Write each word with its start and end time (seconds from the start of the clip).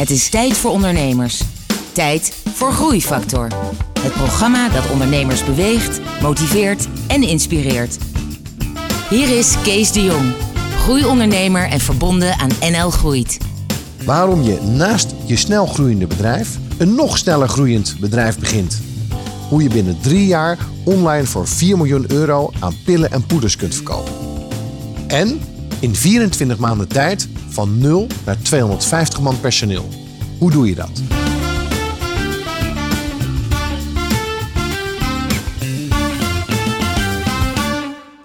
Het 0.00 0.10
is 0.10 0.28
tijd 0.28 0.56
voor 0.56 0.70
ondernemers. 0.70 1.42
Tijd 1.92 2.42
voor 2.54 2.72
Groeifactor. 2.72 3.48
Het 4.00 4.12
programma 4.12 4.68
dat 4.68 4.90
ondernemers 4.90 5.44
beweegt, 5.44 6.00
motiveert 6.22 6.88
en 7.06 7.22
inspireert. 7.22 7.98
Hier 9.10 9.38
is 9.38 9.54
Kees 9.62 9.92
de 9.92 10.02
Jong, 10.02 10.32
groeiondernemer 10.78 11.68
en 11.68 11.80
verbonden 11.80 12.38
aan 12.38 12.50
NL 12.70 12.90
Groeit. 12.90 13.38
Waarom 14.04 14.42
je 14.42 14.60
naast 14.60 15.14
je 15.26 15.36
snel 15.36 15.66
groeiende 15.66 16.06
bedrijf 16.06 16.58
een 16.78 16.94
nog 16.94 17.18
sneller 17.18 17.48
groeiend 17.48 17.96
bedrijf 18.00 18.38
begint. 18.38 18.80
Hoe 19.48 19.62
je 19.62 19.68
binnen 19.68 20.00
drie 20.00 20.26
jaar 20.26 20.58
online 20.84 21.26
voor 21.26 21.48
4 21.48 21.76
miljoen 21.76 22.12
euro 22.12 22.50
aan 22.58 22.74
pillen 22.84 23.10
en 23.10 23.26
poeders 23.26 23.56
kunt 23.56 23.74
verkopen. 23.74 24.12
En 25.06 25.40
in 25.80 25.94
24 25.94 26.58
maanden 26.58 26.88
tijd 26.88 27.28
van 27.48 27.78
0 27.78 28.06
naar 28.24 28.42
250 28.42 29.20
man 29.20 29.40
personeel. 29.40 29.88
Hoe 30.38 30.50
doe 30.50 30.68
je 30.68 30.74
dat? 30.74 30.90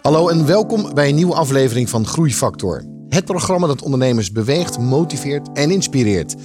Hallo 0.02 0.28
en 0.28 0.46
welkom 0.46 0.94
bij 0.94 1.10
een 1.10 1.16
nieuwe 1.16 1.34
aflevering 1.34 1.90
van 1.90 2.08
Groeifactor. 2.08 2.84
Het 3.10 3.26
programma 3.26 3.68
dat 3.68 3.82
ondernemers 3.82 4.32
beweegt, 4.32 4.80
motiveert 4.80 5.50
en 5.54 5.72
inspireert. 5.72 6.36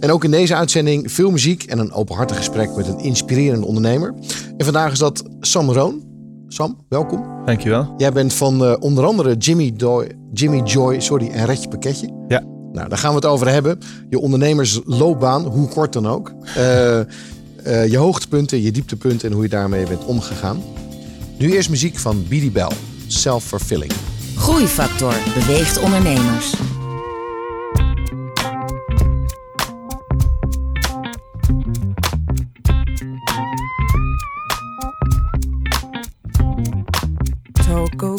En 0.00 0.10
ook 0.10 0.24
in 0.24 0.30
deze 0.30 0.54
uitzending 0.54 1.12
veel 1.12 1.30
muziek 1.30 1.62
en 1.62 1.78
een 1.78 1.92
openhartig 1.92 2.36
gesprek 2.36 2.76
met 2.76 2.86
een 2.86 2.98
inspirerende 2.98 3.66
ondernemer. 3.66 4.14
En 4.56 4.64
vandaag 4.64 4.92
is 4.92 4.98
dat 4.98 5.22
Sam 5.40 5.70
Roon. 5.70 6.07
Sam, 6.48 6.76
welkom. 6.88 7.44
Dankjewel. 7.44 7.94
Jij 7.96 8.12
bent 8.12 8.34
van 8.34 8.64
uh, 8.64 8.74
onder 8.80 9.04
andere 9.04 9.36
Jimmy, 9.36 9.72
Doy, 9.76 10.08
Jimmy 10.32 10.62
Joy 10.62 11.00
sorry, 11.00 11.30
en 11.30 11.46
Redje 11.46 11.68
Pakketje. 11.68 12.24
Ja. 12.28 12.42
Nou, 12.72 12.88
daar 12.88 12.98
gaan 12.98 13.10
we 13.10 13.16
het 13.16 13.26
over 13.26 13.48
hebben. 13.48 13.78
Je 14.08 14.18
ondernemersloopbaan, 14.18 15.44
hoe 15.44 15.68
kort 15.68 15.92
dan 15.92 16.06
ook. 16.06 16.32
Uh, 16.58 16.98
uh, 16.98 17.86
je 17.86 17.96
hoogtepunten, 17.96 18.62
je 18.62 18.70
dieptepunten 18.70 19.28
en 19.28 19.34
hoe 19.34 19.42
je 19.42 19.48
daarmee 19.48 19.86
bent 19.86 20.04
omgegaan. 20.04 20.62
Nu 21.38 21.52
eerst 21.52 21.70
muziek 21.70 21.98
van 21.98 22.24
Bell, 22.52 22.70
Self-Fulfilling. 23.06 23.92
Groeifactor 24.36 25.14
beweegt 25.34 25.80
ondernemers. 25.80 26.54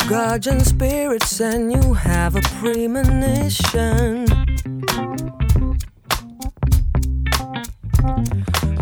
Guardian 0.09 0.59
spirits 0.61 1.39
and 1.39 1.71
you 1.71 1.93
have 1.93 2.35
a 2.35 2.41
premonition. 2.41 4.25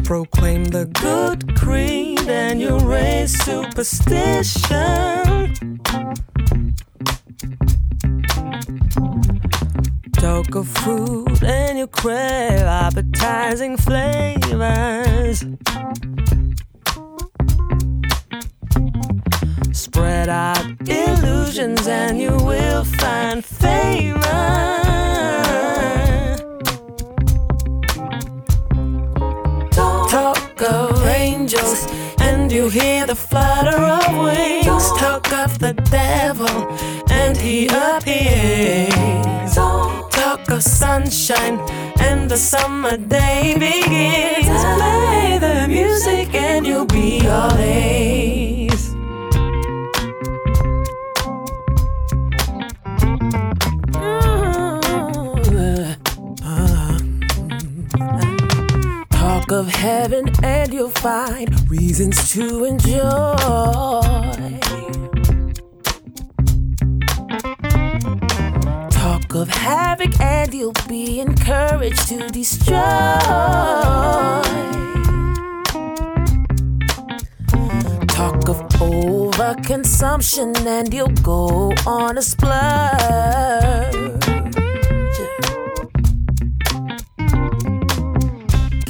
Proclaim 0.06 0.64
the 0.64 0.90
good 0.94 1.54
creed 1.58 2.22
and 2.30 2.62
you 2.62 2.80
raise 2.80 3.38
superstition. 3.44 5.82
Talk 10.14 10.56
of 10.56 10.70
food 10.70 11.44
and 11.44 11.78
you 11.78 11.88
crave 11.88 12.62
appetizing 12.62 13.76
flavors. 13.76 15.44
Spread 19.98 20.30
out 20.30 20.64
illusions 20.88 21.88
and 21.88 22.22
you 22.22 22.30
will 22.30 22.84
find 22.84 23.44
favor. 23.44 24.20
Talk 29.72 30.62
of 30.62 31.04
angels 31.08 31.88
and 32.20 32.52
you 32.52 32.70
hear 32.70 33.08
the 33.08 33.16
flutter 33.16 33.76
of 33.76 34.24
wings. 34.24 34.88
Talk 35.00 35.34
of 35.34 35.58
the 35.58 35.74
devil 35.90 36.56
and 37.10 37.36
he 37.36 37.66
appears. 37.66 39.56
Talk 39.56 40.52
of 40.52 40.62
sunshine 40.62 41.58
and 42.00 42.30
the 42.30 42.38
summer 42.38 42.98
day 42.98 43.56
begins. 43.58 44.64
Play 44.78 45.40
the 45.40 45.68
music 45.68 46.36
and 46.36 46.68
you'll 46.68 46.86
be 46.86 47.28
all 47.28 47.58
A's. 47.58 48.67
Of 59.58 59.68
heaven 59.70 60.30
and 60.44 60.72
you'll 60.72 60.88
find 60.90 61.50
reasons 61.68 62.32
to 62.32 62.64
enjoy. 62.64 63.02
Talk 68.92 69.34
of 69.34 69.48
havoc 69.50 70.20
and 70.22 70.54
you'll 70.54 70.74
be 70.88 71.20
encouraged 71.20 72.08
to 72.10 72.28
destroy. 72.30 72.78
Talk 78.08 78.48
of 78.48 78.62
overconsumption 78.78 80.56
and 80.68 80.94
you'll 80.94 81.08
go 81.24 81.74
on 81.88 82.20
a 82.20 82.22
splurge. 82.22 84.07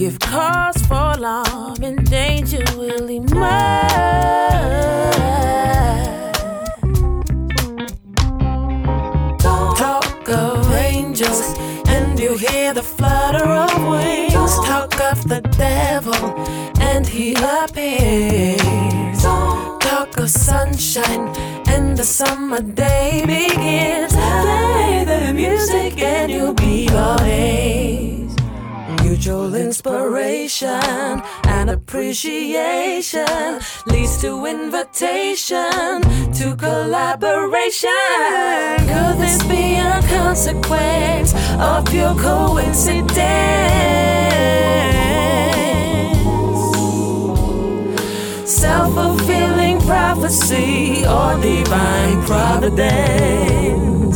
Give 0.07 0.19
cause 0.19 0.77
for 0.87 1.11
alarm 1.17 1.83
and 1.83 2.09
danger 2.09 2.63
will 2.77 3.09
emerge. 3.09 3.33
Talk 9.37 10.29
of 10.29 10.71
angels 10.71 11.55
and 11.89 12.17
you 12.17 12.37
hear 12.37 12.73
the 12.73 12.83
flutter 12.83 13.43
of 13.43 13.73
wings. 13.89 14.55
Talk 14.65 14.97
of 15.11 15.27
the 15.27 15.41
devil 15.57 16.15
and 16.79 17.05
he 17.05 17.33
appears. 17.33 19.21
Talk 19.21 20.17
of 20.17 20.29
sunshine 20.29 21.35
and 21.67 21.97
the 21.97 22.05
summer 22.05 22.61
day 22.61 23.23
begins. 23.25 24.13
Play 24.13 25.03
the 25.03 25.33
music 25.33 25.99
and 25.99 26.31
you'll 26.31 26.53
be 26.53 26.87
all. 26.91 27.76
Inspiration 29.27 31.21
and 31.43 31.69
appreciation 31.69 33.25
leads 33.85 34.21
to 34.21 34.45
invitation 34.45 35.99
to 36.31 36.55
collaboration. 36.57 37.89
Could 38.87 39.17
this 39.17 39.43
be 39.43 39.75
a 39.75 40.01
consequence 40.07 41.33
of 41.59 41.83
pure 41.87 42.15
coincidence? 42.15 43.19
Self 48.49 48.93
fulfilling 48.93 49.81
prophecy 49.81 51.05
or 51.05 51.37
divine 51.41 52.23
providence? 52.25 54.06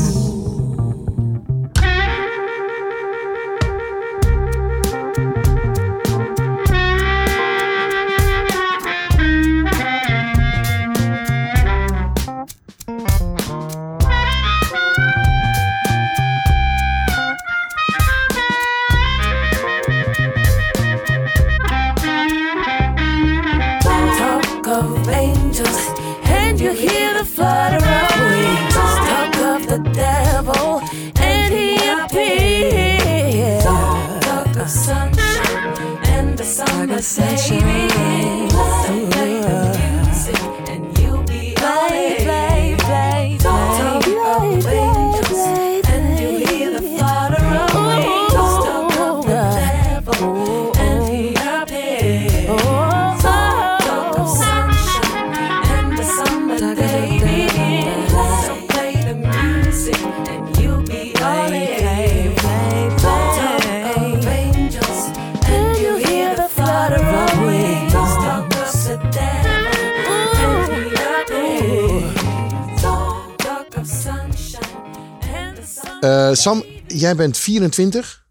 Sam, 76.33 76.63
jij 76.87 77.15
bent 77.15 77.37
24 77.37 78.25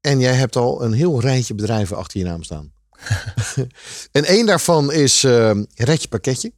en 0.00 0.20
jij 0.20 0.34
hebt 0.34 0.56
al 0.56 0.82
een 0.82 0.92
heel 0.92 1.20
rijtje 1.20 1.54
bedrijven 1.54 1.96
achter 1.96 2.18
je 2.18 2.24
naam 2.24 2.42
staan. 2.42 2.72
en 4.12 4.24
één 4.24 4.46
daarvan 4.46 4.92
is 4.92 5.24
uh, 5.24 5.50
Redje 5.74 6.08
Pakketje. 6.08 6.52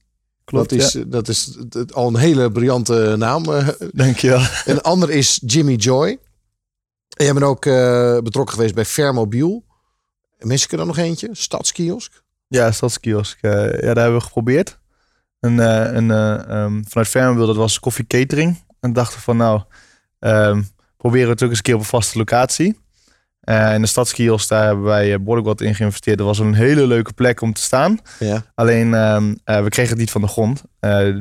Klopt, 0.45 0.71
dat 0.71 0.79
is, 0.79 0.93
ja. 0.93 1.05
dat 1.07 1.29
is 1.29 1.59
al 1.93 2.09
een 2.09 2.17
hele 2.17 2.53
briljante 2.53 3.15
naam. 3.19 3.45
eh. 3.45 3.69
Dankjewel. 3.93 4.41
En 4.41 4.49
een 4.75 4.81
ander 4.81 5.11
is 5.11 5.41
Jimmy 5.47 5.75
Joy. 5.75 6.19
En 7.17 7.25
jij 7.25 7.33
bent 7.33 7.45
ook 7.45 7.67
eh, 7.67 8.19
betrokken 8.19 8.55
geweest 8.55 8.75
bij 8.75 8.85
Fermobiel. 8.85 9.65
Mis 10.39 10.65
ik 10.65 10.71
er 10.71 10.77
dan 10.77 10.87
nog 10.87 10.97
eentje? 10.97 11.29
Stadskiosk. 11.33 12.23
Ja, 12.49 12.73
stadskiosk. 12.73 13.43
Eh, 13.43 13.51
ja, 13.53 13.95
daar 13.95 13.97
hebben 13.97 14.15
we 14.19 14.21
geprobeerd. 14.21 14.79
Een, 15.41 15.61
eh, 15.61 15.93
een, 15.93 16.11
eh, 16.11 16.35
ehm, 16.35 16.83
vanuit 16.85 17.09
Fermwil, 17.09 17.47
dat 17.47 17.57
was 17.57 17.79
koffie 17.81 18.07
catering. 18.07 18.65
En 18.81 18.93
dachten 18.93 19.21
van 19.21 19.37
nou, 19.37 19.63
ehm, 20.19 20.63
proberen 21.09 21.27
we 21.27 21.35
het 21.35 21.43
ook 21.43 21.49
eens 21.49 21.59
een 21.59 21.65
keer 21.65 21.75
op 21.75 21.81
een 21.81 21.87
vaste 21.87 22.19
locatie. 22.19 22.79
Eh 23.41 23.75
in 23.75 23.81
de 23.81 23.87
stadskiosk, 23.87 24.49
daar 24.49 24.67
hebben 24.67 24.85
wij 24.85 25.13
eh, 25.13 25.19
behoorlijk 25.19 25.47
wat 25.47 25.61
in 25.61 25.75
geïnvesteerd. 25.75 26.19
Dat 26.19 26.27
was 26.27 26.39
een 26.39 26.55
hele 26.55 26.87
leuke 26.87 27.13
plek 27.13 27.41
om 27.41 27.53
te 27.53 27.61
staan. 27.61 27.99
Ja. 28.19 28.45
Alleen, 28.55 28.95
ehm, 28.95 29.35
eh, 29.45 29.63
we 29.63 29.69
kregen 29.69 29.91
het 29.91 29.99
niet 29.99 30.11
van 30.11 30.21
de 30.21 30.27
grond. 30.27 30.63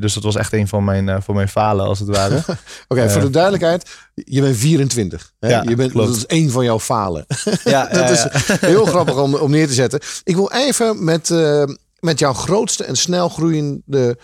Dus 0.02 0.14
dat 0.14 0.24
was 0.24 0.36
echt 0.36 0.54
een 0.54 0.68
van 0.68 0.84
mijn, 0.84 1.24
van 1.24 1.36
mijn 1.36 1.50
falen, 1.50 1.86
als 1.86 2.00
het 2.00 2.08
ware. 2.08 2.44
Oké, 2.88 3.10
voor 3.10 3.22
de 3.22 3.30
duidelijkheid. 3.30 3.90
Je 4.14 4.42
bent 4.42 4.58
24. 4.58 5.32
Hè? 5.40 5.50
Ja, 5.50 5.64
je 5.68 5.76
bent, 5.76 5.92
klopt. 5.92 6.08
dat 6.08 6.18
is 6.18 6.26
één 6.26 6.50
van 6.50 6.64
jouw 6.64 6.80
falen. 6.80 7.26
ja, 7.64 7.88
dat 8.00 8.10
is 8.10 8.28
heel 8.60 8.86
grappig 8.86 9.18
om, 9.18 9.36
om 9.36 9.52
neer 9.52 9.68
te 9.68 9.74
zetten. 9.74 10.00
Ik 10.24 10.36
wil 10.36 10.52
even 10.52 11.04
met, 11.04 11.30
met 12.00 12.20
jouw 12.20 12.34
grootste 12.34 12.84
en 12.84 12.96
snel, 12.96 13.30
groeiende, 13.30 14.18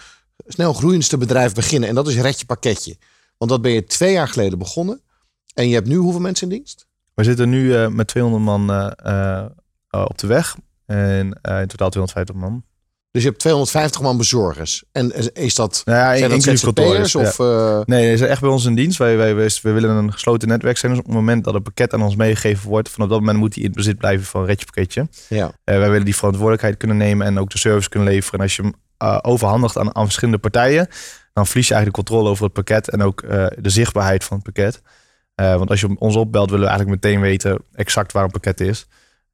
snel 0.47 0.73
groeiendste 0.73 1.17
bedrijf 1.17 1.53
beginnen. 1.53 1.89
En 1.89 1.95
dat 1.95 2.07
is 2.07 2.15
Redje 2.15 2.45
Pakketje. 2.45 2.97
Want 3.37 3.51
dat 3.51 3.61
ben 3.61 3.71
je 3.71 3.83
twee 3.83 4.13
jaar 4.13 4.27
geleden 4.27 4.57
begonnen. 4.59 5.01
En 5.53 5.67
je 5.67 5.73
hebt 5.73 5.87
nu 5.87 5.95
hoeveel 5.95 6.21
mensen 6.21 6.49
in 6.49 6.55
dienst? 6.55 6.87
We 7.13 7.23
zitten 7.23 7.49
nu 7.49 7.75
eh, 7.75 7.87
met 7.87 8.07
200 8.07 8.43
man 8.43 8.71
eh, 8.71 9.41
eh, 9.89 10.05
op 10.05 10.17
de 10.17 10.27
weg. 10.27 10.55
En 10.85 11.27
in 11.43 11.67
totaal 11.67 11.89
250 11.89 12.35
man. 12.35 12.63
Dus 13.13 13.21
je 13.21 13.27
hebt 13.27 13.39
250 13.39 14.01
man 14.01 14.17
bezorgers. 14.17 14.83
En 14.91 15.33
is 15.33 15.55
dat, 15.55 15.81
Nou 15.85 15.97
ja, 15.97 16.17
zijn 16.17 16.29
dat 16.29 16.41
ZZP'ers? 16.43 17.11
ja. 17.11 17.19
Of, 17.19 17.39
eh, 17.39 17.79
Nee, 17.85 18.11
ze 18.11 18.17
zijn 18.17 18.29
echt 18.29 18.41
bij 18.41 18.49
ons 18.49 18.65
in 18.65 18.75
dienst. 18.75 18.97
Wij, 18.97 19.17
wij, 19.17 19.49
willen 19.61 19.89
een 19.89 20.13
gesloten 20.13 20.47
netwerk 20.47 20.77
zijn. 20.77 20.91
Dus 20.91 21.01
op 21.01 21.07
het 21.07 21.15
moment 21.15 21.43
dat 21.43 21.53
een 21.53 21.63
pakket 21.63 21.93
aan 21.93 22.01
ons 22.01 22.15
meegegeven 22.15 22.69
wordt, 22.69 22.89
vanaf 22.89 23.09
dat 23.09 23.19
moment 23.19 23.37
moet 23.37 23.53
die 23.53 23.63
in 23.63 23.67
het 23.67 23.77
bezit 23.77 23.97
blijven 23.97 24.25
van 24.25 24.45
Redje 24.45 24.65
Pakketje. 24.65 25.07
ja. 25.29 25.51
Wij 25.63 25.79
willen 25.79 26.05
die 26.05 26.15
verantwoordelijkheid 26.15 26.77
kunnen 26.77 26.97
nemen 26.97 27.27
en 27.27 27.39
ook 27.39 27.49
de 27.49 27.57
service 27.57 27.89
kunnen 27.89 28.09
leveren. 28.09 28.39
En 28.39 28.45
als 28.45 28.55
je 28.55 28.61
hem 28.61 28.73
overhandigt 29.21 29.77
aan, 29.77 29.95
aan 29.95 30.03
verschillende 30.03 30.39
partijen, 30.39 30.87
dan 31.33 31.47
verlies 31.47 31.67
je 31.67 31.73
eigenlijk 31.73 31.85
de 32.05 32.11
controle 32.11 32.29
over 32.29 32.43
het 32.43 32.53
pakket 32.53 32.89
en 32.89 33.01
ook 33.01 33.21
de 33.57 33.69
zichtbaarheid 33.69 34.23
van 34.23 34.37
het 34.37 34.45
pakket. 34.45 34.81
Eh, 35.35 35.55
want 35.55 35.69
als 35.69 35.79
je 35.79 35.95
ons 35.99 36.15
opbelt, 36.15 36.49
willen 36.49 36.65
we 36.65 36.71
eigenlijk 36.71 37.03
meteen 37.03 37.21
weten 37.21 37.59
exact 37.73 38.11
waar 38.11 38.23
een 38.23 38.31
pakket 38.31 38.61
is. 38.61 38.87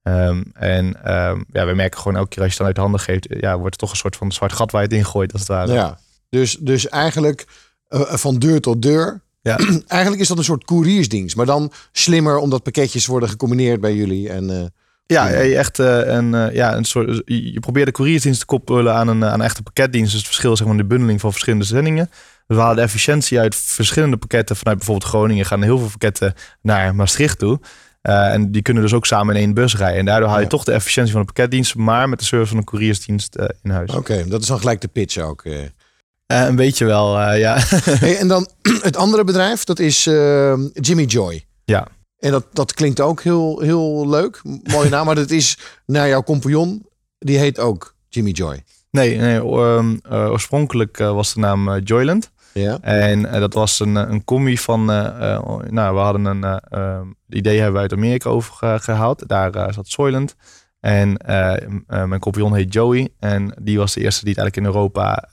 Ehm, 0.04 0.44
en 0.54 1.04
ehm, 1.04 1.42
ja, 1.51 1.66
we 1.66 1.74
merken 1.74 2.00
gewoon 2.00 2.18
elke 2.18 2.30
keer 2.30 2.44
als 2.44 2.56
je 2.56 2.57
het 2.57 2.57
dan 2.57 2.66
uit 2.66 2.75
de 2.75 2.81
handen 2.81 3.00
geeft, 3.00 3.42
ja, 3.42 3.51
wordt 3.57 3.69
het 3.72 3.78
toch 3.80 3.92
een 3.92 3.98
soort 3.98 4.16
van 4.16 4.31
zwart 4.31 4.54
gat 4.54 4.72
waar 4.72 4.81
je 4.81 4.88
het 4.88 4.98
ingooit 4.98 5.31
als 5.31 5.42
het 5.42 5.50
ware. 5.50 5.74
ja. 5.74 6.00
Dus, 6.30 6.57
dus 6.60 6.90
eigenlijk 6.90 7.48
eh, 7.88 8.01
van 8.01 8.36
deur 8.40 8.62
tot 8.62 8.81
deur. 8.81 9.22
Ja. 9.42 9.57
eigenlijk 9.88 10.22
is 10.22 10.28
dat 10.28 10.38
een 10.38 10.44
soort 10.44 10.66
couriersdienst. 10.66 11.36
Maar 11.36 11.46
dan 11.46 11.72
slimmer 11.92 12.38
omdat 12.38 12.63
pakketjes 12.63 13.06
worden 13.06 13.30
gecombineerd 13.30 13.81
bij 13.81 13.96
jullie. 13.96 14.30
En, 14.30 14.50
eh, 14.50 14.66
Ja, 15.06 15.28
je 15.28 15.56
echt 15.56 15.80
eh, 15.80 16.00
een, 16.06 16.34
eh, 16.34 16.54
ja, 16.56 16.75
een 16.75 16.86
soort. 16.86 17.22
Je 17.25 17.60
probeert 17.60 17.86
de 17.86 17.92
couriersdienst 17.92 18.40
te 18.40 18.46
koppelen 18.46 18.94
aan 18.94 19.07
een, 19.07 19.24
eh, 19.24 19.30
aan 19.30 19.40
een 19.40 19.46
echte 19.46 19.63
pakketdienst. 19.63 20.10
Dus 20.10 20.19
het 20.19 20.28
verschil 20.28 20.56
zeg 20.57 20.68
maar 20.68 20.78
de 20.78 20.86
bundeling 20.86 21.19
van 21.19 21.31
verschillende 21.31 21.66
zendingen. 21.66 22.10
Dus 22.50 22.57
we 22.57 22.63
halen 22.63 22.75
de 22.78 22.81
efficiëntie 22.84 23.40
uit 23.40 23.56
verschillende 23.56 24.18
pakketten 24.18 24.56
vanuit 24.56 24.78
bijvoorbeeld 24.78 25.10
Groningen. 25.10 25.46
Gaan 25.46 25.62
heel 25.63 25.78
veel 25.78 25.88
pakketten 25.90 26.34
naar 26.62 26.96
Maastricht 26.96 27.40
toe. 27.40 27.60
Eh, 28.01 28.34
en 28.34 28.51
die 28.51 28.62
kunnen 28.62 28.84
dus 28.84 28.94
ook 28.94 29.06
samen 29.06 29.36
in 29.36 29.42
één 29.42 29.54
bus 29.54 29.75
rijden. 29.75 30.00
En 30.00 30.06
daardoor 30.06 30.28
haal 30.28 30.38
je 30.38 30.44
Ja. 30.44 30.50
toch 30.50 30.63
de 30.63 30.72
efficiëntie 30.72 31.12
van 31.12 31.22
de 31.22 31.28
pakketdienst, 31.34 31.75
maar 31.75 32.10
met 32.10 32.19
de 32.19 32.25
service 32.25 32.50
van 32.50 32.57
een 32.57 32.63
couriersdienst 32.63 33.36
eh, 33.36 33.46
in 33.63 33.72
huis. 33.72 33.92
Oké, 33.92 34.25
dat 34.28 34.42
is 34.42 34.48
dan 34.48 34.60
gelijk 34.60 34.81
de 34.81 34.88
pitch 34.88 35.18
ook. 35.18 35.44
eh. 35.46 35.57
Een 36.28 36.56
beetje 36.56 36.86
wel, 36.86 37.34
ja. 37.34 37.57
Hey, 37.84 38.18
en 38.18 38.28
dan 38.28 38.50
het 38.81 38.96
andere 38.98 39.24
bedrijf, 39.24 39.63
dat 39.63 39.80
is 39.80 40.04
Jimmy 40.74 41.04
Joy. 41.04 41.46
Ja. 41.66 41.88
En 42.19 42.31
dat, 42.31 42.46
dat 42.54 42.74
klinkt 42.74 43.00
ook 43.00 43.22
heel, 43.22 43.60
heel 43.60 44.10
leuk. 44.10 44.42
Mooie 44.63 44.90
naam, 44.90 45.06
maar 45.06 45.16
dat 45.16 45.30
is 45.31 45.57
naar 45.86 46.07
jouw 46.07 46.24
compagnon. 46.24 46.86
Die 47.19 47.38
heet 47.38 47.60
ook 47.60 47.96
Jimmy 48.10 48.31
Joy. 48.31 48.63
nee, 48.92 49.18
nee 49.18 49.40
ehm, 49.42 49.98
eh, 50.10 50.30
oorspronkelijk 50.31 50.98
was 50.98 51.34
de 51.34 51.40
naam 51.40 51.78
Joyland. 51.80 52.31
Ja. 52.54 52.78
En 52.81 53.25
eh, 53.25 53.40
dat 53.40 53.54
was 53.54 53.80
een, 53.80 53.98
eh, 53.98 54.10
een 54.10 54.24
combi 54.24 54.57
van, 54.57 54.92
eh, 54.92 55.40
nou, 55.69 55.96
we 55.96 56.01
hadden 56.01 56.25
een 56.25 56.44
eh, 56.44 56.57
ehm, 56.69 57.07
idee 57.30 57.56
hebben 57.57 57.74
we 57.75 57.80
uit 57.81 57.94
Amerika 57.94 58.30
overgehaald. 58.30 59.28
Daar 59.28 59.74
zat 59.74 59.88
Soylent. 59.88 60.36
En 60.80 61.18
mijn 61.88 62.19
compagnon 62.19 62.56
heet 62.56 62.74
Joey. 62.74 63.10
En 63.19 63.54
die 63.62 63.78
was 63.78 63.94
de 63.94 64.01
eerste 64.01 64.25
die 64.25 64.34
het 64.34 64.40
eigenlijk 64.44 64.57
in 64.57 64.81
Europa 64.81 65.30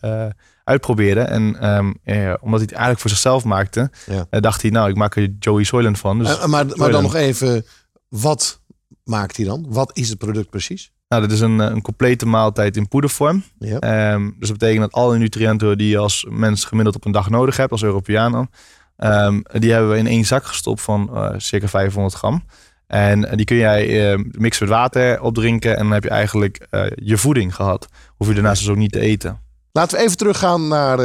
uitprobeerde. 0.64 1.20
En 1.20 1.56
ehm, 1.60 1.92
eh, 2.04 2.34
omdat 2.40 2.58
hij 2.60 2.68
het 2.68 2.70
eigenlijk 2.72 3.00
voor 3.00 3.10
zichzelf 3.10 3.44
maakte, 3.44 3.90
Ja. 4.06 4.40
dacht 4.40 4.62
hij, 4.62 4.70
nou, 4.70 4.88
ik 4.90 4.96
maak 4.96 5.16
er 5.16 5.28
Joey 5.38 5.64
Soylent 5.64 5.98
van. 5.98 6.18
Dus, 6.18 6.46
maar, 6.46 6.66
maar 6.74 6.90
dan 6.90 7.02
nog 7.02 7.14
even, 7.14 7.64
wat 8.08 8.60
maakt 9.04 9.36
hij 9.36 9.46
dan? 9.46 9.66
Wat 9.68 9.90
is 9.96 10.08
het 10.08 10.18
product 10.18 10.50
precies? 10.50 10.92
Nou, 11.08 11.22
dit 11.22 11.32
is 11.32 11.40
een, 11.40 11.60
eh, 11.60 11.66
een 11.70 11.82
complete 11.82 12.26
maaltijd 12.26 12.76
in 12.76 12.88
poedervorm. 12.88 13.42
Ja. 13.58 13.78
Ehm, 13.78 14.30
dus 14.38 14.48
dat 14.48 14.58
betekent 14.58 14.80
dat 14.80 14.92
alle 14.92 15.18
nutriënten 15.18 15.78
die 15.78 15.88
je 15.88 15.98
als 15.98 16.26
mens 16.30 16.64
gemiddeld 16.64 16.96
op 16.96 17.04
een 17.04 17.12
dag 17.12 17.30
nodig 17.30 17.56
hebt, 17.56 17.70
als 17.72 17.82
Europeaan 17.82 18.32
dan, 18.32 18.50
ehm, 18.96 19.40
die 19.58 19.72
hebben 19.72 19.90
we 19.90 19.98
in 19.98 20.06
één 20.06 20.24
zak 20.24 20.44
gestopt 20.44 20.80
van 20.80 21.10
eh, 21.16 21.34
circa 21.36 21.68
500 21.68 22.14
gram. 22.14 22.44
En 22.86 23.28
eh, 23.28 23.36
die 23.36 23.44
kun 23.44 23.56
jij 23.56 24.12
eh, 24.12 24.18
mixen 24.30 24.68
met 24.68 24.76
water 24.76 25.20
opdrinken 25.20 25.76
en 25.76 25.82
dan 25.82 25.92
heb 25.92 26.02
je 26.02 26.10
eigenlijk 26.10 26.66
je 26.94 27.16
voeding 27.16 27.54
gehad. 27.54 27.88
Hoef 28.16 28.28
je 28.28 28.34
daarnaast 28.34 28.60
dus 28.60 28.70
ook 28.70 28.76
niet 28.76 28.92
te 28.92 29.00
eten. 29.00 29.40
Laten 29.72 29.98
we 29.98 30.04
even 30.04 30.16
teruggaan 30.16 30.68
naar, 30.68 30.96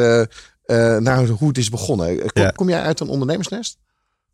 naar 1.01 1.27
hoe 1.27 1.47
het 1.47 1.57
is 1.57 1.69
begonnen. 1.69 2.17
Kom, 2.17 2.43
Ja. 2.43 2.49
kom 2.49 2.69
jij 2.69 2.81
uit 2.81 2.99
een 2.99 3.07
ondernemersnest? 3.07 3.77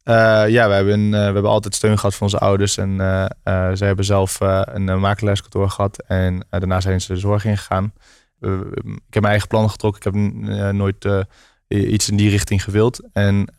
Eh, 0.07 0.47
ja, 0.47 0.67
we 0.67 0.73
hebben, 0.73 1.03
eh, 1.05 1.09
we 1.11 1.17
hebben 1.17 1.45
altijd 1.45 1.75
steun 1.75 1.97
gehad 1.97 2.15
van 2.15 2.21
onze 2.27 2.37
ouders. 2.37 2.77
En 2.77 2.99
eh 3.43 3.71
zij 3.73 3.87
hebben 3.87 4.05
zelf 4.05 4.37
een 4.39 4.87
uh, 4.87 4.97
makelaarskantoor 4.99 5.69
gehad. 5.69 6.03
En 6.07 6.45
daarna 6.49 6.81
zijn 6.81 7.01
ze 7.01 7.13
de 7.13 7.19
zorg 7.19 7.45
ingegaan. 7.45 7.93
Ik 8.41 8.49
heb 9.09 9.21
mijn 9.21 9.25
eigen 9.25 9.47
plannen 9.47 9.71
getrokken. 9.71 10.13
Ik 10.13 10.13
heb 10.13 10.73
nooit 10.73 11.07
iets 11.67 12.09
in 12.09 12.15
die 12.17 12.29
richting 12.29 12.63
gewild. 12.63 13.01
En, 13.13 13.53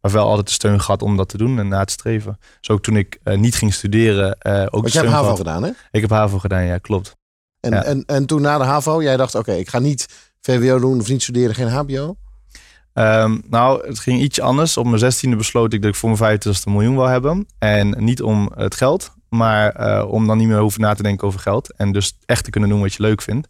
maar 0.00 0.12
wel 0.12 0.26
altijd 0.28 0.46
de 0.46 0.52
steun 0.52 0.80
gehad 0.80 1.02
om 1.02 1.16
dat 1.16 1.28
te 1.28 1.36
doen 1.36 1.58
en 1.58 1.68
na 1.68 1.84
te 1.84 1.92
streven. 1.92 2.38
Dus 2.60 2.70
ook 2.70 2.82
toen 2.82 2.96
ik 2.96 3.18
niet 3.24 3.54
ging 3.54 3.74
studeren, 3.74 4.38
eh, 4.38 4.62
ook 4.62 4.70
Want 4.70 4.92
jij 4.92 5.02
hebt 5.02 5.14
HAVO 5.14 5.22
gehad. 5.24 5.38
gedaan, 5.38 5.62
hè? 5.62 5.70
Ik 5.90 6.00
heb 6.00 6.10
HAVO 6.10 6.38
gedaan, 6.38 6.64
ja, 6.64 6.78
klopt. 6.78 7.16
En, 7.60 7.70
Ja. 7.70 7.84
en, 7.84 8.04
en 8.06 8.26
toen 8.26 8.40
na 8.42 8.58
de 8.58 8.64
HAVO, 8.64 9.02
jij 9.02 9.16
dacht, 9.16 9.34
oké, 9.34 9.52
ik 9.52 9.68
ga 9.68 9.78
niet 9.78 10.32
VWO 10.40 10.78
doen 10.78 11.00
of 11.00 11.08
niet 11.08 11.22
studeren, 11.22 11.54
geen 11.54 11.68
HBO. 11.68 12.16
Ehm, 12.94 13.38
nou, 13.48 13.86
het 13.86 13.98
ging 13.98 14.20
iets 14.20 14.40
anders. 14.40 14.76
Op 14.76 14.86
mijn 14.86 14.98
zestiende 14.98 15.36
besloot 15.36 15.72
ik 15.72 15.82
dat 15.82 15.90
ik 15.90 15.96
voor 15.96 16.08
mijn 16.08 16.20
vijftigste 16.20 16.68
een 16.68 16.74
miljoen 16.74 16.94
wil 16.94 17.06
hebben. 17.06 17.46
En 17.58 18.04
niet 18.04 18.22
om 18.22 18.52
het 18.54 18.74
geld, 18.74 19.14
maar 19.28 19.70
eh, 19.70 20.10
om 20.10 20.26
dan 20.26 20.38
niet 20.38 20.48
meer 20.48 20.58
hoeven 20.58 20.80
na 20.80 20.94
te 20.94 21.02
denken 21.02 21.26
over 21.26 21.40
geld. 21.40 21.72
En 21.76 21.92
dus 21.92 22.18
echt 22.26 22.44
te 22.44 22.50
kunnen 22.50 22.70
doen 22.70 22.80
wat 22.80 22.94
je 22.94 23.02
leuk 23.02 23.22
vindt. 23.22 23.48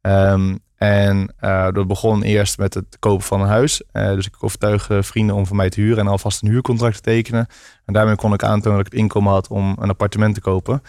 Ehm, 0.00 0.54
en 0.76 1.34
eh, 1.38 1.68
dat 1.72 1.86
begon 1.86 2.22
eerst 2.22 2.58
met 2.58 2.74
het 2.74 2.96
kopen 2.98 3.24
van 3.24 3.40
een 3.40 3.48
huis. 3.48 3.82
Eh, 3.92 4.08
dus 4.14 4.26
ik 4.26 4.34
overtuigde 4.40 5.02
vrienden 5.02 5.36
om 5.36 5.46
voor 5.46 5.56
mij 5.56 5.70
te 5.70 5.80
huren 5.80 5.98
en 5.98 6.06
alvast 6.06 6.42
een 6.42 6.48
huurcontract 6.48 6.94
te 6.94 7.00
tekenen. 7.00 7.46
En 7.84 7.92
daarmee 7.92 8.16
kon 8.16 8.32
ik 8.32 8.42
aantonen 8.42 8.78
dat 8.78 8.86
ik 8.86 8.92
het 8.92 9.00
inkomen 9.00 9.32
had 9.32 9.48
om 9.48 9.76
een 9.80 9.88
appartement 9.88 10.34
te 10.34 10.40
kopen. 10.40 10.82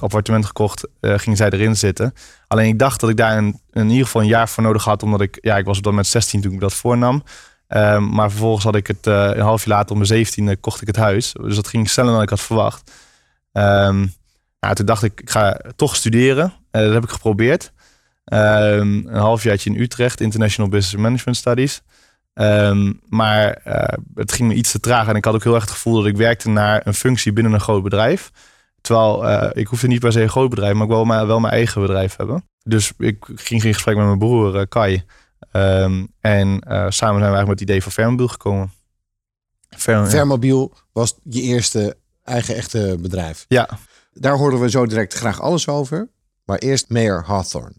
Een 0.00 0.06
appartement 0.06 0.46
gekocht, 0.46 0.88
eh 1.00 1.18
ging 1.18 1.36
zij 1.36 1.50
erin 1.50 1.76
zitten. 1.76 2.14
Alleen 2.46 2.68
ik 2.68 2.78
dacht 2.78 3.00
dat 3.00 3.10
ik 3.10 3.16
daar 3.16 3.36
een, 3.36 3.60
in 3.72 3.88
ieder 3.90 4.04
geval 4.04 4.22
een 4.22 4.28
jaar 4.28 4.48
voor 4.48 4.62
nodig 4.62 4.84
had. 4.84 5.02
Omdat 5.02 5.20
ik, 5.20 5.38
ja, 5.40 5.56
ik 5.56 5.64
was 5.64 5.76
op 5.76 5.82
dat 5.82 5.92
moment 5.92 6.10
16 6.10 6.40
toen 6.40 6.52
ik 6.52 6.60
dat 6.60 6.74
voornam. 6.74 7.22
Ehm, 7.68 8.08
maar 8.08 8.30
vervolgens 8.30 8.64
had 8.64 8.74
ik 8.74 8.86
het 8.86 9.06
eh, 9.06 9.30
een 9.32 9.40
half 9.40 9.64
jaar 9.64 9.76
later, 9.76 9.96
om 9.96 10.02
mijn 10.08 10.26
17e, 10.26 10.60
kocht 10.60 10.80
ik 10.80 10.86
het 10.86 10.96
huis. 10.96 11.32
Dus 11.32 11.54
dat 11.54 11.68
ging 11.68 11.90
sneller 11.90 12.12
dan 12.12 12.22
ik 12.22 12.28
had 12.28 12.40
verwacht. 12.40 12.90
Ehm, 13.52 14.06
nou, 14.60 14.74
toen 14.74 14.86
dacht 14.86 15.02
ik, 15.02 15.20
ik 15.20 15.30
ga 15.30 15.60
toch 15.76 15.96
studeren. 15.96 16.52
Eh, 16.70 16.82
dat 16.82 16.92
heb 16.92 17.04
ik 17.04 17.10
geprobeerd. 17.10 17.72
Ehm, 18.24 19.06
een 19.06 19.14
halfjaartje 19.14 19.70
in 19.70 19.80
Utrecht, 19.80 20.20
International 20.20 20.70
Business 20.70 21.02
Management 21.02 21.36
Studies. 21.36 21.82
Maar 23.08 23.60
het 24.14 24.32
ging 24.32 24.48
me 24.48 24.54
iets 24.54 24.70
te 24.70 24.80
traag. 24.80 25.08
En 25.08 25.16
ik 25.16 25.24
had 25.24 25.34
ook 25.34 25.44
heel 25.44 25.54
erg 25.54 25.62
het 25.62 25.72
gevoel 25.72 25.94
dat 25.94 26.06
ik 26.06 26.16
werkte 26.16 26.48
naar 26.48 26.86
een 26.86 26.94
functie 26.94 27.32
binnen 27.32 27.52
een 27.52 27.60
groot 27.60 27.82
bedrijf. 27.82 28.30
Terwijl 28.84 29.28
eh, 29.28 29.50
ik 29.52 29.66
hoefde 29.66 29.86
niet 29.86 30.00
per 30.00 30.12
se 30.12 30.22
een 30.22 30.28
groot 30.28 30.50
bedrijf, 30.50 30.74
maar 30.74 30.82
ik 30.82 30.88
wil 30.88 31.04
maar, 31.04 31.26
wel 31.26 31.40
mijn 31.40 31.52
eigen 31.52 31.80
bedrijf 31.80 32.16
hebben. 32.16 32.48
Dus 32.62 32.92
ik 32.98 33.24
ging 33.34 33.62
in 33.64 33.72
gesprek 33.72 33.96
met 33.96 34.06
mijn 34.06 34.18
broer 34.18 34.58
eh, 34.58 34.66
Kai. 34.68 35.04
Ehm, 35.50 36.06
en 36.20 36.60
eh, 36.60 36.70
samen 36.76 36.90
zijn 36.90 37.14
we 37.14 37.20
eigenlijk 37.20 37.48
met 37.48 37.60
het 37.60 37.68
idee 37.68 37.82
van 37.82 37.92
Fermobiel 37.92 38.28
gekomen. 38.28 38.72
Ja. 39.68 40.06
Vermobiel 40.06 40.72
was 40.92 41.18
je 41.22 41.40
eerste 41.40 41.96
eigen 42.24 42.54
echte 42.54 42.96
bedrijf. 43.00 43.44
Ja, 43.48 43.68
Daar 44.12 44.36
horen 44.36 44.60
we 44.60 44.70
zo 44.70 44.86
direct 44.86 45.14
graag 45.14 45.40
alles 45.40 45.68
over. 45.68 46.08
Maar 46.44 46.58
eerst 46.58 46.88
Mayor 46.88 47.24
Hawthorne. 47.26 47.74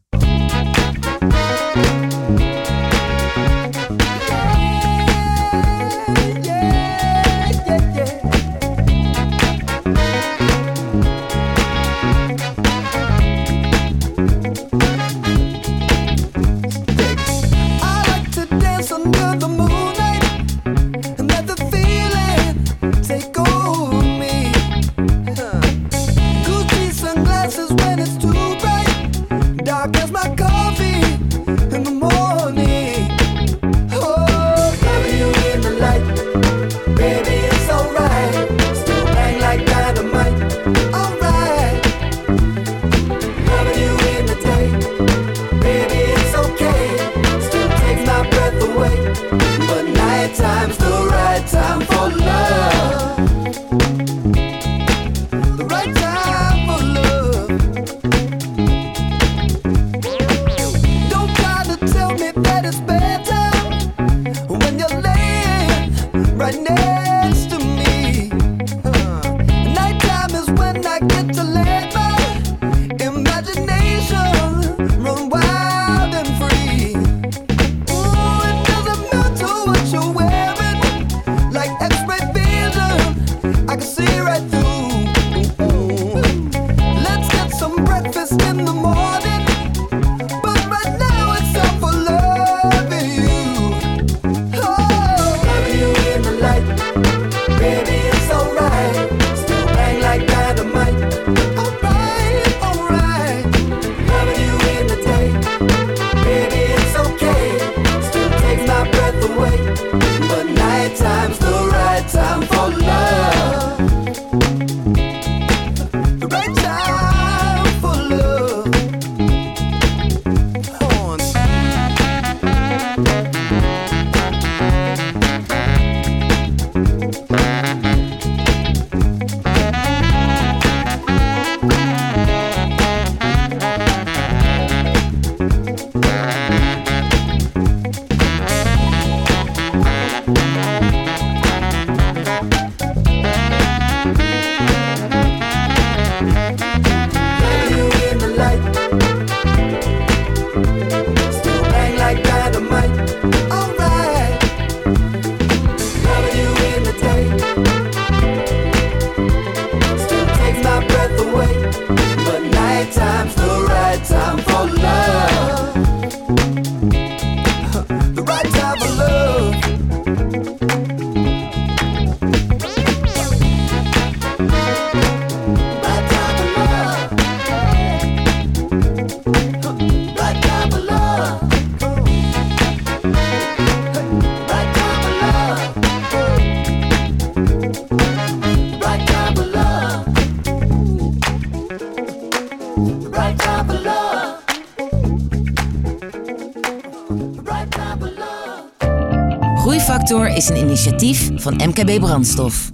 initiatief 200.86 201.42
van 201.42 201.54
MKB 201.54 202.00
Brandstof. 202.00 202.72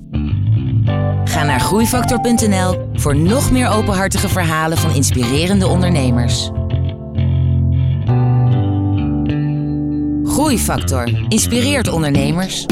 Ga 1.23 1.43
naar 1.43 1.59
groeifactor.nl 1.59 2.89
voor 2.93 3.15
nog 3.15 3.51
meer 3.51 3.67
openhartige 3.67 4.29
verhalen 4.29 4.77
van 4.77 4.95
inspirerende 4.95 5.67
ondernemers. 5.67 6.49
Groeifactor 10.23 11.25
inspireert 11.27 11.87
ondernemers. 11.87 12.65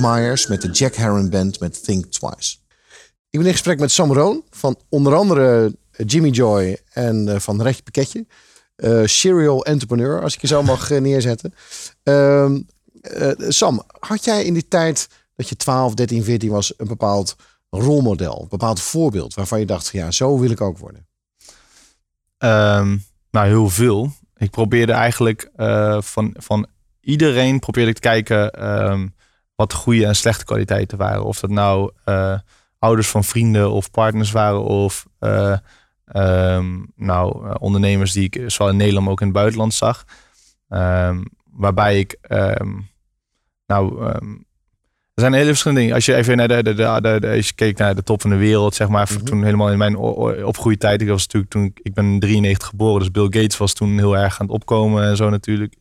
Myers 0.00 0.46
met 0.46 0.62
de 0.62 0.70
Jack 0.70 0.94
Herron 0.94 1.30
Band 1.30 1.60
met 1.60 1.84
Think 1.84 2.06
Twice. 2.06 2.56
Ik 3.30 3.38
ben 3.38 3.46
in 3.46 3.52
gesprek 3.52 3.78
met 3.78 3.90
Sam 3.90 4.12
Roon 4.12 4.44
van 4.50 4.76
onder 4.88 5.14
andere 5.14 5.76
Jimmy 5.90 6.28
Joy 6.28 6.78
en 6.92 7.26
uh, 7.26 7.38
van 7.38 7.62
Rechtje 7.62 7.82
Pakketje. 7.82 8.26
Uh, 8.76 9.02
serial 9.04 9.64
entrepreneur, 9.64 10.22
als 10.22 10.34
ik 10.34 10.40
je 10.40 10.46
zo 10.46 10.62
mag 10.72 10.90
uh, 10.90 11.00
neerzetten. 11.00 11.54
Uh, 12.04 12.50
Sam, 13.48 13.82
had 13.98 14.24
jij 14.24 14.44
in 14.44 14.54
die 14.54 14.68
tijd 14.68 15.08
dat 15.36 15.48
je 15.48 15.56
12, 15.56 15.94
13, 15.94 16.24
14 16.24 16.50
was 16.50 16.72
een 16.76 16.86
bepaald 16.86 17.36
rolmodel, 17.70 18.40
een 18.42 18.48
bepaald 18.48 18.80
voorbeeld 18.80 19.34
waarvan 19.34 19.58
je 19.60 19.66
dacht, 19.66 19.88
ja, 19.92 20.10
zo 20.10 20.38
wil 20.38 20.50
ik 20.50 20.60
ook 20.60 20.78
worden? 20.78 21.06
Um, 22.38 23.04
nou, 23.30 23.46
heel 23.46 23.68
veel. 23.68 24.12
Ik 24.36 24.50
probeerde 24.50 24.92
eigenlijk 24.92 25.50
van, 25.98 26.34
van 26.38 26.66
iedereen 27.00 27.58
probeerde 27.58 27.90
ik 27.90 27.96
te 27.96 28.00
kijken 28.00 28.68
um, 28.90 29.14
wat 29.60 29.70
de 29.70 29.76
goede 29.76 30.06
en 30.06 30.16
slechte 30.16 30.44
kwaliteiten 30.44 30.98
waren. 30.98 31.24
Of 31.24 31.40
dat 31.40 31.50
nou 31.50 31.90
ouders 32.78 33.08
van 33.08 33.24
vrienden 33.24 33.70
of 33.70 33.90
partners 33.90 34.30
waren 34.30 34.62
of 34.62 35.06
Um, 36.16 36.92
nou, 36.96 37.48
eh, 37.48 37.54
ondernemers 37.58 38.12
die 38.12 38.24
ik 38.30 38.50
zowel 38.50 38.72
in 38.72 38.76
Nederland 38.76 39.04
maar 39.04 39.12
ook 39.12 39.20
in 39.20 39.26
het 39.26 39.36
buitenland 39.36 39.74
zag. 39.74 40.04
Um, 40.68 41.24
waarbij 41.50 41.98
ik, 41.98 42.16
um, 42.28 42.88
nou, 43.66 44.04
er 45.14 45.26
zijn 45.26 45.32
hele 45.32 45.46
verschillende 45.46 45.80
dingen. 45.80 45.96
Als 45.96 46.06
je 46.06 46.14
even 46.14 46.36
naar 46.36 46.48
de, 46.48 46.62
de, 46.62 46.74
de, 46.74 47.16
de, 47.20 47.28
als 47.36 47.46
je 47.46 47.54
keek 47.54 47.78
naar 47.78 47.94
de 47.94 48.02
top 48.02 48.20
van 48.20 48.30
de 48.30 48.36
wereld, 48.36 48.74
zeg 48.74 48.88
maar, 48.88 49.08
mm 49.12 49.24
toen 49.24 49.44
helemaal 49.44 49.70
in 49.70 49.78
mijn 49.78 49.96
opgroeitijd. 50.44 51.00
Ik 51.00 51.08
was 51.08 51.22
natuurlijk 51.22 51.52
toen, 51.52 51.72
ik 51.82 51.94
ben 51.94 52.18
93 52.18 52.68
geboren, 52.68 52.98
dus 52.98 53.10
Bill 53.10 53.40
Gates 53.40 53.56
was 53.56 53.72
toen 53.72 53.98
heel 53.98 54.16
erg 54.16 54.40
aan 54.40 54.46
het 54.46 54.54
opkomen 54.54 55.04
en 55.04 55.16
zo 55.16 55.30
natuurlijk. 55.30 55.74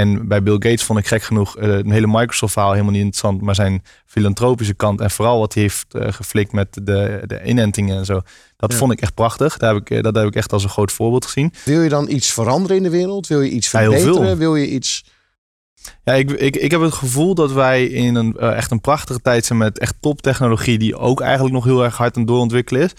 En 0.00 0.28
bij 0.28 0.42
Bill 0.42 0.54
Gates 0.54 0.82
vond 0.82 0.98
ik 0.98 1.06
gek 1.06 1.22
genoeg 1.22 1.58
uh, 1.58 1.76
een 1.76 1.90
hele 1.90 2.06
Microsoft-verhaal 2.06 2.72
helemaal 2.72 2.92
niet 2.92 3.02
interessant, 3.02 3.40
maar 3.40 3.54
zijn 3.54 3.82
filantropische 4.06 4.74
kant 4.74 5.00
en 5.00 5.10
vooral 5.10 5.38
wat 5.38 5.54
hij 5.54 5.62
heeft 5.62 5.86
uh, 5.92 6.12
geflikt 6.12 6.52
met 6.52 6.68
de, 6.82 7.22
de 7.26 7.44
inentingen 7.44 7.96
en 7.96 8.04
zo. 8.04 8.20
Dat 8.56 8.74
vond 8.74 8.92
ik 8.92 9.00
echt 9.00 9.14
prachtig. 9.14 9.56
Daar 9.56 9.74
heb 9.74 9.82
ik, 9.82 9.90
eh, 9.90 10.02
dat 10.02 10.14
heb 10.14 10.26
ik 10.26 10.34
echt 10.34 10.52
als 10.52 10.62
een 10.62 10.68
groot 10.68 10.92
voorbeeld 10.92 11.24
gezien. 11.24 11.52
Wil 11.64 11.82
je 11.82 11.88
dan 11.88 12.10
iets 12.10 12.32
veranderen 12.32 12.76
in 12.76 12.82
de 12.82 12.90
wereld? 12.90 13.26
Wil 13.26 13.40
je 13.40 13.50
iets 13.50 13.68
verbeteren? 13.68 14.26
Ja, 14.26 14.36
Wil 14.36 14.56
je 14.56 14.68
iets... 14.68 15.04
Ja, 16.04 16.12
ik, 16.12 16.30
ik, 16.30 16.56
ik 16.56 16.70
heb 16.70 16.80
het 16.80 16.94
gevoel 16.94 17.34
dat 17.34 17.52
wij 17.52 17.84
in 17.84 18.14
een 18.14 18.36
echt 18.36 18.70
een 18.70 18.80
prachtige 18.80 19.20
tijd 19.20 19.44
zijn 19.44 19.58
met 19.58 19.78
echt 19.78 19.94
toptechnologie 20.00 20.78
die 20.78 20.96
ook 20.96 21.20
eigenlijk 21.20 21.54
nog 21.54 21.64
heel 21.64 21.84
erg 21.84 21.96
hard 21.96 22.16
aan 22.16 22.24
doorontwikkelen 22.24 22.82
is. 22.82 22.92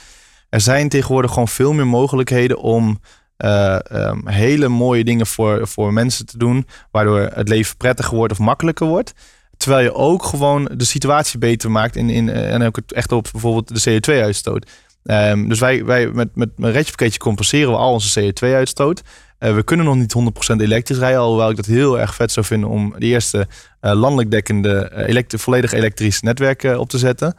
Er 0.49 0.62
zijn 0.62 0.89
tegenwoordig 0.89 1.31
gewoon 1.31 1.47
veel 1.47 1.73
meer 1.73 1.88
mogelijkheden 1.88 2.57
om 2.57 2.99
uh, 3.38 3.80
um, 3.91 4.28
hele 4.28 4.67
mooie 4.67 5.04
dingen 5.04 5.28
voor, 5.28 5.67
voor 5.67 5.93
mensen 5.93 6.26
te 6.26 6.38
doen. 6.38 6.67
Waardoor 6.91 7.19
het 7.19 7.50
leven 7.50 7.78
prettiger 7.78 8.15
wordt 8.15 8.32
of 8.32 8.39
makkelijker 8.39 8.88
wordt. 8.88 9.13
Terwijl 9.58 9.84
je 9.84 9.93
ook 9.93 10.23
gewoon 10.23 10.69
de 10.76 10.86
situatie 10.86 11.39
beter 11.39 11.71
maakt. 11.71 11.95
In, 11.95 12.10
in, 12.10 12.30
eh, 12.30 12.54
en 12.54 12.62
ook 12.62 12.80
echt 12.88 13.12
op 13.12 13.30
bijvoorbeeld 13.32 13.84
de 13.84 14.00
CO2-uitstoot. 14.00 14.65
Um, 15.04 15.15
ehm, 15.15 15.47
dus 15.47 15.60
wij, 15.60 15.86
wij 15.86 16.08
met, 16.08 16.36
met 16.36 16.50
een 16.58 16.71
redje 16.71 17.17
compenseren 17.17 17.71
we 17.71 17.78
al 17.78 17.93
onze 17.93 18.21
CO2-uitstoot. 18.21 19.02
Uh, 19.39 19.56
we 19.56 19.63
kunnen 19.63 19.86
nog 19.86 19.95
niet 19.95 20.15
100% 20.54 20.62
elektrisch 20.62 20.97
rijden, 20.97 21.19
alhoewel 21.19 21.50
ik 21.50 21.56
dat 21.56 21.65
heel 21.65 22.00
erg 22.00 22.15
vet 22.15 22.32
zou 22.32 22.45
vinden 22.45 22.69
om 22.69 22.93
de 22.97 23.06
eerste 23.06 23.47
landelijk 23.82 24.32
dekkende 24.32 25.28
volledig 25.28 25.73
elektrisch 25.73 26.21
netwerk 26.21 26.63
op 26.63 26.89
te 26.89 26.97
zetten. 26.97 27.36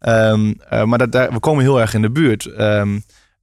Um, 0.00 0.56
maar 0.84 0.98
dat, 0.98 1.12
daar, 1.12 1.32
we 1.32 1.40
komen 1.40 1.62
heel 1.64 1.80
erg 1.80 1.94
in 1.94 2.02
de 2.02 2.10
buurt. 2.10 2.48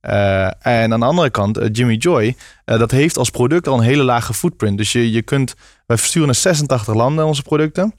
En 0.01 0.93
aan 0.93 0.99
de 0.99 1.05
andere 1.05 1.29
kant, 1.29 1.59
uh, 1.59 1.67
Jimmy 1.71 1.95
Joy, 1.95 2.35
uh, 2.65 2.79
dat 2.79 2.91
heeft 2.91 3.17
als 3.17 3.29
product 3.29 3.67
al 3.67 3.77
een 3.77 3.83
hele 3.83 4.03
lage 4.03 4.33
footprint. 4.33 4.77
Dus 4.77 4.91
je, 4.91 5.11
je 5.11 5.21
kunt, 5.21 5.55
wij 5.85 5.97
versturen 5.97 6.27
naar 6.27 6.35
86 6.35 6.93
landen 6.93 7.25
onze 7.25 7.41
producten. 7.41 7.93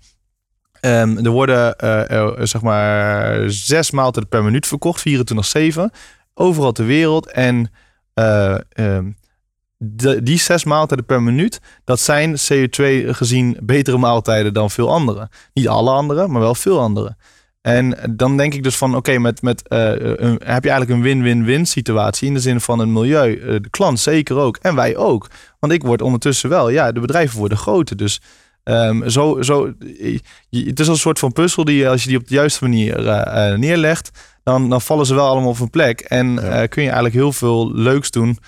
Um, 0.81 1.25
er 1.25 1.31
worden 1.31 1.75
zeg 2.49 2.63
maar 2.63 3.43
zes 3.51 3.91
maaltijden 3.91 4.31
per 4.31 4.45
minuut 4.45 4.67
verkocht, 4.67 5.05
24-7, 5.09 5.81
overal 6.35 6.73
ter 6.73 6.87
wereld. 6.87 7.31
En 7.31 7.71
de, 9.83 10.23
die 10.23 10.39
zes 10.39 10.65
maaltijden 10.65 11.07
per 11.07 11.23
minuut, 11.23 11.61
dat 11.85 12.01
zijn 12.01 12.37
CO2 12.37 13.09
gezien 13.09 13.57
betere 13.63 13.99
maaltijden 13.99 14.55
dan 14.55 14.71
veel 14.71 14.91
andere. 14.91 15.29
Niet 15.53 15.69
alle 15.69 15.91
andere, 15.91 16.29
maar 16.29 16.41
wel 16.41 16.55
veel 16.55 16.81
andere. 16.81 17.17
En 17.61 17.97
dan 18.11 18.37
denk 18.37 18.55
ik 18.55 18.63
dus 18.63 18.77
van, 18.77 18.97
oké, 18.97 19.19
met, 19.19 19.43
met, 19.43 19.63
uh, 19.69 19.79
heb 20.39 20.65
je 20.65 20.71
eigenlijk 20.71 20.91
een 20.91 21.03
win-win-win 21.03 21.67
situatie 21.67 22.29
in 22.29 22.35
de 22.35 22.41
zin 22.41 22.61
van 22.61 22.79
het 22.79 22.89
milieu, 22.89 23.37
uh, 23.37 23.47
de 23.47 23.71
klant 23.71 24.01
zeker 24.01 24.37
ook 24.37 24.57
en 24.57 24.75
wij 24.75 24.97
ook. 24.97 25.29
Want 25.59 25.73
ik 25.73 25.83
word 25.83 26.03
ondertussen 26.03 26.49
wel, 26.49 26.69
ja, 26.69 26.93
de 26.93 27.01
bedrijven 27.01 27.39
worden 27.39 27.59
groter. 27.59 27.97
Dus 27.97 28.21
um, 28.65 29.11
zo, 29.11 29.43
zo, 29.43 29.73
het 30.51 30.81
is 30.81 30.87
een 30.87 30.97
soort 30.97 31.19
van 31.19 31.33
puzzel 31.33 31.65
die 31.65 31.89
als 31.89 32.03
je 32.03 32.09
die 32.09 32.19
op 32.19 32.29
de 32.29 32.35
juiste 32.35 32.65
manier 32.65 33.05
uh, 33.05 33.55
neerlegt, 33.55 34.11
dan, 34.43 34.69
dan 34.69 34.81
vallen 34.81 35.07
ze 35.07 35.15
wel 35.15 35.29
allemaal 35.29 35.51
op 35.51 35.59
hun 35.59 35.71
plek. 35.71 36.01
En 36.01 36.35
ja. 36.35 36.67
kun 36.67 36.83
je 36.83 36.89
eigenlijk 36.89 37.15
heel 37.15 37.33
veel 37.33 37.73
leuks 37.75 38.11
doen. 38.11 38.39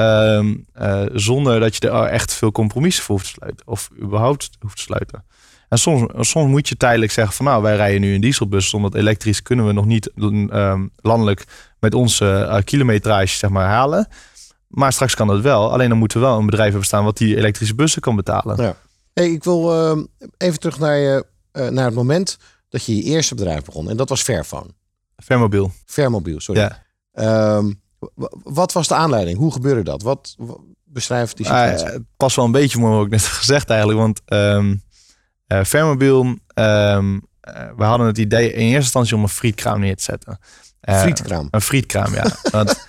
Um, 0.00 0.66
zonder 1.12 1.60
dat 1.60 1.76
je 1.76 1.90
er 1.90 2.04
echt 2.04 2.34
veel 2.34 2.52
compromissen 2.52 3.04
voor 3.04 3.14
hoeft 3.14 3.26
te 3.26 3.34
sluiten. 3.38 3.66
Of 3.66 3.90
überhaupt 4.02 4.50
hoeft 4.60 4.76
te 4.76 4.82
sluiten. 4.82 5.24
En 5.68 5.78
soms, 5.78 6.28
soms 6.28 6.50
moet 6.50 6.68
je 6.68 6.76
tijdelijk 6.76 7.12
zeggen 7.12 7.34
van 7.34 7.46
nou, 7.46 7.62
wij 7.62 7.76
rijden 7.76 8.00
nu 8.00 8.14
een 8.14 8.20
dieselbus, 8.20 8.74
omdat 8.74 8.94
elektrisch 8.94 9.42
kunnen 9.42 9.66
we 9.66 9.72
nog 9.72 9.86
niet 9.86 10.10
um, 10.16 10.90
landelijk 10.96 11.44
met 11.80 11.94
onze 11.94 12.24
uh, 12.24 12.58
kilometrage 12.64 13.36
zeg 13.36 13.50
maar 13.50 13.66
halen. 13.66 14.08
Maar 14.66 14.92
straks 14.92 15.14
kan 15.14 15.26
dat 15.26 15.40
wel. 15.40 15.72
Alleen 15.72 15.88
dan 15.88 15.98
moeten 15.98 16.20
we 16.20 16.26
wel 16.26 16.38
een 16.38 16.46
bedrijf 16.46 16.68
hebben 16.68 16.86
staan 16.86 17.04
wat 17.04 17.16
die 17.16 17.36
elektrische 17.36 17.74
bussen 17.74 18.00
kan 18.00 18.16
betalen. 18.16 18.62
Ja. 18.62 18.76
Hey, 19.12 19.30
ik 19.30 19.44
wil 19.44 19.92
uh, 19.96 20.04
even 20.36 20.58
terug 20.60 20.78
naar, 20.78 20.96
je, 20.96 21.26
uh, 21.52 21.68
naar 21.68 21.84
het 21.84 21.94
moment 21.94 22.38
dat 22.68 22.84
je 22.84 22.96
je 22.96 23.02
eerste 23.02 23.34
bedrijf 23.34 23.64
begon. 23.64 23.90
En 23.90 23.96
dat 23.96 24.08
was 24.08 24.22
Fairphone. 24.22 24.70
Fairmobiel. 25.16 25.72
Fairmobiel, 25.84 26.40
sorry. 26.40 26.60
Ja. 26.60 27.56
Um, 27.56 27.80
wat 28.42 28.72
was 28.72 28.88
de 28.88 28.94
aanleiding? 28.94 29.38
Hoe 29.38 29.52
gebeurde 29.52 29.82
dat? 29.82 30.02
Wat, 30.02 30.36
beschrijft 30.96 31.36
die 31.36 31.46
situatie? 31.46 31.86
Uh, 31.86 31.92
het 31.92 32.02
past 32.16 32.36
wel 32.36 32.44
een 32.44 32.52
beetje 32.52 32.78
mooi 32.78 32.94
wat 32.94 33.04
ik 33.04 33.10
net 33.10 33.22
gezegd 33.42 33.70
eigenlijk. 33.70 33.98
Want 33.98 34.20
um, 34.26 34.82
uh, 35.48 36.96
um, 36.98 37.22
we 37.76 37.84
hadden 37.84 38.06
het 38.06 38.18
idee 38.18 38.52
in 38.52 38.60
eerste 38.60 38.76
instantie 38.76 39.16
om 39.16 39.22
een 39.22 39.28
frietkraam 39.28 39.80
neer 39.80 39.96
te 39.96 40.02
zetten. 40.02 40.38
Uh, 40.88 41.00
frietkraam? 41.00 41.48
Een 41.50 41.60
frietkraam, 41.60 42.14
ja. 42.14 42.26
Want 42.50 42.86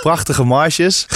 prachtige 0.00 0.44
marges. 0.44 1.06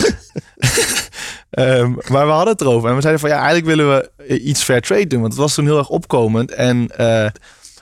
um, 1.50 1.98
maar 2.12 2.26
we 2.26 2.32
hadden 2.32 2.52
het 2.52 2.60
erover. 2.60 2.88
En 2.88 2.94
we 2.94 3.00
zeiden 3.00 3.20
van 3.20 3.30
ja, 3.30 3.36
eigenlijk 3.36 3.66
willen 3.66 3.88
we 3.88 4.40
iets 4.40 4.62
fair 4.62 4.80
trade 4.80 5.06
doen. 5.06 5.20
Want 5.20 5.32
het 5.32 5.42
was 5.42 5.54
toen 5.54 5.64
heel 5.64 5.78
erg 5.78 5.88
opkomend. 5.88 6.52
En 6.52 6.90
uh, 7.00 7.26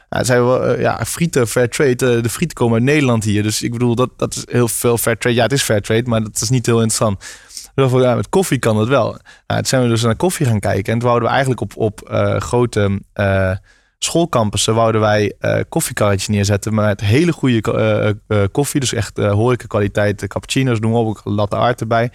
ja, 0.08 0.24
zeiden 0.24 0.60
we, 0.60 0.80
ja, 0.80 1.04
frieten, 1.06 1.48
fair 1.48 1.68
trade. 1.68 2.20
de 2.20 2.28
frieten 2.28 2.56
komen 2.56 2.74
uit 2.74 2.82
Nederland 2.82 3.24
hier. 3.24 3.42
Dus 3.42 3.62
ik 3.62 3.72
bedoel, 3.72 3.94
dat, 3.94 4.10
dat 4.16 4.34
is 4.34 4.44
heel 4.50 4.68
veel 4.68 4.98
fair 4.98 5.18
trade. 5.18 5.36
Ja, 5.36 5.42
het 5.42 5.52
is 5.52 5.62
fair 5.62 5.82
trade, 5.82 6.08
maar 6.08 6.22
dat 6.22 6.40
is 6.40 6.50
niet 6.50 6.66
heel 6.66 6.82
interessant. 6.82 7.24
Dus 7.74 7.90
ja, 7.92 8.14
met 8.14 8.28
koffie 8.28 8.58
kan 8.58 8.76
dat 8.76 8.88
wel. 8.88 9.04
Nou, 9.06 9.20
toen 9.46 9.64
zijn 9.66 9.82
we 9.82 9.88
dus 9.88 10.02
naar 10.02 10.16
koffie 10.16 10.46
gaan 10.46 10.60
kijken. 10.60 10.92
En 10.92 10.98
toen 10.98 11.08
wouden 11.08 11.28
we 11.28 11.34
eigenlijk 11.34 11.60
op, 11.60 11.76
op 11.76 12.08
uh, 12.10 12.36
grote 12.36 13.00
uh, 13.14 13.50
schoolcampussen 13.98 15.00
wij 15.00 15.34
uh, 15.40 15.60
koffiekarretjes 15.68 16.28
neerzetten 16.28 16.74
met 16.74 17.00
hele 17.00 17.32
goede 17.32 18.16
koffie. 18.52 18.80
Dus 18.80 18.92
echt 18.92 19.16
horeca 19.16 19.66
kwaliteit, 19.66 20.26
cappuccino's, 20.26 20.80
doen 20.80 20.92
we 20.92 20.98
ook 20.98 21.20
latte 21.24 21.56
art 21.56 21.80
erbij. 21.80 22.10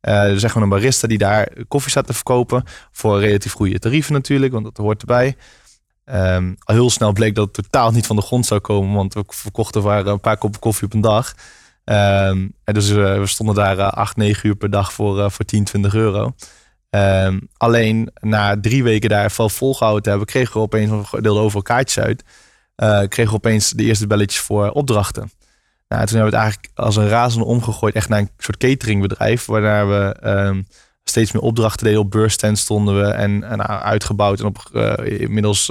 dus 0.00 0.42
echt 0.42 0.54
een 0.54 0.68
barista 0.68 1.06
die 1.06 1.18
daar 1.18 1.48
koffie 1.68 1.90
staat 1.90 2.06
te 2.06 2.12
verkopen. 2.12 2.64
Voor 2.92 3.20
relatief 3.20 3.52
goede 3.52 3.78
tarieven 3.78 4.12
natuurlijk, 4.12 4.52
want 4.52 4.64
dat 4.64 4.76
hoort 4.76 5.00
erbij. 5.00 5.36
Um, 6.04 6.56
al 6.58 6.74
heel 6.74 6.90
snel 6.90 7.12
bleek 7.12 7.34
dat 7.34 7.56
het 7.56 7.64
totaal 7.64 7.90
niet 7.90 8.06
van 8.06 8.16
de 8.16 8.22
grond 8.22 8.46
zou 8.46 8.60
komen, 8.60 8.94
want 8.94 9.14
we 9.14 9.24
verkochten 9.26 9.82
waren 9.82 10.12
een 10.12 10.20
paar 10.20 10.36
koppen 10.36 10.60
koffie 10.60 10.86
op 10.86 10.94
een 10.94 11.00
dag. 11.00 11.34
Um, 11.84 12.54
en 12.64 12.74
dus 12.74 12.90
uh, 12.90 13.18
we 13.18 13.26
stonden 13.26 13.54
daar 13.54 13.78
uh, 13.78 13.88
8, 13.88 14.16
9 14.16 14.48
uur 14.48 14.56
per 14.56 14.70
dag 14.70 14.92
voor, 14.92 15.18
uh, 15.18 15.30
voor 15.30 15.44
10, 15.44 15.64
20 15.64 15.94
euro. 15.94 16.34
Um, 16.90 17.48
alleen 17.56 18.10
na 18.20 18.60
drie 18.60 18.82
weken 18.82 19.08
daar 19.08 19.30
vol 19.30 19.48
volgehouden 19.48 20.02
te 20.02 20.08
hebben, 20.08 20.26
kregen 20.26 20.52
we 20.52 20.60
opeens, 20.60 21.10
we 21.10 21.22
deelden 21.22 21.42
overal 21.42 21.62
kaartjes 21.62 22.04
uit, 22.04 22.24
kregen 23.08 23.32
we 23.32 23.36
opeens 23.36 23.70
de 23.70 23.82
eerste 23.82 24.06
belletjes 24.06 24.42
voor 24.42 24.70
opdrachten. 24.70 25.30
Nou, 25.88 26.06
toen 26.06 26.16
hebben 26.16 26.32
we 26.32 26.36
het 26.36 26.44
eigenlijk 26.46 26.72
als 26.74 26.96
een 26.96 27.08
razende 27.08 27.44
omgegooid, 27.44 27.94
echt 27.94 28.08
naar 28.08 28.18
een 28.18 28.30
soort 28.38 28.56
cateringbedrijf, 28.56 29.46
waarna 29.46 29.86
we 29.86 30.16
um, 30.24 30.66
steeds 31.04 31.32
meer 31.32 31.42
opdrachten 31.42 31.84
deden. 31.86 32.00
Op 32.00 32.10
beursstand 32.10 32.58
stonden 32.58 33.00
we 33.00 33.06
en, 33.06 33.44
en 33.44 33.66
uitgebouwd. 33.66 34.40
En 34.40 34.46
op, 34.46 34.58
inmiddels 35.04 35.70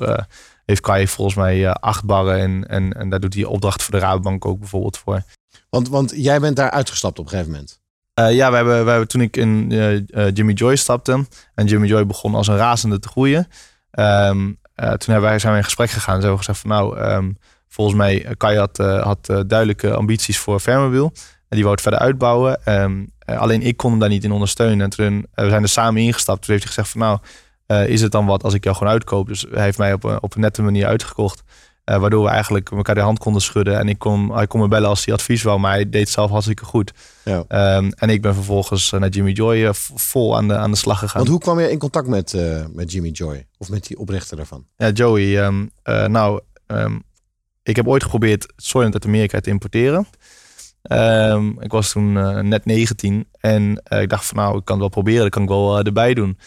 heeft 0.66 0.82
Kai 0.82 1.08
volgens 1.08 1.38
mij 1.38 1.74
acht 1.74 2.06
barren 2.06 2.40
en, 2.40 2.68
en, 2.68 2.94
en 2.94 3.10
daar 3.10 3.20
doet 3.20 3.34
hij 3.34 3.44
opdrachten 3.44 3.84
voor 3.84 3.94
de 3.94 4.06
Rabobank 4.06 4.46
ook 4.46 4.60
bijvoorbeeld 4.60 4.98
voor. 4.98 5.24
Want, 5.70 5.90
want 5.90 6.14
jij 6.16 6.40
bent 6.40 6.56
daar 6.56 6.70
uitgestapt 6.70 7.20
op 7.20 7.26
een 7.26 7.32
gegeven 7.32 7.52
moment. 7.52 7.80
Uh, 8.20 8.36
ja, 8.36 8.50
we 8.50 8.56
hebben, 8.56 8.84
we 8.84 8.90
hebben, 8.90 9.08
toen 9.08 9.22
ik 9.22 9.38
in 9.38 9.72
uh, 9.72 9.94
uh, 9.94 10.02
Jimmy 10.34 10.54
Joy 10.54 10.76
stapte 10.76 11.26
en 11.56 11.66
Jimmy 11.66 11.88
Joy 11.88 12.06
begon 12.06 12.36
als 12.36 12.48
een 12.48 12.58
razende 12.58 13.00
te 13.00 13.08
groeien. 13.08 13.48
Um, 13.92 14.60
toen 14.76 15.14
hebben 15.14 15.30
wij, 15.30 15.40
zijn 15.40 15.52
we 15.52 15.60
in 15.60 15.64
gesprek 15.64 15.90
gegaan 15.90 16.16
en 16.16 16.22
zo 16.22 16.38
gezegd 16.38 16.60
van 16.60 16.70
nou, 16.70 17.00
um, 17.00 17.38
volgens 17.68 17.98
mij 17.98 18.36
Kai 18.38 18.58
had, 18.58 18.78
had 18.78 19.26
duidelijke 19.26 19.94
ambities 19.94 20.38
voor 20.40 20.60
Fairmobile. 20.60 21.12
En 21.50 21.56
die 21.56 21.62
wou 21.62 21.72
het 21.72 21.82
verder 21.82 22.00
uitbouwen. 22.00 22.60
Um, 22.66 23.12
alleen 23.26 23.62
ik 23.62 23.78
kon 23.78 23.90
hem 23.90 24.00
daar 24.00 24.10
niet 24.10 24.24
in 24.24 24.32
ondersteunen. 24.32 24.82
En 24.82 24.90
toen, 24.90 25.28
we 25.34 25.50
zijn 25.50 25.64
er 25.64 25.70
samen 25.70 26.02
ingestapt. 26.02 26.42
Toen 26.42 26.54
heeft 26.54 26.64
hij 26.64 26.74
gezegd 26.74 26.90
van 26.90 27.02
nou, 27.02 27.20
eh, 27.66 27.88
is 27.88 28.02
het 28.02 28.12
dan 28.12 28.26
wat 28.26 28.44
als 28.44 28.54
ik 28.54 28.64
jou 28.64 28.76
gewoon 28.76 28.94
uitkoop? 28.94 29.28
Dus 29.28 29.46
hij 29.52 29.64
heeft 29.64 29.78
mij 29.78 29.94
op, 29.94 30.18
op 30.22 30.36
een 30.36 30.42
nette 30.42 30.62
manier 30.62 30.86
uitgekocht. 30.86 31.44
Eh, 31.90 32.00
waardoor 32.00 32.24
we 32.24 32.30
eigenlijk 32.30 32.72
elkaar 32.72 32.96
de 32.96 33.02
hand 33.02 33.20
konden 33.20 33.42
schudden. 33.42 33.80
En 33.80 33.90
ik 33.90 34.00
kon, 34.00 34.34
hij 34.36 34.48
kon 34.48 34.60
me 34.60 34.68
bellen 34.68 34.90
als 34.90 35.06
hij 35.06 35.14
advies 35.14 35.44
wou, 35.44 35.60
maar 35.60 35.72
hij 35.72 35.90
deed 35.90 36.10
zelf 36.10 36.30
hartstikke 36.32 36.66
goed. 36.66 36.92
Ja. 37.24 37.44
Ehm, 37.48 37.90
en 37.96 38.10
ik 38.10 38.22
ben 38.22 38.34
vervolgens 38.34 38.92
eh, 38.92 39.00
naar 39.00 39.10
Jimmy 39.10 39.32
Joy 39.32 39.66
eh, 39.66 39.74
vol 39.74 40.38
aan 40.38 40.48
de, 40.48 40.56
aan 40.56 40.72
de 40.72 40.78
slag 40.78 41.00
gegaan. 41.00 41.18
Want 41.18 41.30
hoe 41.30 41.40
kwam 41.40 41.60
je 41.60 41.72
in 41.72 41.78
contact 41.78 42.08
met, 42.08 42.36
met 42.74 42.92
Jimmy 42.92 43.10
Joy? 43.10 43.48
Of 43.58 43.70
met 43.70 43.88
die 43.88 43.98
oprichter 43.98 44.38
daarvan? 44.38 44.66
Ja, 44.78 44.90
Joey. 44.90 45.40
ehm, 45.42 45.66
eh, 45.84 46.06
nou, 46.06 46.42
ehm, 46.68 47.00
ik 47.64 47.76
heb 47.76 47.88
ooit 47.88 48.04
geprobeerd 48.04 48.54
Soylent 48.56 48.94
uit 48.94 49.06
Amerika 49.06 49.40
te 49.40 49.50
importeren. 49.50 50.08
Ik 51.60 51.72
was 51.72 51.92
toen 51.92 52.14
net 52.50 52.66
19 52.66 53.28
en 53.40 53.84
ik 53.90 54.10
dacht 54.10 54.26
van 54.26 54.38
nou, 54.38 54.58
ik 54.58 54.66
kan 54.66 54.76
het 54.76 54.80
wel 54.80 55.04
proberen, 55.04 55.22
dat 55.22 55.32
kan 55.32 55.44
ik 55.44 55.50
wel 55.50 55.80
erbij 55.80 56.14
doen. 56.14 56.38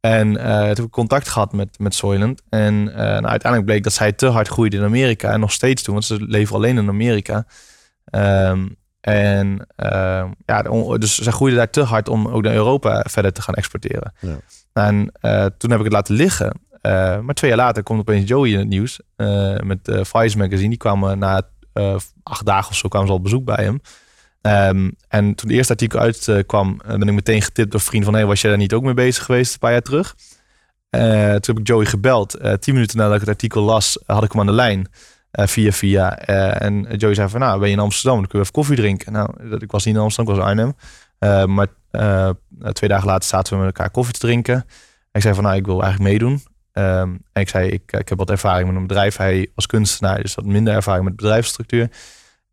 En 0.00 0.36
eh, 0.36 0.58
toen 0.58 0.66
heb 0.66 0.78
ik 0.78 0.90
contact 0.90 1.28
gehad 1.28 1.52
met, 1.52 1.78
met 1.78 1.94
Soylent. 1.94 2.42
En 2.48 2.88
eh, 2.88 2.96
nou, 2.96 3.24
uiteindelijk 3.24 3.64
bleek 3.64 3.82
dat 3.82 3.92
zij 3.92 4.12
te 4.12 4.26
hard 4.26 4.48
groeide 4.48 4.76
in 4.76 4.82
Amerika 4.82 5.32
en 5.32 5.40
nog 5.40 5.52
steeds 5.52 5.82
doen, 5.82 5.94
want 5.94 6.06
ze 6.06 6.24
leven 6.26 6.56
alleen 6.56 6.78
in 6.78 6.88
Amerika. 6.88 7.46
Ehm, 8.04 8.68
en 9.00 9.66
ehm, 9.76 10.30
ja, 10.46 10.62
dus 10.98 11.18
zij 11.18 11.32
groeide 11.32 11.56
daar 11.56 11.70
te 11.70 11.82
hard 11.82 12.08
om 12.08 12.28
ook 12.28 12.42
naar 12.42 12.54
Europa 12.54 13.04
verder 13.08 13.32
te 13.32 13.42
gaan 13.42 13.54
exporteren. 13.54 14.12
Ja. 14.20 14.36
En 14.72 15.12
eh, 15.20 15.46
toen 15.58 15.70
heb 15.70 15.78
ik 15.78 15.84
het 15.84 15.94
laten 15.94 16.14
liggen. 16.14 16.60
Maar 17.22 17.34
twee 17.34 17.50
jaar 17.50 17.60
later 17.60 17.82
komt 17.82 18.00
opeens 18.00 18.28
Joey 18.28 18.50
in 18.50 18.58
het 18.58 18.68
nieuws. 18.68 19.00
met 19.62 19.78
Vice 19.82 20.38
Magazine. 20.38 20.68
Die 20.68 20.78
kwamen 20.78 21.18
na 21.18 21.42
acht 22.22 22.46
dagen 22.46 22.70
of 22.70 22.76
zo 22.76 22.88
kwamen 22.88 23.06
ze 23.06 23.12
al 23.12 23.18
op 23.18 23.24
bezoek 23.24 23.44
bij 23.44 23.64
hem. 23.64 23.80
Ehm, 24.40 24.90
en 25.08 25.34
toen 25.34 25.48
de 25.48 25.54
eerste 25.54 25.72
artikel 25.72 26.00
uitkwam, 26.00 26.80
eh, 26.80 26.96
ben 26.96 27.08
ik 27.08 27.14
meteen 27.14 27.42
getipt 27.42 27.70
door 27.70 27.80
vriend 27.80 28.04
van... 28.04 28.14
Hey, 28.14 28.26
was 28.26 28.40
jij 28.40 28.50
daar 28.50 28.58
niet 28.58 28.72
ook 28.72 28.82
mee 28.82 28.94
bezig 28.94 29.24
geweest 29.24 29.52
een 29.52 29.58
paar 29.58 29.72
jaar 29.72 29.82
terug? 29.82 30.16
Eh, 30.90 31.34
toen 31.34 31.54
heb 31.54 31.58
ik 31.58 31.66
Joey 31.66 31.84
gebeld. 31.84 32.34
Eh, 32.34 32.52
tien 32.52 32.74
minuten 32.74 32.98
nadat 32.98 33.14
ik 33.14 33.20
het 33.20 33.28
artikel 33.28 33.62
las, 33.62 33.98
had 34.06 34.24
ik 34.24 34.32
hem 34.32 34.40
aan 34.40 34.46
de 34.46 34.52
lijn. 34.52 34.88
via 35.30 35.72
via. 35.72 36.18
En 36.18 36.96
Joey 36.96 37.14
zei 37.14 37.28
van, 37.28 37.40
nou, 37.40 37.58
ben 37.58 37.68
je 37.68 37.74
in 37.74 37.80
Amsterdam? 37.80 38.18
Dan 38.18 38.26
kunnen 38.28 38.46
we 38.46 38.52
even 38.52 38.62
koffie 38.62 38.76
drinken. 38.76 39.12
Nou, 39.12 39.56
ik 39.58 39.70
was 39.70 39.84
niet 39.84 39.94
in 39.94 40.00
Amsterdam, 40.00 40.34
ik 40.34 40.40
was 40.40 40.50
in 40.50 40.58
Arnhem. 40.58 41.54
Maar 41.54 41.66
twee 42.72 42.90
dagen 42.90 43.06
later 43.06 43.28
zaten 43.28 43.52
we 43.52 43.64
met 43.64 43.74
elkaar 43.74 43.90
koffie 43.90 44.12
te 44.12 44.18
drinken. 44.18 44.64
Ik 45.12 45.22
zei 45.22 45.34
van, 45.34 45.44
nou, 45.44 45.56
ik 45.56 45.66
wil 45.66 45.82
eigenlijk 45.82 46.12
meedoen. 46.12 46.42
Ehm, 46.72 47.16
en 47.32 47.42
ik 47.42 47.48
zei, 47.48 47.68
ik, 47.68 47.92
ik 47.92 48.08
heb 48.08 48.18
wat 48.18 48.30
ervaring 48.30 48.68
met 48.68 48.76
een 48.76 48.86
bedrijf. 48.86 49.16
Hij 49.16 49.50
was 49.54 49.66
kunstenaar, 49.66 50.22
dus 50.22 50.34
had 50.34 50.44
minder 50.44 50.74
ervaring 50.74 51.04
met 51.04 51.16
bedrijfsstructuur. 51.16 51.90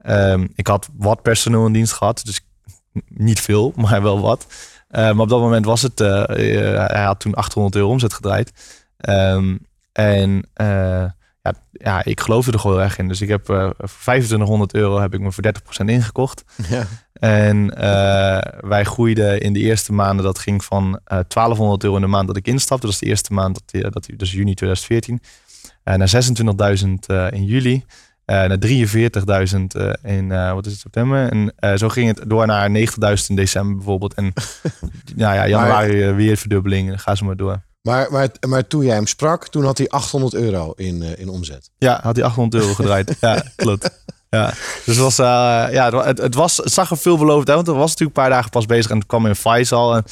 Ehm, 0.05 0.47
ik 0.55 0.67
had 0.67 0.89
wat 0.97 1.21
personeel 1.21 1.65
in 1.65 1.73
dienst 1.73 1.93
gehad, 1.93 2.21
dus 2.25 2.41
niet 3.07 3.39
veel, 3.41 3.73
maar 3.81 4.01
wel 4.01 4.19
wat. 4.19 4.45
Eh, 4.87 5.01
maar 5.03 5.19
op 5.23 5.29
dat 5.29 5.39
moment 5.39 5.65
was 5.65 5.81
het, 5.81 5.99
eh, 6.01 6.21
eh, 6.23 6.87
hij 6.91 7.03
had 7.03 7.19
toen 7.19 7.33
800 7.33 7.75
euro 7.75 7.89
omzet 7.89 8.13
gedraaid. 8.13 8.51
Ehm, 8.97 9.57
en 9.91 10.49
eh, 10.53 11.05
ja, 11.41 11.53
ja, 11.71 12.03
ik 12.03 12.19
geloofde 12.19 12.51
er 12.51 12.59
gewoon 12.59 12.79
erg 12.79 12.97
in. 12.97 13.07
Dus 13.07 13.21
ik 13.21 13.27
heb 13.29 13.49
eh, 13.49 13.69
voor 13.77 14.01
2500 14.01 14.73
euro 14.73 14.99
heb 14.99 15.13
ik 15.13 15.19
me 15.19 15.31
voor 15.31 15.43
30% 15.43 15.85
ingekocht. 15.89 16.43
Ja. 16.69 16.85
En 17.13 17.67
wij 18.67 18.83
groeiden 18.83 19.41
in 19.41 19.53
de 19.53 19.59
eerste 19.59 19.93
maanden, 19.93 20.25
dat 20.25 20.39
ging 20.39 20.63
van 20.63 20.99
eh 21.05 21.19
1200 21.27 21.83
euro 21.83 21.95
in 21.95 22.01
de 22.01 22.07
maand 22.07 22.27
dat 22.27 22.37
ik 22.37 22.47
instapte. 22.47 22.85
Dat 22.85 22.93
is 22.95 22.99
de 23.01 23.05
eerste 23.05 23.33
maand, 23.33 23.61
dat, 23.71 23.93
dat, 23.93 24.09
dus 24.15 24.31
juni 24.31 24.53
2014. 24.53 25.21
eh 25.83 25.95
naar 25.95 26.11
26.000 26.77 26.89
eh, 27.07 27.27
in 27.31 27.45
juli. 27.45 27.85
Eh 28.25 28.43
naar 28.43 28.57
43.000 28.57 29.75
eh, 29.75 30.17
in, 30.17 30.31
eh, 30.31 30.53
wat 30.53 30.65
is 30.65 30.71
het, 30.71 30.81
september. 30.81 31.51
En 31.59 31.77
zo 31.79 31.89
ging 31.89 32.07
het 32.07 32.29
door 32.29 32.45
naar 32.45 32.69
90.000 32.69 33.29
in 33.29 33.35
december 33.35 33.75
bijvoorbeeld. 33.75 34.13
En 34.13 34.33
nou 35.15 35.35
ja, 35.35 35.47
januari 35.47 36.11
weer 36.11 36.38
verdubbeling. 36.38 37.01
Ga 37.01 37.15
ze 37.15 37.23
maar 37.23 37.35
door. 37.35 37.61
Maar, 37.81 38.11
maar, 38.11 38.29
maar 38.47 38.67
toen 38.67 38.85
jij 38.85 38.95
hem 38.95 39.07
sprak, 39.07 39.47
toen 39.47 39.63
had 39.63 39.77
hij 39.77 39.89
800 39.89 40.33
euro 40.33 40.71
in, 40.71 41.17
in 41.17 41.29
omzet. 41.29 41.69
Ja, 41.77 41.99
had 42.03 42.15
hij 42.15 42.25
800 42.25 42.63
euro 42.63 42.75
gedraaid. 42.75 43.17
ja, 43.21 43.43
klopt. 43.55 44.03
Ja, 44.29 44.45
dus 44.85 44.85
het 44.85 44.97
was, 44.97 45.15
ja, 45.15 46.03
het, 46.03 46.17
het, 46.17 46.35
was, 46.35 46.57
het 46.57 46.71
zag 46.71 46.89
er 46.89 46.97
veelbelovend 46.97 47.47
uit. 47.47 47.55
Want 47.55 47.67
er 47.67 47.75
was 47.75 47.89
natuurlijk 47.89 48.17
een 48.17 48.23
paar 48.23 48.33
dagen 48.33 48.49
pas 48.49 48.65
bezig 48.65 48.91
en 48.91 48.97
het 48.97 49.07
kwam 49.07 49.25
in 49.25 49.35
Faisal. 49.35 49.95
En, 49.95 50.05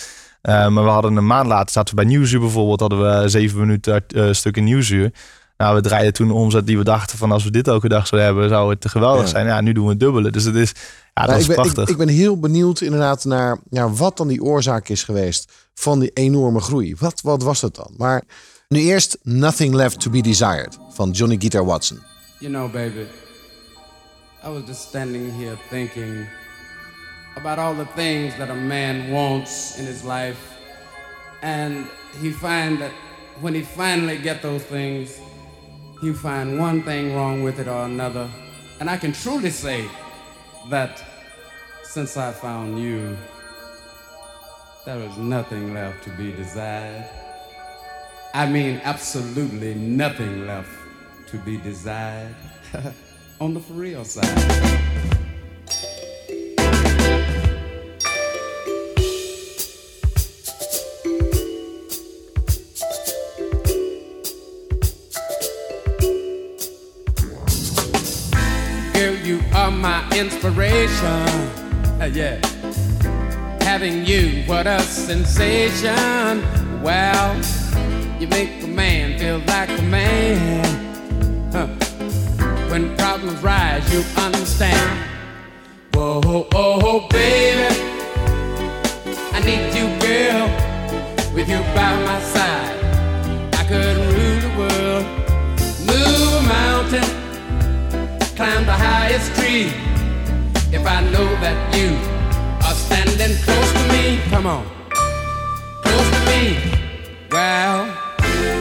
maar 0.73 0.84
we 0.84 0.89
hadden 0.89 1.15
een 1.15 1.26
maand 1.26 1.47
later, 1.47 1.71
zaten 1.71 1.95
we 1.95 2.02
bij 2.02 2.10
Nieuwsuur 2.10 2.39
bijvoorbeeld, 2.39 2.80
hadden 2.80 3.21
we 3.21 3.30
zeven 3.30 3.60
minuten 3.60 4.08
eh, 4.08 4.32
stuk 4.32 4.58
in 4.58 4.63
Nieuwsuur. 4.63 5.12
Nou, 5.58 5.76
we 5.76 5.82
draaiden 5.82 6.13
toen 6.13 6.28
een 6.30 6.34
omzet 6.36 6.68
die 6.68 6.78
we 6.78 6.84
dachten 6.84 7.18
van 7.18 7.32
als 7.32 7.44
we 7.44 7.52
dit 7.52 7.68
elke 7.68 7.88
dag 7.89 8.08
zouden 8.08 8.30
hebben, 8.32 8.50
zou 8.50 8.70
het 8.70 8.82
te 8.82 8.89
geweldig 8.89 9.22
Ja. 9.24 9.28
zijn. 9.30 9.46
Ja, 9.46 9.62
nu 9.62 9.72
doen 9.72 9.84
we 9.84 9.89
het 9.89 10.00
dubbele. 10.00 10.32
Dus 10.32 10.44
het 10.44 10.56
is, 10.56 10.70
ja, 11.13 11.22
dat 11.22 11.26
Nou, 11.26 11.38
is 11.38 11.42
ik, 11.42 11.48
ben, 11.48 11.56
prachtig. 11.56 11.84
ik, 11.84 11.89
ik 11.89 11.98
ben 11.98 12.08
heel 12.08 12.39
benieuwd 12.39 12.82
inderdaad 12.82 13.24
naar 13.26 13.58
ja, 13.70 13.89
wat 13.89 14.18
dan 14.18 14.28
die 14.28 14.42
oorzaak 14.44 14.89
is 14.89 15.04
geweest 15.04 15.52
van 15.74 16.00
die 16.00 16.10
enorme 16.13 16.60
groei. 16.60 16.96
Wat, 17.00 17.22
wat 17.22 17.44
was 17.44 17.62
het 17.62 17.76
dan? 17.76 17.94
Maar 17.98 18.24
nu 18.68 18.80
eerst 18.80 19.18
Nothing 19.24 19.74
Left 19.74 20.00
to 20.00 20.10
be 20.12 20.22
Desired 20.22 20.78
van 20.89 21.12
Johnny 21.12 21.36
Guitar 21.39 21.66
Watson. 21.66 22.00
You 22.39 22.52
know, 22.54 22.72
baby, 22.72 23.06
I 24.46 24.50
was 24.50 24.62
just 24.68 24.82
standing 24.82 25.32
here 25.38 25.58
thinking 25.70 26.26
about 27.36 27.58
all 27.58 27.76
the 27.76 27.88
things 27.96 28.36
that 28.38 28.50
a 28.50 28.54
man 28.56 29.10
wants 29.12 29.78
in 29.78 29.86
his 29.86 30.02
life. 30.04 30.38
And 31.42 31.74
he 32.22 32.32
find 32.32 32.80
that 32.80 32.92
when 33.42 33.54
he 33.54 33.63
finally 33.78 34.20
get 34.22 34.42
those 34.42 34.63
things, 34.70 35.10
he 36.04 36.12
find 36.12 36.60
one 36.60 36.84
thing 36.84 37.16
wrong 37.16 37.44
with 37.44 37.60
it 37.60 37.68
or 37.70 37.86
another. 37.86 38.30
And 38.82 38.89
I 38.89 38.98
can 38.98 39.13
truly 39.13 39.50
say 39.50 39.89
that 40.70 41.02
since 41.84 42.18
I 42.18 42.34
found 42.34 42.78
you, 42.78 43.16
there 44.86 45.00
is 45.00 45.18
nothing 45.18 45.74
left 45.74 46.04
to 46.04 46.10
be 46.12 46.34
desired. 46.34 47.06
I 48.34 48.46
mean, 48.50 48.82
absolutely 48.84 49.76
nothing 49.76 50.46
left 50.46 50.72
to 51.28 51.38
be 51.38 51.56
desired 51.56 52.36
on 53.39 53.54
the 53.54 53.62
for 53.62 53.74
real 53.74 54.04
side. 54.04 55.12
You 69.24 69.40
are 69.54 69.72
my 69.72 70.08
inspiration. 70.12 71.28
Uh, 72.02 72.10
yeah. 72.12 72.40
Having 73.62 74.06
you, 74.06 74.44
what 74.46 74.68
a 74.68 74.82
sensation. 74.82 76.44
Well, 76.82 77.36
you 78.20 78.28
make 78.28 78.64
a 78.64 78.68
man 78.68 79.18
feel 79.18 79.40
like 79.48 79.70
a 79.70 79.82
man. 79.84 81.52
Huh. 81.52 81.68
When 82.70 82.96
problems 82.98 83.42
rise, 83.42 83.92
you 83.94 84.04
understand. 84.22 85.10
Whoa, 85.94 86.22
oh, 86.26 86.48
oh, 86.54 87.08
baby. 87.10 87.74
I 89.32 89.40
need 89.40 89.74
you, 89.74 89.88
girl. 90.02 90.48
With 91.34 91.48
you 91.50 91.60
by 91.74 91.96
my 92.06 92.20
side, 92.22 92.53
climb 99.13 99.19
the 99.19 99.30
highest 99.30 99.36
tree. 99.36 99.71
If 100.73 100.86
I 100.86 101.02
know 101.12 101.28
that 101.41 101.76
you 101.76 101.95
are 102.65 102.73
standing 102.73 103.36
close 103.43 103.71
to 103.73 103.84
me, 103.93 104.19
come 104.30 104.47
on, 104.47 104.65
close 105.84 106.10
to 106.10 106.19
me. 106.30 106.58
Well, 107.32 107.86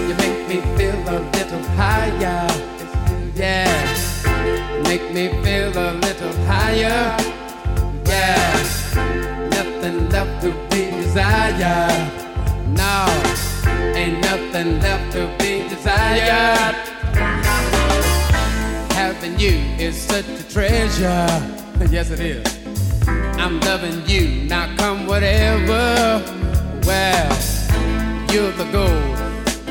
you 0.09 0.15
make 0.15 0.49
me 0.49 0.61
feel 0.77 0.99
a 1.09 1.21
little 1.37 1.63
higher. 1.77 2.49
Yeah, 3.35 4.83
make 4.85 5.13
me 5.13 5.29
feel 5.43 5.73
a 5.77 5.93
little 5.95 6.35
higher. 6.45 7.17
Yeah, 8.07 8.53
nothing 9.51 10.09
left 10.11 10.43
to 10.43 10.53
be 10.71 10.91
desired. 10.91 12.13
No, 12.69 13.07
ain't 13.95 14.21
nothing 14.21 14.81
left 14.81 15.13
to 15.13 15.35
be 15.39 15.69
desired. 15.69 16.92
Having 19.23 19.39
you 19.39 19.59
is 19.79 19.97
such 19.97 20.27
a 20.27 20.43
treasure. 20.51 21.29
Yes, 21.89 22.11
it 22.11 22.19
is. 22.19 22.45
I'm 23.39 23.61
loving 23.61 24.05
you. 24.05 24.49
Now 24.49 24.75
come 24.77 25.07
whatever. 25.07 26.21
Well, 26.85 27.31
you're 28.33 28.51
the 28.51 28.69
gold 28.73 29.17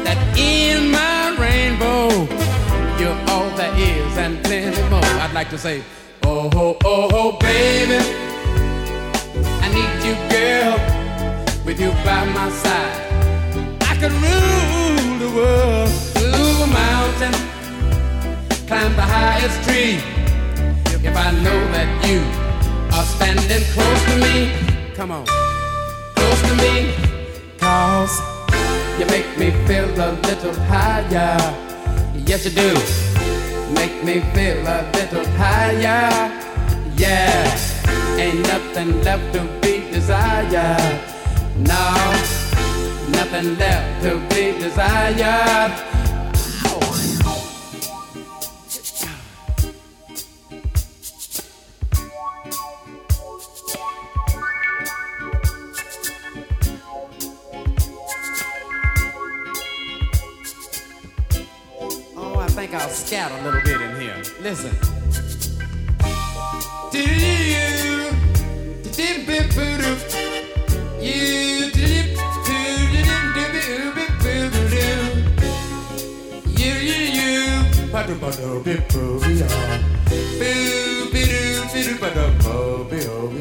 that 0.06 0.18
in 0.40 0.90
my 0.90 1.36
rainbow. 1.38 2.08
You're 2.98 3.20
all 3.28 3.50
there 3.58 3.76
is 3.76 4.18
and 4.18 4.42
plenty 4.42 4.82
more. 4.90 5.04
I'd 5.20 5.34
like 5.34 5.50
to 5.50 5.58
say, 5.58 5.84
oh, 6.24 6.50
oh, 6.54 6.78
oh, 6.86 7.10
oh, 7.12 7.38
baby. 7.38 8.00
I 9.60 9.68
need 9.76 9.94
you, 10.08 10.16
girl, 10.32 11.66
with 11.66 11.78
you 11.78 11.92
by 12.06 12.24
my 12.24 12.50
side. 12.52 13.02
I 13.82 13.98
could 14.00 14.14
rule 14.14 15.20
the 15.20 15.36
world, 15.36 15.90
move 16.32 16.62
a 16.62 16.68
mountain, 16.68 17.51
climb 18.72 18.96
the 18.96 19.02
highest 19.02 19.58
tree. 19.66 19.96
If 21.04 21.14
I 21.28 21.32
know 21.44 21.60
that 21.76 21.90
you 22.08 22.20
are 22.96 23.04
standing 23.04 23.64
close 23.76 24.02
to 24.10 24.16
me, 24.26 24.36
come 24.96 25.12
on, 25.12 25.26
close 26.16 26.42
to 26.48 26.56
me, 26.64 26.96
cause 27.60 28.16
You 28.98 29.06
make 29.08 29.30
me 29.38 29.52
feel 29.68 29.90
a 30.08 30.12
little 30.28 30.56
higher. 30.72 31.36
Yes, 32.30 32.46
you 32.46 32.54
do. 32.64 32.72
Make 33.74 33.98
me 34.08 34.16
feel 34.34 34.62
a 34.78 34.80
little 34.96 35.28
higher. 35.42 36.32
Yeah. 36.96 37.44
Ain't 38.24 38.42
nothing 38.54 39.02
left 39.04 39.34
to 39.34 39.42
be 39.62 39.92
desired. 39.92 41.00
No. 41.58 41.88
Nothing 43.20 43.58
left 43.58 44.04
to 44.04 44.12
be 44.30 44.44
desired. 44.66 45.91
Think 62.72 62.84
I'll 62.84 62.90
scat 62.90 63.32
a 63.32 63.44
little 63.44 63.62
bit 63.62 63.82
in 63.82 64.00
here. 64.00 64.16
Listen. 64.42 64.72
Do 66.92 67.00
you, 67.00 68.12
did 68.92 69.28
bip 69.28 69.52
boodoo, 69.52 69.98
you 71.02 71.72
did 71.72 72.18
you 83.12 83.41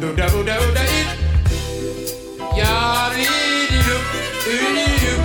Do 0.00 0.12
do 0.12 0.16
do 0.16 0.44
do 0.44 0.56
it 0.76 1.08
Ja 2.56 3.10
lidilup 3.14 4.06
udilup 4.46 5.24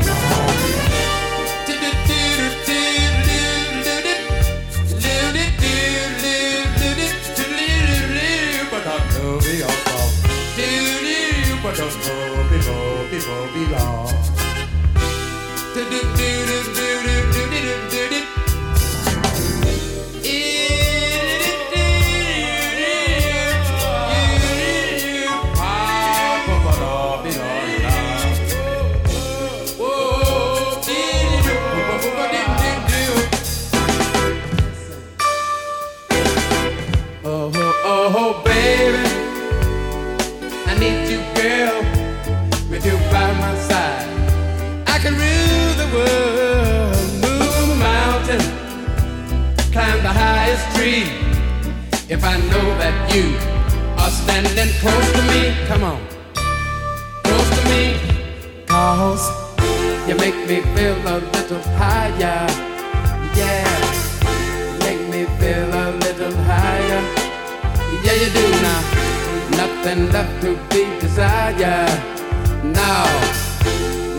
Bobby, 13.28 13.90
I 52.32 52.38
know 52.52 52.68
that 52.82 52.96
you 53.14 53.26
are 54.02 54.14
standing 54.22 54.72
close 54.82 55.10
to 55.18 55.22
me, 55.32 55.42
come 55.70 55.84
on, 55.84 56.00
close 57.26 57.50
to 57.58 57.62
me, 57.72 57.84
cause 58.68 59.26
you 60.08 60.16
make 60.16 60.40
me 60.50 60.58
feel 60.76 60.98
a 61.16 61.18
little 61.36 61.64
higher, 61.78 62.48
yeah 63.40 63.90
make 64.90 65.08
me 65.10 65.26
feel 65.40 65.70
a 65.86 65.88
little 66.04 66.36
higher. 66.50 67.02
Yeah, 68.04 68.16
you 68.22 68.30
do 68.38 68.46
now. 68.68 68.82
Nothing 69.62 70.12
left 70.12 70.42
to 70.44 70.52
be 70.70 70.84
desired. 71.00 72.00
No, 72.64 72.96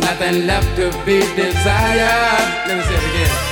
nothing 0.07 0.47
left 0.47 0.71
to 0.77 0.87
be 1.05 1.21
desired. 1.35 2.47
Let 2.67 2.77
me 2.79 2.83
say 2.85 2.95
it 2.95 3.11
again. 3.11 3.50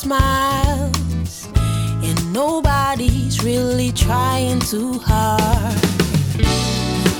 Smiles. 0.00 1.48
And 2.02 2.32
nobody's 2.32 3.44
really 3.44 3.92
trying 3.92 4.60
too 4.60 4.98
hard. 5.04 5.80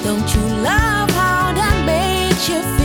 Don't 0.03 0.35
you 0.35 0.43
love 0.63 1.11
how 1.11 1.53
that 1.53 1.83
makes 1.85 2.49
you 2.49 2.61
feel? 2.63 2.80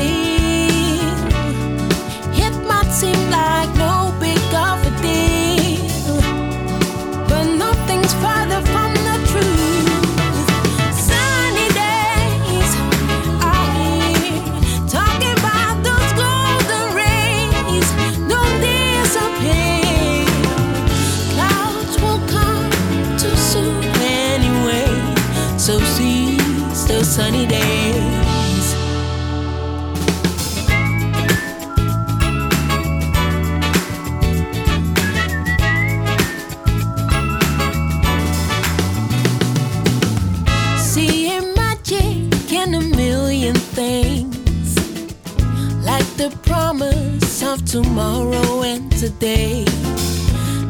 Tomorrow 47.84 48.64
and 48.64 48.90
today, 48.94 49.66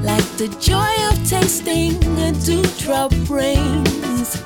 like 0.02 0.26
the 0.42 0.48
joy 0.60 0.94
of 1.10 1.30
tasting 1.30 1.94
a 2.18 2.32
dewdrop 2.44 3.12
brings. 3.28 4.42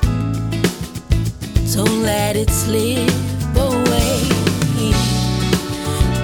Don't 1.74 2.02
let 2.02 2.36
it 2.36 2.50
slip 2.50 3.08
away. 3.56 4.20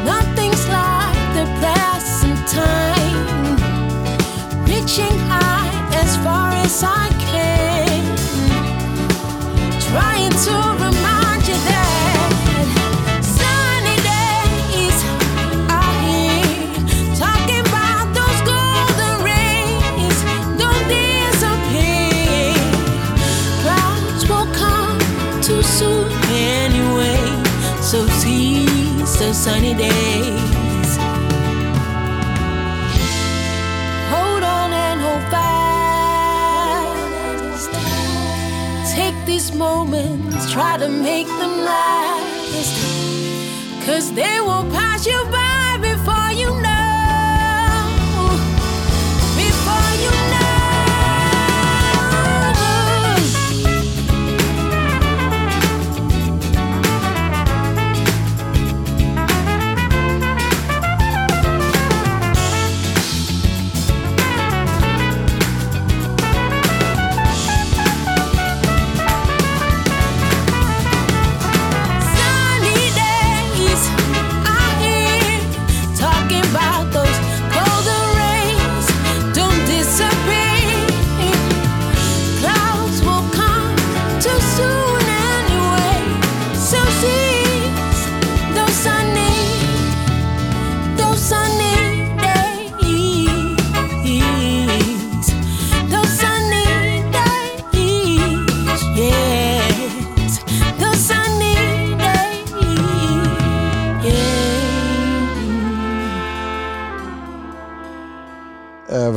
Nothing's 0.05 0.69
like 0.69 1.21
the 1.39 1.47
present 1.59 2.39
time, 2.61 3.57
reaching 4.67 5.19
high 5.31 5.71
as 6.03 6.19
far 6.19 6.51
as 6.53 6.85
I 6.85 7.09
can 7.31 8.17
trying 9.89 10.31
to 10.31 10.53
remember 10.85 11.06
still 29.17 29.33
sunny 29.33 29.73
days. 29.73 30.97
Hold 34.13 34.43
on 34.43 34.71
and 34.73 35.01
hold 35.01 35.23
fast. 35.33 36.51
Take 38.95 39.17
these 39.25 39.55
moments, 39.55 40.53
try 40.53 40.77
to 40.77 40.89
make 40.91 41.29
them 41.29 41.65
last. 41.65 42.77
Cause 43.87 44.13
they 44.13 44.39
will 44.41 44.65
pass 44.71 44.86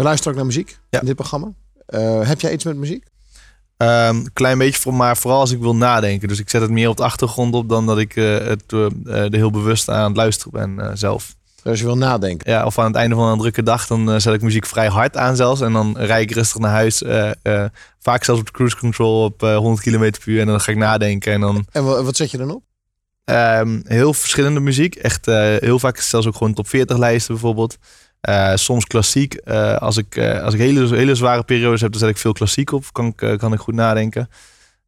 We 0.10 0.16
luisteren 0.16 0.32
ook 0.34 0.45
naar 0.45 0.45
muziek 0.55 0.80
Ja. 0.89 0.99
in 0.99 1.05
dit 1.05 1.16
programma. 1.16 1.51
Eh, 1.86 2.28
heb 2.28 2.41
jij 2.41 2.51
iets 2.53 2.64
met 2.64 2.76
muziek? 2.78 3.05
Ehm 3.78 4.26
klein 4.34 4.57
beetje, 4.57 4.80
voor, 4.80 4.93
maar 4.93 5.18
vooral 5.18 5.39
als 5.39 5.51
ik 5.51 5.60
wil 5.60 5.76
nadenken. 5.76 6.28
Dus 6.28 6.39
ik 6.39 6.49
zet 6.49 6.62
het 6.62 6.70
meer 6.72 6.89
op 6.89 6.97
de 6.97 7.03
achtergrond 7.03 7.53
op 7.55 7.70
dan 7.70 7.86
dat 7.86 7.97
ik 7.97 8.16
eh, 8.16 8.38
het 8.38 8.72
er 8.72 9.28
heel 9.32 9.51
bewust 9.51 9.89
aan 9.89 10.07
het 10.07 10.18
luisteren 10.18 10.76
ben 10.76 10.97
zelf. 10.97 11.36
Dus 11.55 11.64
als 11.72 11.80
je 11.80 11.86
wil 11.86 11.97
nadenken. 11.97 12.51
Ja, 12.51 12.66
of 12.66 12.80
aan 12.80 12.86
het 12.86 12.95
einde 12.95 13.16
van 13.16 13.28
een 13.32 13.38
drukke 13.38 13.64
dag, 13.64 13.88
dan 13.88 14.22
zet 14.22 14.34
ik 14.34 14.41
muziek 14.41 14.66
vrij 14.66 14.88
hard 14.88 15.18
aan 15.18 15.36
zelfs. 15.36 15.62
En 15.62 15.74
dan 15.74 15.97
rijd 15.97 16.30
ik 16.30 16.36
rustig 16.36 16.60
naar 16.60 16.72
huis. 16.72 17.03
vaak 17.99 18.24
zelfs 18.24 18.39
op 18.39 18.45
de 18.45 18.51
cruise 18.53 18.78
control 18.78 19.24
op 19.24 19.43
eh, 19.43 19.57
100 19.57 19.82
km 19.84 19.99
per 20.12 20.22
uur. 20.26 20.39
En 20.41 20.47
dan 20.47 20.62
ga 20.62 20.72
ik 20.72 20.78
nadenken. 20.78 21.34
En 21.34 21.39
dan 21.41 21.66
En 21.72 21.86
wa- 21.86 22.03
wat 22.03 22.16
zet 22.16 22.32
je 22.32 22.38
dan 22.38 22.51
op? 22.51 22.64
Ehm, 23.24 23.80
heel 23.84 24.14
verschillende 24.14 24.60
muziek. 24.60 24.95
Echt 24.95 25.26
heel 25.60 25.80
vaak 25.80 25.97
zelfs 25.97 26.28
ook 26.28 26.36
gewoon 26.36 26.53
top 26.53 26.68
40 26.68 26.97
lijsten 26.97 27.34
bijvoorbeeld. 27.34 27.78
Eh, 28.22 28.56
soms 28.56 28.86
klassiek. 28.86 29.34
Eh, 29.34 29.76
als 29.76 29.98
ik, 29.98 30.16
eh, 30.16 30.44
als 30.44 30.54
ik 30.54 30.60
hele, 30.60 30.96
hele 30.96 31.16
zware 31.16 31.44
periodes 31.44 31.82
heb, 31.82 31.92
dan 31.92 32.00
zet 32.00 32.10
ik 32.10 32.18
veel 32.18 32.34
klassiek 32.34 32.72
op. 32.72 32.86
Kan 32.92 33.06
ik, 33.06 33.38
kan 33.38 33.54
ik 33.54 33.60
goed 33.60 33.74
nadenken. 33.74 34.30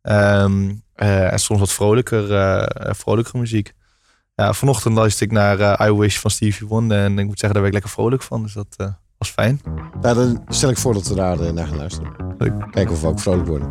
Ehm, 0.02 0.72
eh, 0.96 1.32
en 1.32 1.40
soms 1.40 1.60
wat 1.60 1.72
vrolijker, 1.72 2.26
vrolijker 2.96 3.40
muziek. 3.40 3.74
Ja, 4.36 4.54
vanochtend 4.54 4.96
luisterde 4.96 5.34
ik 5.34 5.40
naar 5.40 5.88
I 5.88 5.94
Wish 5.94 6.18
van 6.18 6.32
Stevie 6.32 6.68
Wonder. 6.68 6.98
En 6.98 7.20
ik 7.20 7.26
moet 7.26 7.40
zeggen, 7.40 7.54
daar 7.54 7.62
werd 7.62 7.68
ik 7.68 7.74
lekker 7.74 7.92
vrolijk 7.92 8.22
van. 8.22 8.44
Dus 8.44 8.54
dat 8.54 8.96
was 9.18 9.30
fijn. 9.30 9.62
Nou, 10.02 10.16
dan 10.16 10.44
stel 10.48 10.70
ik 10.70 10.78
voor 10.78 10.94
dat 10.94 11.08
we 11.08 11.16
daar 11.16 11.54
naar 11.54 11.68
gaan 11.68 11.78
luisteren. 11.78 12.14
Leuk. 12.38 12.54
Kijken 12.72 12.94
of 12.94 13.02
we 13.02 13.08
ook 13.08 13.20
vrolijk 13.20 13.48
worden. 13.48 13.70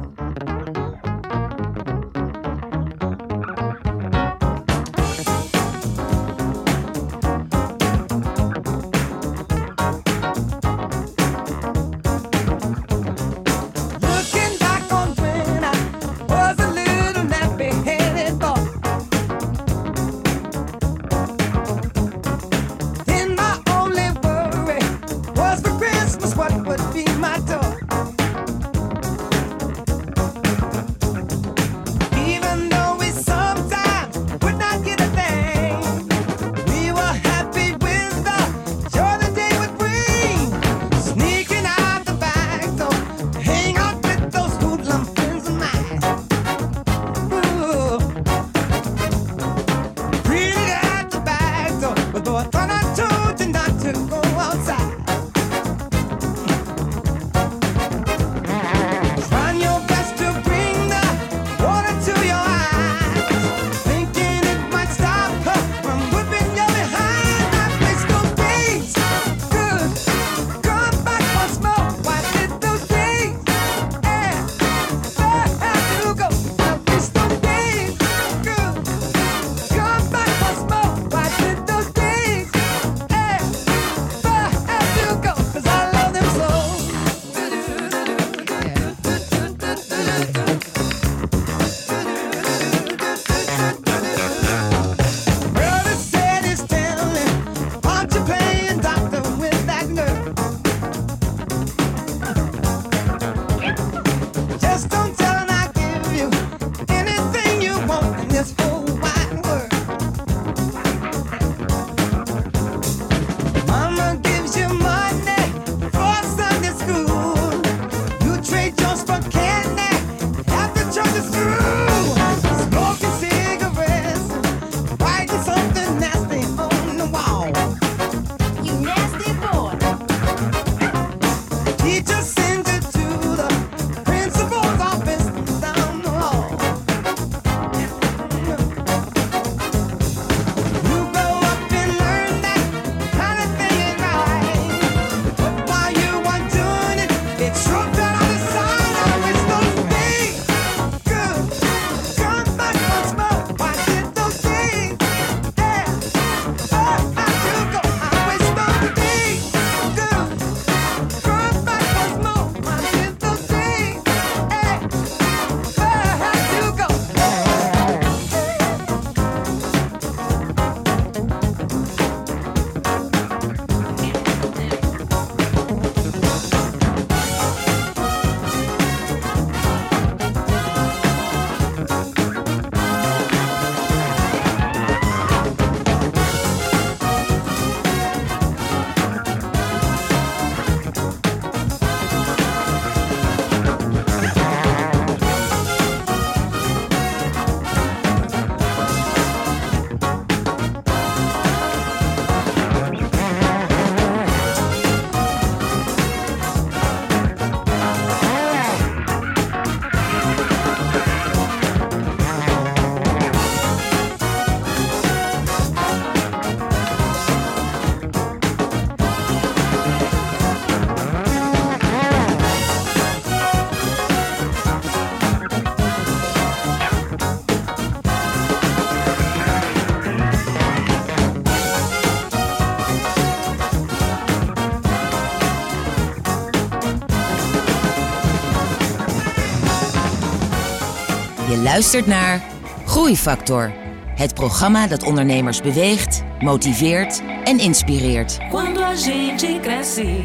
Luistert 241.73 242.07
naar 242.07 242.43
Groeifactor. 242.87 243.73
Het 244.15 244.35
programma 244.35 244.87
dat 244.87 245.03
ondernemers 245.03 245.61
beweegt, 245.61 246.23
motiveert 246.41 247.23
en 247.45 247.59
inspireert. 247.59 248.39
Quando 248.49 248.83
a 248.83 248.95
gente 248.95 249.59
cresce, 249.63 250.25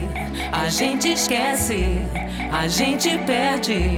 a 0.51 0.69
gente 0.69 1.11
esquece, 1.11 1.85
a 2.51 2.67
gente 2.67 3.19
perde. 3.25 3.89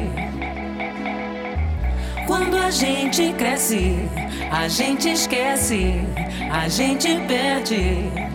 Quando 2.25 2.57
a 2.57 2.71
gente 2.71 3.33
cresce, 3.37 3.95
a 4.51 4.67
gente 4.67 5.09
esquece, 5.09 5.93
a 6.51 6.69
gente 6.69 7.19
perde. 7.27 8.26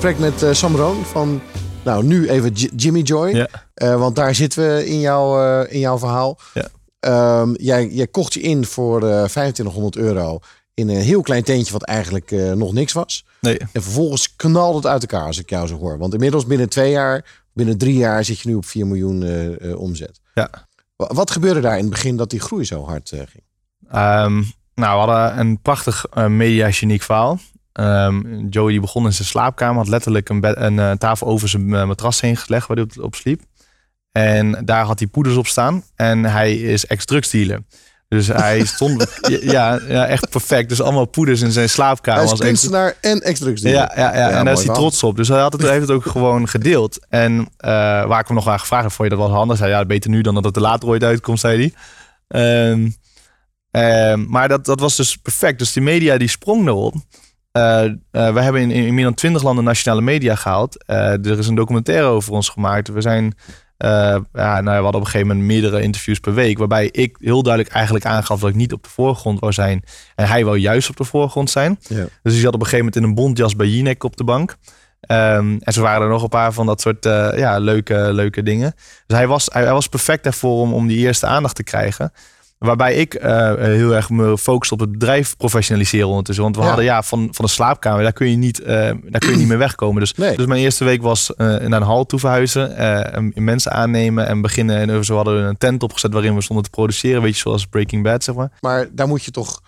Gesprek 0.00 0.18
met 0.18 0.42
eh, 0.42 0.52
Sam 0.52 0.76
Roon 0.76 1.04
van, 1.04 1.40
nou 1.84 2.04
nu 2.04 2.28
even 2.28 2.52
J- 2.52 2.70
Jimmy 2.76 3.00
Joy. 3.00 3.28
Ja. 3.34 3.48
Eh, 3.74 3.98
want 3.98 4.16
daar 4.16 4.34
zitten 4.34 4.62
we 4.76 4.86
in, 4.86 5.00
jouw 5.00 5.42
eh, 5.62 5.72
in 5.74 5.78
jouw 5.78 5.98
verhaal. 5.98 6.38
Ja. 6.54 6.68
Ehm, 7.00 7.52
jij, 7.56 7.86
jij 7.88 8.06
kocht 8.06 8.34
je 8.34 8.40
in 8.40 8.64
voor 8.64 8.96
eh 9.02 9.08
2500 9.24 9.96
euro 9.96 10.38
in 10.74 10.88
een 10.88 10.96
heel 11.00 11.20
klein 11.22 11.42
tentje 11.42 11.72
wat 11.72 11.82
eigenlijk 11.82 12.30
nog 12.54 12.72
niks 12.72 12.92
was. 12.92 13.24
Nee. 13.40 13.58
En 13.72 13.82
vervolgens 13.82 14.36
knalde 14.36 14.76
het 14.76 14.86
uit 14.86 15.00
elkaar 15.02 15.26
als 15.26 15.38
ik 15.38 15.50
jou 15.50 15.66
zo 15.66 15.76
hoor. 15.78 15.98
Want 15.98 16.12
inmiddels 16.14 16.46
binnen 16.46 16.68
twee 16.68 16.90
jaar, 16.90 17.42
binnen 17.52 17.78
drie 17.78 17.96
jaar 17.96 18.24
zit 18.24 18.38
je 18.40 18.48
nu 18.48 18.54
op 18.54 18.64
4 18.66 18.86
miljoen 18.86 19.24
omzet. 19.76 20.20
Ja. 20.34 20.50
Wa- 20.96 21.10
Wat 21.14 21.30
gebeurde 21.30 21.60
daar 21.60 21.76
in 21.76 21.80
het 21.84 21.90
begin 21.90 22.16
dat 22.16 22.30
die 22.30 22.40
groei 22.40 22.64
zo 22.64 22.84
hard 22.84 23.08
ging? 23.08 23.44
Ehm, 23.90 24.42
nou, 24.74 25.00
we 25.06 25.12
hadden 25.12 25.38
een 25.38 25.60
prachtig 25.62 26.04
media-geniek 26.28 27.02
verhaal. 27.02 27.38
Ehm, 27.80 28.46
Joey 28.48 28.70
die 28.70 28.80
begon 28.80 29.04
in 29.04 29.12
zijn 29.12 29.28
slaapkamer, 29.28 29.76
had 29.76 29.88
letterlijk 29.88 30.28
een, 30.28 30.40
bed, 30.40 30.56
een 30.56 30.78
eh, 30.78 30.90
tafel 30.90 31.26
over 31.26 31.48
zijn 31.48 31.74
eh, 31.74 31.86
matras 31.86 32.20
heen 32.20 32.36
gelegd 32.36 32.66
waar 32.66 32.76
hij 32.76 32.86
op, 32.86 33.04
op 33.04 33.14
sliep. 33.14 33.40
En 34.12 34.62
daar 34.64 34.84
had 34.84 34.98
hij 34.98 35.08
poeders 35.08 35.36
op 35.36 35.46
staan. 35.46 35.82
En 35.94 36.24
hij 36.24 36.54
is 36.54 36.86
ex-drugsdealer. 36.86 37.60
Dus 38.08 38.26
hij 38.26 38.64
stond, 38.74 39.18
ja, 39.40 39.80
ja, 39.88 40.06
echt 40.06 40.30
perfect. 40.30 40.68
Dus 40.68 40.80
allemaal 40.80 41.04
poeders 41.04 41.40
in 41.40 41.52
zijn 41.52 41.68
slaapkamer. 41.68 42.22
Hij 42.22 42.32
is 42.32 42.38
kunstenaar 42.38 42.94
en 43.00 43.20
ex-drugs 43.20 43.62
ja, 43.62 43.70
ja, 43.70 44.16
ja, 44.16 44.30
en 44.30 44.44
daar 44.44 44.54
is 44.54 44.64
hij 44.64 44.74
trots 44.74 45.02
op. 45.02 45.16
Dus 45.16 45.28
hij 45.28 45.40
had 45.40 45.52
het, 45.52 45.62
heeft 45.62 45.80
het 45.80 45.90
ook 45.90 46.06
gewoon 46.06 46.48
gedeeld. 46.48 47.06
En 47.08 47.48
eh, 47.56 47.70
waar 48.06 48.20
ik 48.20 48.26
hem 48.26 48.36
nog 48.36 48.48
aan 48.48 48.60
gevraagd 48.60 48.82
heb, 48.82 48.92
vond 48.92 49.10
je 49.10 49.16
dat 49.16 49.26
wel 49.26 49.36
handig? 49.36 49.58
Hij 49.58 49.68
zei, 49.68 49.80
ja, 49.80 49.86
beter 49.86 50.10
nu 50.10 50.20
dan 50.20 50.34
dat 50.34 50.44
het 50.44 50.56
er 50.56 50.62
later 50.62 50.88
ooit 50.88 51.04
uitkomt, 51.04 51.40
zei 51.40 51.56
hij. 51.58 51.74
Ehm, 52.28 52.88
ehm, 53.70 54.24
maar 54.28 54.48
dat, 54.48 54.64
dat 54.64 54.80
was 54.80 54.96
dus 54.96 55.16
perfect. 55.16 55.58
Dus 55.58 55.72
die 55.72 55.82
media 55.82 56.18
die 56.18 56.28
sprong 56.28 56.66
erop. 56.66 56.94
We 57.52 58.40
hebben 58.40 58.60
in, 58.60 58.70
in 58.70 58.94
meer 58.94 59.04
dan 59.04 59.14
twintig 59.14 59.42
landen 59.42 59.64
nationale 59.64 60.00
media 60.00 60.34
gehaald. 60.34 60.84
Eh, 60.84 61.26
er 61.26 61.38
is 61.38 61.48
een 61.48 61.54
documentaire 61.54 62.06
over 62.06 62.32
ons 62.32 62.48
gemaakt. 62.48 62.88
We 62.88 63.00
zijn... 63.00 63.34
ja, 63.78 64.60
nou, 64.60 64.62
we 64.62 64.70
hadden 64.70 64.94
op 64.94 64.94
een 64.94 65.06
gegeven 65.06 65.26
moment 65.26 65.46
meerdere 65.46 65.82
interviews 65.82 66.18
per 66.18 66.34
week. 66.34 66.58
Waarbij 66.58 66.86
ik 66.86 67.16
heel 67.20 67.42
duidelijk 67.42 67.74
eigenlijk 67.74 68.04
aangaf 68.04 68.40
dat 68.40 68.48
ik 68.48 68.54
niet 68.54 68.72
op 68.72 68.82
de 68.82 68.88
voorgrond 68.88 69.40
wou 69.40 69.52
zijn. 69.52 69.82
En 70.14 70.26
hij 70.26 70.44
wou 70.44 70.58
juist 70.58 70.90
op 70.90 70.96
de 70.96 71.04
voorgrond 71.04 71.50
zijn. 71.50 71.78
Ja. 71.88 72.06
Dus 72.22 72.32
hij 72.32 72.40
zat 72.40 72.54
op 72.54 72.60
een 72.60 72.66
gegeven 72.66 72.78
moment 72.78 72.96
in 72.96 73.02
een 73.02 73.14
bontjas 73.14 73.56
bij 73.56 73.66
Jinek 73.66 74.04
op 74.04 74.16
de 74.16 74.24
bank. 74.24 74.56
Ehm, 75.00 75.56
en 75.60 75.72
zo 75.72 75.82
waren 75.82 76.02
er 76.02 76.08
nog 76.08 76.22
een 76.22 76.28
paar 76.28 76.52
van 76.52 76.66
dat 76.66 76.80
soort 76.80 77.04
ja, 77.36 77.58
leuke, 77.58 78.08
leuke 78.12 78.42
dingen. 78.42 78.74
Dus 79.06 79.16
hij 79.16 79.26
was, 79.26 79.48
hij, 79.52 79.62
hij 79.62 79.72
was 79.72 79.86
perfect 79.86 80.24
daarvoor 80.24 80.60
om, 80.60 80.72
om 80.72 80.86
die 80.86 80.98
eerste 80.98 81.26
aandacht 81.26 81.54
te 81.54 81.62
krijgen. 81.62 82.12
Waarbij 82.64 82.94
ik 82.94 83.14
eh, 83.14 83.54
heel 83.54 83.94
erg 83.94 84.10
me 84.10 84.38
focus 84.38 84.72
op 84.72 84.80
het 84.80 84.92
bedrijf 84.92 85.36
professionaliseren 85.36 86.08
ondertussen. 86.08 86.44
Want 86.44 86.56
we 86.56 86.60
Ja. 86.62 86.66
hadden 86.68 86.84
ja, 86.86 87.02
van, 87.02 87.28
van 87.32 87.44
de 87.44 87.50
slaapkamer, 87.50 88.02
daar 88.02 88.12
kun 88.12 88.30
je 88.30 88.36
niet, 88.36 88.60
eh, 88.60 88.74
daar 89.04 89.18
kun 89.20 89.30
je 89.30 89.36
niet 89.36 89.48
meer 89.48 89.58
wegkomen. 89.58 90.00
Dus, 90.00 90.14
Nee. 90.14 90.36
dus 90.36 90.46
mijn 90.46 90.60
eerste 90.60 90.84
week 90.84 91.02
was 91.02 91.34
eh, 91.34 91.46
naar 91.46 91.72
een 91.80 91.82
hal 91.82 92.06
toe 92.06 92.18
verhuizen. 92.18 92.76
eh, 92.76 93.16
en 93.16 93.32
mensen 93.44 93.72
aannemen 93.72 94.26
en 94.26 94.40
beginnen. 94.40 94.90
En 94.90 95.04
zo 95.04 95.16
hadden 95.16 95.42
we 95.42 95.48
een 95.48 95.58
tent 95.58 95.82
opgezet 95.82 96.12
waarin 96.12 96.34
we 96.34 96.40
stonden 96.42 96.64
te 96.64 96.70
produceren. 96.70 97.22
Weet 97.22 97.34
je, 97.34 97.40
zoals 97.40 97.66
Breaking 97.66 98.02
Bad, 98.02 98.24
zeg 98.24 98.34
maar. 98.34 98.50
Maar 98.60 98.88
daar 98.92 99.08
moet 99.08 99.24
je 99.24 99.30
toch 99.30 99.60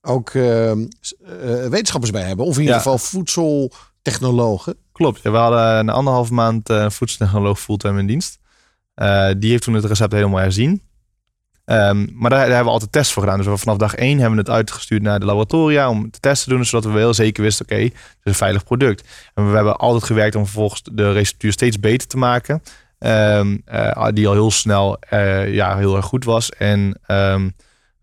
ook 0.00 0.30
eh, 0.30 0.72
s- 1.00 1.14
eh, 1.42 1.66
wetenschappers 1.68 2.12
bij 2.12 2.22
hebben. 2.22 2.44
Of 2.46 2.54
in 2.54 2.60
ieder 2.60 2.74
Ja. 2.76 2.80
geval 2.82 2.98
voedseltechnologen. 2.98 4.74
Klopt. 4.92 5.20
Ja, 5.22 5.30
we 5.30 5.36
hadden 5.36 5.78
een 5.78 5.88
anderhalve 5.88 6.32
maand 6.34 6.68
eh, 6.70 6.76
een 6.82 6.92
voedseltechnoloog 6.92 7.60
fulltime 7.60 8.00
in 8.00 8.06
dienst. 8.06 8.38
Eh, 8.94 9.28
die 9.38 9.50
heeft 9.50 9.62
toen 9.62 9.74
het 9.74 9.84
recept 9.84 10.12
helemaal 10.12 10.40
herzien. 10.40 10.82
Ehm, 11.66 12.06
maar 12.12 12.30
daar, 12.30 12.40
hebben 12.40 12.64
we 12.64 12.70
altijd 12.70 12.92
tests 12.92 13.12
voor 13.12 13.22
gedaan. 13.22 13.38
Dus 13.38 13.46
we 13.46 13.56
vanaf 13.56 13.76
dag 13.76 13.94
één 13.94 14.18
hebben 14.18 14.34
we 14.34 14.40
het 14.40 14.50
uitgestuurd 14.50 15.02
naar 15.02 15.20
de 15.20 15.26
laboratoria 15.26 15.88
om 15.88 16.10
te 16.10 16.20
testen 16.20 16.48
te 16.48 16.54
doen. 16.54 16.64
Zodat 16.64 16.84
we 16.84 16.98
wel 16.98 17.14
zeker 17.14 17.42
wisten, 17.42 17.64
oké, 17.64 17.74
het 17.74 17.92
is 17.92 17.92
een 18.22 18.34
veilig 18.34 18.64
product. 18.64 19.08
En 19.34 19.50
we 19.50 19.54
hebben 19.54 19.76
altijd 19.76 20.04
gewerkt 20.04 20.34
om 20.34 20.44
vervolgens 20.44 20.82
de 20.92 21.12
receptuur 21.12 21.52
steeds 21.52 21.80
beter 21.80 22.08
te 22.08 22.16
maken. 22.16 22.62
Ehm, 22.98 23.56
eh, 23.64 24.08
die 24.12 24.28
al 24.28 24.32
heel 24.32 24.50
snel 24.50 24.98
eh, 25.00 25.54
ja, 25.54 25.76
heel 25.76 25.96
erg 25.96 26.04
goed 26.04 26.24
was. 26.24 26.50
En 26.50 26.98
ehm, 27.06 27.48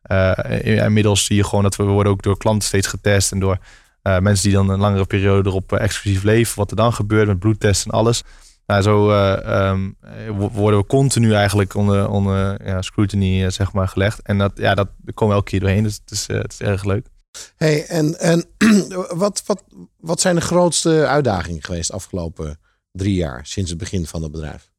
eh, 0.01 0.65
inmiddels 0.65 1.25
zie 1.25 1.35
je 1.35 1.43
gewoon 1.43 1.63
dat 1.63 1.75
we, 1.75 1.83
we 1.83 1.91
worden 1.91 2.11
ook 2.11 2.23
door 2.23 2.37
klanten 2.37 2.67
steeds 2.67 2.87
getest. 2.87 3.31
En 3.31 3.39
door 3.39 3.57
mensen 4.01 4.43
die 4.49 4.57
dan 4.57 4.69
een 4.69 4.79
langere 4.79 5.05
periode 5.05 5.49
erop 5.49 5.73
exclusief 5.73 6.23
leven. 6.23 6.57
Wat 6.57 6.69
er 6.69 6.77
dan 6.77 6.93
gebeurt 6.93 7.27
met 7.27 7.39
bloedtesten 7.39 7.91
en 7.91 7.97
alles. 7.97 8.23
Nou, 8.65 8.81
zo 8.81 9.09
eh, 9.09 9.67
ehm, 9.69 9.91
eh, 10.01 10.29
wo- 10.37 10.49
worden 10.49 10.79
we 10.79 10.85
continu 10.85 11.33
eigenlijk 11.33 11.75
onder, 11.75 12.09
onder 12.09 12.67
ja, 12.67 12.81
scrutiny 12.81 13.43
eh, 13.43 13.49
zeg 13.51 13.73
maar, 13.73 13.87
gelegd. 13.87 14.21
En 14.21 14.37
dat, 14.37 14.51
ja, 14.55 14.73
dat 14.75 14.89
komen 15.13 15.27
we 15.35 15.39
elke 15.41 15.49
keer 15.49 15.59
doorheen. 15.59 15.83
Dus 15.83 15.99
het 16.01 16.11
is, 16.11 16.27
eh, 16.27 16.37
het 16.37 16.51
is 16.51 16.59
erg 16.59 16.83
leuk. 16.83 17.07
Hey, 17.55 17.85
en 17.85 18.19
en 18.19 18.45
wat, 19.23 19.43
wat, 19.45 19.63
wat 19.97 20.21
zijn 20.21 20.35
de 20.35 20.41
grootste 20.41 21.07
uitdagingen 21.07 21.63
geweest 21.63 21.87
de 21.87 21.93
afgelopen 21.93 22.59
drie 22.91 23.15
jaar 23.15 23.45
sinds 23.45 23.69
het 23.69 23.79
begin 23.79 24.05
van 24.07 24.23
het 24.23 24.31
bedrijf? 24.31 24.71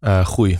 Groei. 0.00 0.58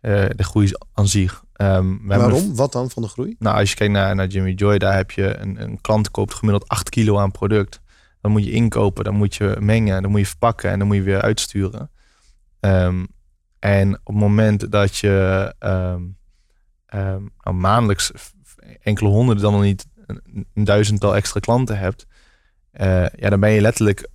De 0.00 0.34
groei 0.42 0.66
is 0.66 0.76
aan 0.92 1.08
zich. 1.08 1.42
Hebben 1.52 2.06
Waarom? 2.06 2.54
Wat 2.56 2.72
dan 2.72 2.90
van 2.90 3.02
de 3.02 3.08
groei? 3.08 3.36
Nou, 3.38 3.58
als 3.58 3.70
je 3.70 3.76
kijkt 3.76 3.92
naar, 3.92 4.14
naar 4.14 4.26
Jimmy 4.26 4.52
Joy, 4.52 4.78
daar 4.78 4.96
heb 4.96 5.10
je 5.10 5.36
een, 5.36 5.62
een 5.62 5.80
klant 5.80 6.10
koopt 6.10 6.34
gemiddeld 6.34 6.68
8 6.68 6.88
kilo 6.88 7.18
aan 7.18 7.30
product. 7.30 7.80
Dan 8.24 8.32
moet 8.32 8.44
je 8.44 8.50
inkopen, 8.50 9.04
dan 9.04 9.14
moet 9.14 9.34
je 9.34 9.56
mengen, 9.60 10.02
dan 10.02 10.10
moet 10.10 10.20
je 10.20 10.26
verpakken 10.26 10.70
en 10.70 10.78
dan 10.78 10.86
moet 10.86 10.96
je 10.96 11.02
weer 11.02 11.20
uitsturen. 11.20 11.90
Ehm, 12.60 13.04
en 13.58 13.94
op 13.94 14.06
het 14.06 14.16
moment 14.16 14.70
dat 14.72 14.96
je 14.96 15.54
ehm, 15.58 16.02
ehm, 16.86 17.22
nou, 17.38 17.56
maandelijks 17.56 18.12
enkele 18.82 19.08
honderden, 19.08 19.42
dan 19.42 19.52
nog 19.52 19.62
niet 19.62 19.86
een, 20.54 20.64
duizendtal 20.64 21.16
extra 21.16 21.40
klanten 21.40 21.78
hebt, 21.78 22.06
eh, 22.70 23.06
ja, 23.08 23.30
dan 23.30 23.40
ben 23.40 23.50
je 23.50 23.60
letterlijk, 23.60 24.08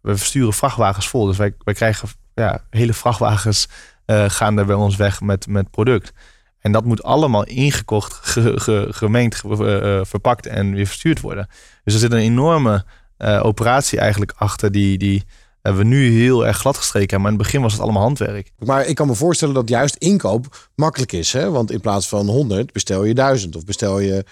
we 0.00 0.16
versturen 0.16 0.52
vrachtwagens 0.52 1.08
vol. 1.08 1.26
Dus 1.26 1.36
wij, 1.36 1.54
wij 1.58 1.74
krijgen 1.74 2.08
ja, 2.34 2.64
hele 2.70 2.92
vrachtwagens 2.94 3.68
eh, 4.04 4.24
gaan 4.28 4.58
er 4.58 4.66
bij 4.66 4.74
ons 4.74 4.96
weg 4.96 5.20
met, 5.20 5.46
met 5.46 5.70
product. 5.70 6.12
En 6.58 6.72
dat 6.72 6.84
moet 6.84 7.02
allemaal 7.02 7.44
ingekocht, 7.44 8.14
ge- 8.14 8.60
ge- 8.60 8.88
gemengd, 8.90 9.36
ge- 9.36 9.80
eh, 9.80 10.04
verpakt 10.04 10.46
en 10.46 10.72
weer 10.72 10.86
verstuurd 10.86 11.20
worden. 11.20 11.48
Dus 11.84 11.94
er 11.94 12.00
zit 12.00 12.12
een 12.12 12.18
enorme 12.18 12.84
operatie 13.18 13.98
eigenlijk 13.98 14.32
achter 14.36 14.72
die, 14.72 14.98
die 14.98 15.24
eh, 15.62 15.76
we 15.76 15.84
nu 15.84 16.20
heel 16.20 16.46
erg 16.46 16.56
gladgestreken 16.56 17.10
hebben. 17.10 17.20
Maar 17.20 17.32
in 17.32 17.36
het 17.36 17.46
begin 17.46 17.62
was 17.62 17.72
het 17.72 17.82
allemaal 17.82 18.02
handwerk. 18.02 18.52
Maar 18.58 18.86
ik 18.86 18.94
kan 18.94 19.06
me 19.06 19.14
voorstellen 19.14 19.54
dat 19.54 19.68
juist 19.68 19.94
inkoop 19.94 20.68
makkelijk 20.74 21.12
is. 21.12 21.32
Hè? 21.32 21.50
Want 21.50 21.70
in 21.70 21.80
plaats 21.80 22.08
van 22.08 22.26
100 22.26 22.72
bestel 22.72 23.04
je 23.04 23.14
1000 23.14 23.56
of 23.56 23.64
bestel 23.64 23.98
je. 23.98 24.24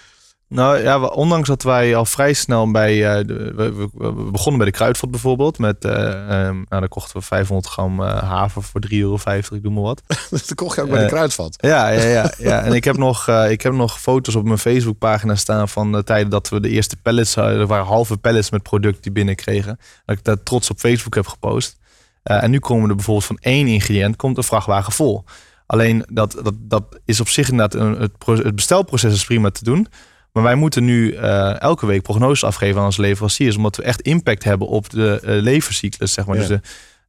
Nou 0.51 0.81
ja, 0.81 0.99
ondanks 1.05 1.47
dat 1.47 1.63
wij 1.63 1.95
al 1.95 2.05
vrij 2.05 2.33
snel 2.33 2.71
bij. 2.71 3.17
eh, 3.17 3.27
de, 3.27 3.53
we, 3.55 4.11
begonnen 4.31 4.57
bij 4.57 4.65
de 4.65 4.77
kruidvat 4.77 5.11
bijvoorbeeld. 5.11 5.57
Met, 5.57 5.85
ehm, 5.85 6.55
nou, 6.55 6.65
daar 6.69 6.87
kochten 6.87 7.17
we 7.17 7.25
500 7.25 7.67
gram 7.67 8.03
eh, 8.03 8.23
haver 8.23 8.63
voor 8.63 8.81
3,50 8.81 8.97
euro, 8.97 9.15
ik 9.55 9.63
doe 9.63 9.71
maar 9.71 9.83
wat. 9.83 10.01
dat 10.29 10.53
kocht 10.55 10.75
je 10.75 10.81
ook 10.81 10.89
bij 10.89 11.01
de 11.01 11.07
kruidvat. 11.07 11.55
Ja, 11.57 11.87
ja, 11.87 12.01
ja, 12.03 12.33
ja. 12.37 12.61
En 12.61 12.73
ik 12.73 12.83
heb, 12.83 12.97
nog, 12.97 13.27
ik 13.27 13.61
heb 13.61 13.73
nog 13.73 13.99
foto's 13.99 14.35
op 14.35 14.45
mijn 14.45 14.57
Facebookpagina 14.57 15.35
staan 15.35 15.69
van 15.69 15.91
de 15.91 16.03
tijden 16.03 16.29
dat 16.29 16.49
we 16.49 16.59
de 16.59 16.69
eerste 16.69 16.97
pallets 17.01 17.35
hadden. 17.35 17.59
Er 17.59 17.67
waren 17.67 17.85
halve 17.85 18.17
pallets 18.17 18.49
met 18.49 18.63
product 18.63 19.03
die 19.03 19.11
binnenkregen. 19.11 19.79
Dat 20.05 20.17
ik 20.17 20.23
dat 20.23 20.45
trots 20.45 20.69
op 20.69 20.79
Facebook 20.79 21.15
heb 21.15 21.27
gepost. 21.27 21.79
En 22.23 22.51
nu 22.51 22.59
komen 22.59 22.89
er 22.89 22.95
bijvoorbeeld 22.95 23.25
van 23.25 23.37
één 23.41 23.67
ingrediënt 23.67 24.15
komt 24.15 24.37
een 24.37 24.43
vrachtwagen 24.43 24.93
vol. 24.93 25.23
Alleen 25.65 26.05
dat, 26.09 26.39
dat, 26.43 26.53
dat 26.57 26.99
is 27.05 27.19
op 27.19 27.29
zich 27.29 27.49
inderdaad 27.49 27.81
een, 27.81 27.95
het, 27.95 28.43
het 28.43 28.55
bestelproces 28.55 29.13
is 29.13 29.25
prima 29.25 29.49
te 29.49 29.63
doen. 29.63 29.87
Maar 30.31 30.43
wij 30.43 30.55
moeten 30.55 30.85
nu 30.85 31.13
eh, 31.13 31.61
elke 31.61 31.85
week 31.85 32.01
prognoses 32.01 32.43
afgeven 32.43 32.79
aan 32.79 32.85
onze 32.85 33.01
leveranciers. 33.01 33.55
Omdat 33.55 33.75
we 33.75 33.83
echt 33.83 34.01
impact 34.01 34.43
hebben 34.43 34.67
op 34.67 34.89
de 34.89 35.19
eh, 35.23 35.41
levenscyclus, 35.41 36.13
zeg 36.13 36.25
maar. 36.25 36.35
Ja. 36.35 36.47
Dus 36.47 36.59
de, 36.59 36.61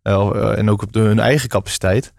eh, 0.03 0.59
en 0.59 0.71
ook 0.71 0.83
op 0.83 0.93
de, 0.93 1.01
hun 1.01 1.19
eigen 1.19 1.49
capaciteit. 1.49 2.13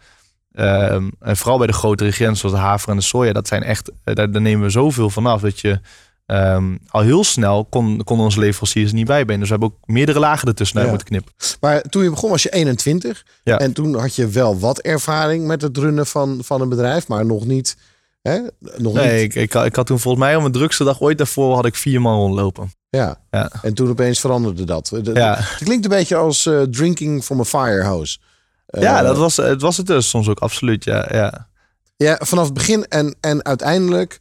Ehm, 0.52 1.10
en 1.20 1.38
vooral 1.38 1.58
bij 1.58 1.68
de 1.68 1.74
grote 1.74 2.06
ingrediënten 2.06 2.40
zoals 2.40 2.56
de 2.56 2.62
haver 2.62 2.90
en 2.90 2.96
de 2.96 3.02
soja. 3.02 3.34
Dat 3.34 3.48
zijn 3.48 3.64
echt, 3.64 3.92
daar, 4.04 4.32
daar 4.32 4.42
nemen 4.42 4.64
we 4.64 4.70
zoveel 4.70 5.10
vanaf. 5.10 5.42
Dat 5.42 5.60
je 5.60 5.80
ehm, 6.26 6.76
al 6.88 7.02
heel 7.02 7.24
snel 7.24 7.66
kon, 7.66 8.04
konden 8.04 8.26
onze 8.26 8.40
leveranciers 8.40 8.90
er 8.90 8.96
niet 8.96 9.08
bij 9.08 9.26
benen. 9.26 9.40
Dus 9.40 9.50
we 9.50 9.56
hebben 9.60 9.78
ook 9.78 9.88
meerdere 9.88 10.20
lagen 10.20 10.48
ertussen 10.48 10.82
Ja. 10.82 10.88
moeten 10.90 11.08
knippen. 11.08 11.34
Maar 11.60 11.82
toen 11.82 12.04
je 12.04 12.10
begon 12.10 12.30
was 12.30 12.44
je 12.44 12.50
21. 12.50 13.26
Ja. 13.44 13.60
En 13.60 13.74
toen 13.74 13.96
had 13.96 14.16
je 14.16 14.28
wel 14.28 14.60
wat 14.60 14.80
ervaring 14.80 15.48
met 15.48 15.62
het 15.62 15.78
runnen 15.78 16.06
van, 16.06 16.40
van 16.44 16.62
een 16.62 16.70
bedrijf. 16.70 17.08
Maar 17.08 17.26
nog 17.26 17.46
niet. 17.46 17.78
Hè? 18.24 18.40
Nog 18.78 18.94
Nee, 18.94 19.22
niet. 19.22 19.36
ik, 19.36 19.42
ik, 19.44 19.54
had- 19.54 19.66
ik 19.66 19.76
had 19.76 19.86
toen 19.86 20.00
volgens 20.00 20.24
mij 20.24 20.36
op 20.36 20.42
mijn 20.42 20.54
drukste 20.54 20.84
dag 20.84 21.02
ooit 21.02 21.18
daarvoor 21.18 21.56
had 21.56 21.66
ik 21.66 21.76
vier 21.76 22.02
man 22.02 22.18
rondlopen. 22.18 22.72
Ja. 22.90 23.18
Ja. 23.32 23.52
En 23.62 23.74
toen 23.74 23.90
opeens 23.90 24.20
veranderde 24.20 24.64
dat. 24.64 24.88
De- 25.04 25.12
Ja. 25.14 25.36
Het 25.40 25.64
klinkt 25.64 25.84
een 25.86 25.90
beetje 25.92 26.16
als 26.16 26.46
eh, 26.46 26.62
drinking 26.62 27.24
from 27.24 27.40
a 27.40 27.44
fire 27.44 27.84
hose. 27.84 28.18
Eh, 28.66 28.82
ja, 28.82 29.02
dat 29.02 29.18
was, 29.18 29.38
het 29.38 29.62
was 29.62 29.78
het 29.78 29.86
dus 29.88 30.10
soms 30.10 30.28
ook 30.28 30.40
absoluut. 30.40 30.84
Ja, 30.84 31.08
ja. 31.12 31.48
Ja, 31.96 32.20
vanaf 32.24 32.46
het 32.46 32.54
begin 32.54 32.86
en, 32.88 33.16
en 33.20 33.46
uiteindelijk. 33.46 34.18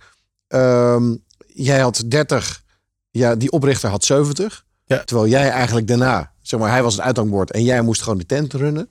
ehm, 0.49 1.15
jij 1.47 1.81
had 1.81 2.03
30. 2.07 2.63
Ja, 3.11 3.35
die 3.37 3.51
oprichter 3.51 3.91
had 3.91 4.05
70. 4.05 4.65
Ja. 4.85 5.05
Terwijl 5.05 5.29
jij 5.29 5.51
eigenlijk 5.51 5.87
daarna, 5.87 6.33
zeg 6.43 6.61
maar, 6.61 6.71
hij 6.71 6.83
was 6.83 6.95
het 6.95 7.03
uithangbord 7.05 7.51
en 7.51 7.63
jij 7.63 7.83
moest 7.83 8.03
gewoon 8.03 8.19
de 8.19 8.27
tent 8.27 8.53
runnen. 8.53 8.91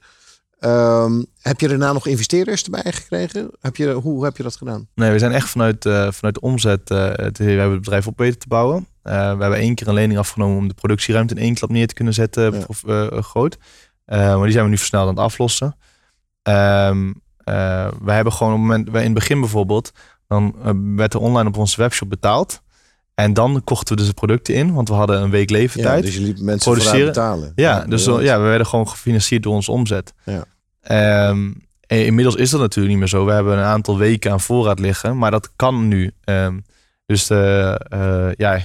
Ehm, 0.62 1.24
heb 1.42 1.60
je 1.60 1.68
daarna 1.68 1.94
nog 1.94 2.08
investeerders 2.08 2.64
erbij 2.64 2.92
gekregen? 2.92 3.52
Heb 3.60 3.76
je, 3.76 3.92
hoe 3.92 4.24
heb 4.24 4.38
je 4.38 4.44
dat 4.44 4.56
gedaan? 4.56 4.88
Nee, 4.96 5.12
we 5.12 5.20
zijn 5.20 5.32
echt 5.32 5.50
vanuit, 5.50 5.86
eh, 5.86 6.12
vanuit 6.12 6.36
de 6.36 6.42
omzet. 6.42 6.90
eh, 6.90 7.10
het, 7.12 7.38
we 7.38 7.44
hebben 7.44 7.72
het 7.72 7.80
bedrijf 7.82 8.08
op 8.08 8.18
weten 8.18 8.40
te 8.40 8.48
bouwen. 8.48 8.88
Eh, 9.04 9.14
we 9.14 9.42
hebben 9.42 9.60
één 9.60 9.76
keer 9.76 9.88
een 9.88 9.94
lening 9.94 10.20
afgenomen 10.20 10.58
om 10.58 10.68
de 10.68 10.74
productieruimte 10.74 11.36
in 11.36 11.42
één 11.42 11.54
klap 11.54 11.70
neer 11.70 11.88
te 11.88 11.94
kunnen 11.94 12.14
zetten. 12.14 12.54
Ja. 12.54 12.64
Of, 12.68 12.84
groot. 13.26 13.58
Maar 14.06 14.42
die 14.44 14.52
zijn 14.52 14.64
we 14.64 14.70
nu 14.70 14.78
versneld 14.78 15.04
aan 15.08 15.16
het 15.16 15.24
aflossen. 15.24 15.76
Ehm 16.42 17.12
eh, 17.44 17.88
we 18.04 18.12
hebben 18.12 18.34
gewoon 18.34 18.54
op 18.54 18.60
het 18.60 18.68
moment, 18.68 18.90
wij 18.90 19.00
in 19.02 19.10
het 19.10 19.20
begin 19.20 19.40
bijvoorbeeld, 19.40 19.92
dan 20.28 20.56
werd 20.96 21.14
er 21.14 21.20
online 21.20 21.48
op 21.50 21.58
onze 21.58 21.78
webshop 21.82 22.10
betaald. 22.10 22.62
En 23.14 23.34
dan 23.34 23.62
kochten 23.64 23.96
we 23.96 24.00
dus 24.02 24.10
de 24.10 24.16
producten 24.16 24.54
in, 24.56 24.74
want 24.74 24.90
we 24.90 24.94
hadden 24.94 25.22
een 25.22 25.30
week 25.30 25.50
Ja, 25.50 25.56
leeftijd. 25.58 26.04
dus 26.04 26.16
je 26.16 26.22
liep 26.22 26.40
mensen 26.40 26.72
produceren. 26.72 27.06
betalen. 27.06 27.52
Ja, 27.56 27.86
dus 27.86 28.06
ja, 28.06 28.40
we 28.40 28.44
werden 28.48 28.68
gewoon 28.68 28.88
gefinancierd 28.90 29.44
door 29.44 29.54
onze 29.54 29.72
omzet. 29.72 30.14
Ja. 30.26 30.44
Ehm, 30.82 31.52
en 31.88 32.06
inmiddels 32.06 32.36
is 32.36 32.50
dat 32.50 32.60
natuurlijk 32.60 32.90
niet 32.90 32.98
meer 33.00 33.08
zo. 33.08 33.26
We 33.26 33.32
hebben 33.32 33.58
een 33.58 33.64
aantal 33.64 33.98
weken 33.98 34.32
aan 34.32 34.40
voorraad 34.42 34.80
liggen, 34.80 35.18
maar 35.18 35.32
dat 35.32 35.52
kan 35.56 35.88
nu. 35.88 36.12
Ehm, 36.24 36.60
dus 37.06 37.30
eh, 37.30 37.74
eh, 37.90 38.32
ja, 38.38 38.60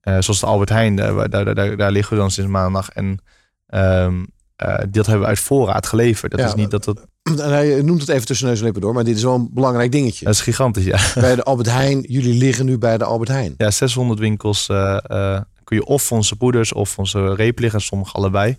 eh, 0.00 0.16
zoals 0.18 0.40
de 0.40 0.46
Albert 0.46 0.68
Heijn, 0.68 0.96
daar, 0.96 1.30
daar, 1.30 1.54
daar, 1.54 1.76
daar 1.76 1.90
liggen 1.92 2.14
we 2.14 2.20
dan 2.20 2.30
sinds 2.30 2.50
maandag. 2.50 2.88
En 2.90 3.22
ehm, 3.66 4.24
eh, 4.56 4.74
dat 4.90 5.06
hebben 5.06 5.20
we 5.20 5.28
uit 5.28 5.38
voorraad 5.40 5.86
geleverd. 5.86 6.30
Dat 6.30 6.40
Ja, 6.40 6.46
is 6.46 6.54
niet 6.54 6.70
dat 6.70 6.84
dat. 6.84 7.06
En 7.40 7.52
hij 7.52 7.82
noemt 7.82 8.00
het 8.00 8.08
even 8.08 8.26
tussen 8.26 8.46
neus 8.46 8.58
en 8.58 8.64
lippen 8.64 8.82
door, 8.82 8.94
maar 8.94 9.04
dit 9.04 9.16
is 9.16 9.22
wel 9.22 9.34
een 9.34 9.48
belangrijk 9.52 9.92
dingetje. 9.92 10.24
Dat 10.24 10.34
is 10.34 10.40
gigantisch, 10.40 10.84
ja. 10.84 10.98
Bij 11.14 11.34
de 11.34 11.42
Albert 11.42 11.70
Heijn, 11.70 12.00
jullie 12.00 12.34
liggen 12.34 12.66
nu 12.66 12.78
bij 12.78 12.98
de 12.98 13.04
Albert 13.04 13.30
Heijn. 13.30 13.54
Ja, 13.56 13.70
600 13.70 14.18
winkels 14.20 14.68
eh, 14.68 14.98
eh, 15.02 15.40
kun 15.64 15.76
je 15.76 15.84
of 15.84 16.12
onze 16.12 16.36
poeders 16.36 16.72
of 16.72 16.98
onze 16.98 17.34
reep 17.34 17.58
liggen, 17.58 17.80
sommige 17.80 18.12
allebei. 18.12 18.56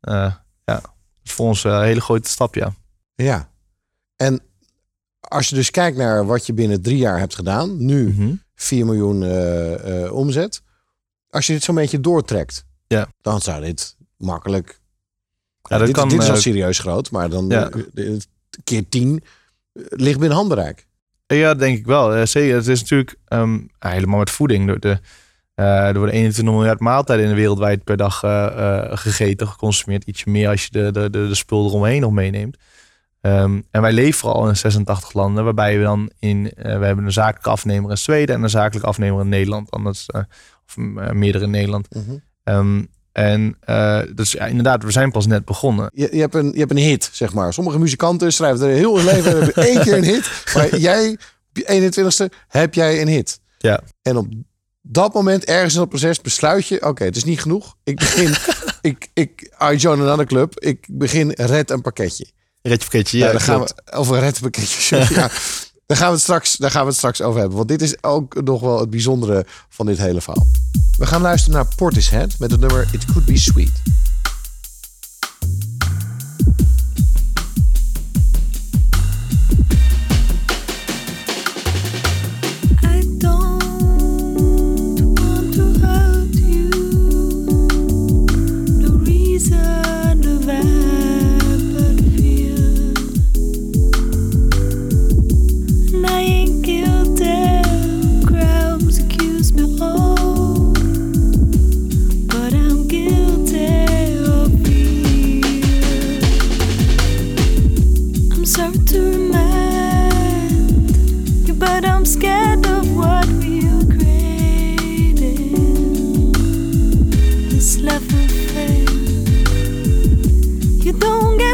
Eh, 0.00 0.32
ja, 0.64 0.80
is 1.24 1.32
voor 1.32 1.46
ons 1.46 1.64
een 1.64 1.82
hele 1.82 2.00
grote 2.00 2.28
stap, 2.28 2.54
ja. 2.54 2.74
Ja. 3.14 3.50
En 4.16 4.40
als 5.20 5.48
je 5.48 5.54
dus 5.54 5.70
kijkt 5.70 5.96
naar 5.96 6.26
wat 6.26 6.46
je 6.46 6.52
binnen 6.52 6.82
drie 6.82 6.96
jaar 6.96 7.18
hebt 7.18 7.34
gedaan, 7.34 7.84
nu 7.84 8.08
Mhm. 8.08 8.34
4 8.54 8.84
miljoen 8.84 9.22
eh, 9.22 10.04
eh, 10.04 10.12
omzet. 10.12 10.62
Als 11.30 11.46
je 11.46 11.52
dit 11.52 11.62
zo'n 11.62 11.74
beetje 11.74 12.00
doortrekt, 12.00 12.64
Ja. 12.86 13.08
dan 13.20 13.40
zou 13.40 13.64
dit 13.64 13.96
makkelijk. 14.16 14.80
Ja, 15.62 15.76
dat 15.78 15.86
dit, 15.86 15.96
kan, 15.96 16.08
dit 16.08 16.22
is 16.22 16.28
al 16.28 16.34
eh, 16.34 16.40
serieus 16.40 16.78
groot, 16.78 17.10
maar 17.10 17.28
dan 17.30 17.46
Ja. 17.48 17.70
eh, 17.94 18.12
eh, 18.14 18.20
keer 18.64 18.88
10 18.88 19.22
eh, 19.72 19.82
ligt 19.88 20.18
binnen 20.18 20.36
handbereik. 20.38 20.86
Ja, 21.26 21.54
denk 21.54 21.78
ik 21.78 21.86
wel. 21.86 22.14
Eh, 22.14 22.26
Zeker. 22.26 22.54
Het 22.54 22.66
is 22.66 22.80
natuurlijk 22.80 23.16
ehm, 23.24 23.58
helemaal 23.78 24.18
met 24.18 24.30
voeding. 24.30 24.78
De, 24.80 25.00
Eh, 25.54 25.88
er 25.88 25.96
worden 25.98 26.14
21 26.14 26.54
miljard 26.54 26.80
maaltijden 26.80 27.24
in 27.24 27.30
de 27.30 27.36
wereldwijd 27.36 27.84
per 27.84 27.96
dag 27.96 28.22
eh, 28.22 28.46
eh, 28.46 28.98
gegeten, 28.98 29.48
geconsumeerd. 29.48 30.04
Ietsje 30.04 30.30
meer 30.30 30.48
als 30.48 30.64
je 30.64 30.70
de, 30.70 30.92
de, 30.92 31.10
de, 31.10 31.28
de 31.28 31.34
spul 31.34 31.66
eromheen 31.66 32.00
nog 32.00 32.12
meeneemt. 32.12 32.56
Ehm, 33.20 33.60
en 33.70 33.82
wij 33.82 33.92
leveren 33.92 34.34
al 34.34 34.48
in 34.48 34.56
86 34.56 35.12
landen, 35.12 35.44
waarbij 35.44 35.78
we 35.78 35.82
dan 35.84 36.10
in, 36.18 36.42
we 36.54 36.68
hebben 36.68 37.04
een 37.04 37.12
zakelijke 37.12 37.50
afnemer 37.50 37.90
in 37.90 37.98
Zweden 37.98 38.34
en 38.34 38.42
een 38.42 38.50
zakelijke 38.50 38.88
afnemer 38.88 39.20
in 39.20 39.28
Nederland, 39.28 39.70
anders, 39.70 40.06
of 40.66 40.76
eh, 40.76 41.10
meerdere 41.10 41.44
in 41.44 41.50
Nederland. 41.50 41.88
Ehm, 42.44 42.82
en 43.12 43.56
dus 44.14 44.32
ja, 44.32 44.46
inderdaad, 44.46 44.82
we 44.82 44.90
zijn 44.90 45.10
pas 45.10 45.26
net 45.26 45.44
begonnen. 45.44 45.90
Je, 45.94 46.08
je, 46.12 46.20
hebt 46.20 46.34
een, 46.34 46.52
je 46.52 46.58
hebt 46.58 46.70
een 46.70 46.76
hit, 46.76 47.10
zeg 47.12 47.34
maar. 47.34 47.52
Sommige 47.52 47.78
muzikanten 47.78 48.32
schrijven 48.32 48.68
er 48.68 48.74
heel 48.74 48.96
hun 48.96 49.04
leven 49.04 49.30
en 49.30 49.36
hebben 49.36 49.64
één 49.64 49.80
keer 49.80 49.96
een 49.96 50.04
hit. 50.04 50.30
Maar 50.54 50.76
jij, 50.76 51.12
op 51.48 51.56
je 51.56 51.92
21ste, 51.92 52.38
heb 52.48 52.74
jij 52.74 53.00
een 53.00 53.08
hit. 53.08 53.40
Ja. 53.58 53.80
En 54.02 54.16
op 54.16 54.26
dat 54.92 55.14
moment, 55.14 55.44
ergens 55.44 55.74
in 55.74 55.80
het 55.80 55.88
proces, 55.88 56.20
besluit 56.20 56.66
je... 56.66 56.82
Oké, 56.86 57.04
het 57.04 57.16
is 57.16 57.24
niet 57.24 57.40
genoeg. 57.40 57.76
Ik 57.84 57.96
begin... 57.96 58.34
ik, 58.90 59.08
ik, 59.12 59.54
I 59.72 59.76
join 59.76 60.00
another 60.00 60.26
club. 60.26 60.60
Ik 60.60 60.86
begin 60.90 61.30
red 61.30 61.70
een 61.70 61.80
pakketje. 61.80 62.26
Redje 62.62 62.78
pakketje, 62.78 63.18
Ja, 63.18 63.26
ja, 63.26 63.32
daar 63.32 63.40
gaan 63.40 63.56
klopt. 63.56 63.74
we 63.84 63.92
over 63.92 64.18
red 64.18 64.36
een 64.36 64.42
pakketje. 64.42 64.96
ja, 65.14 65.30
daar 65.86 65.96
gaan 65.96 66.06
we 66.06 66.12
het 66.12 66.22
straks, 66.22 66.56
daar 66.56 66.70
gaan 66.70 66.82
we 66.82 66.88
het 66.88 66.96
straks 66.96 67.22
over 67.22 67.38
hebben. 67.40 67.56
Want 67.56 67.68
dit 67.68 67.82
is 67.82 68.02
ook 68.02 68.42
nog 68.42 68.60
wel 68.60 68.80
het 68.80 68.90
bijzondere 68.90 69.46
van 69.68 69.86
dit 69.86 69.98
hele 69.98 70.20
verhaal. 70.20 70.46
We 70.96 71.06
gaan 71.06 71.20
luisteren 71.20 71.54
naar 71.54 71.74
Portishead 71.76 72.38
met 72.38 72.50
het 72.50 72.60
nummer 72.60 72.88
It 72.92 73.04
Could 73.04 73.24
Be 73.24 73.38
Sweet. 73.38 73.82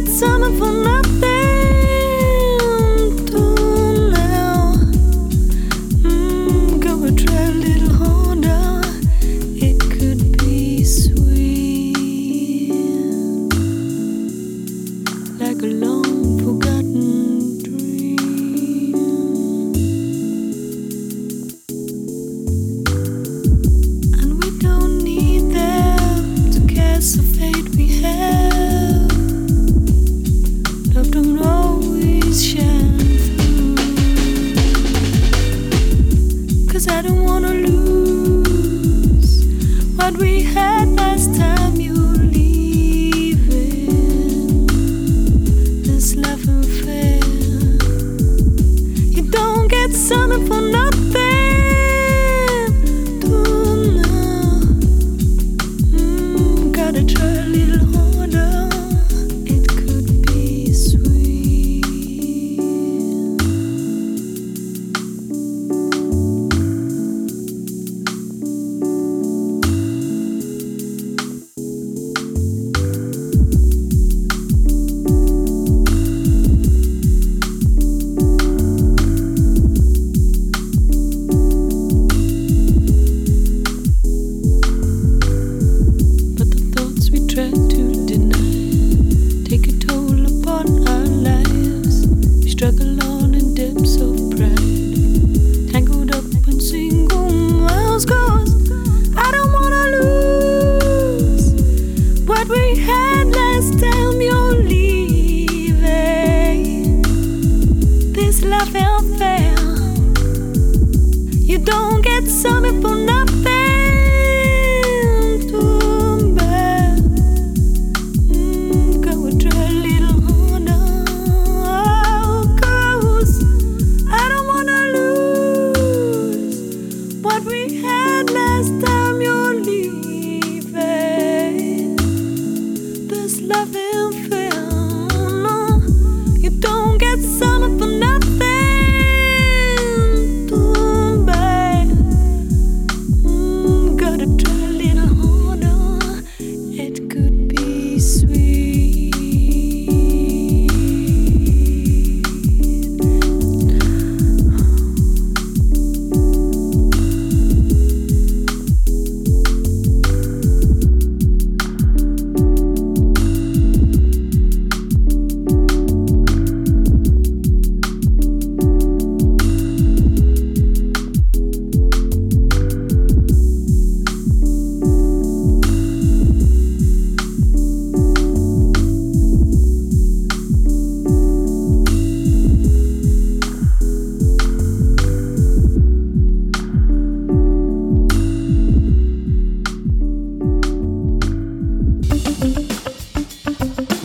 Get 0.00 0.08
summer 0.08 0.50
for 0.58 0.72
nothing. 0.72 1.57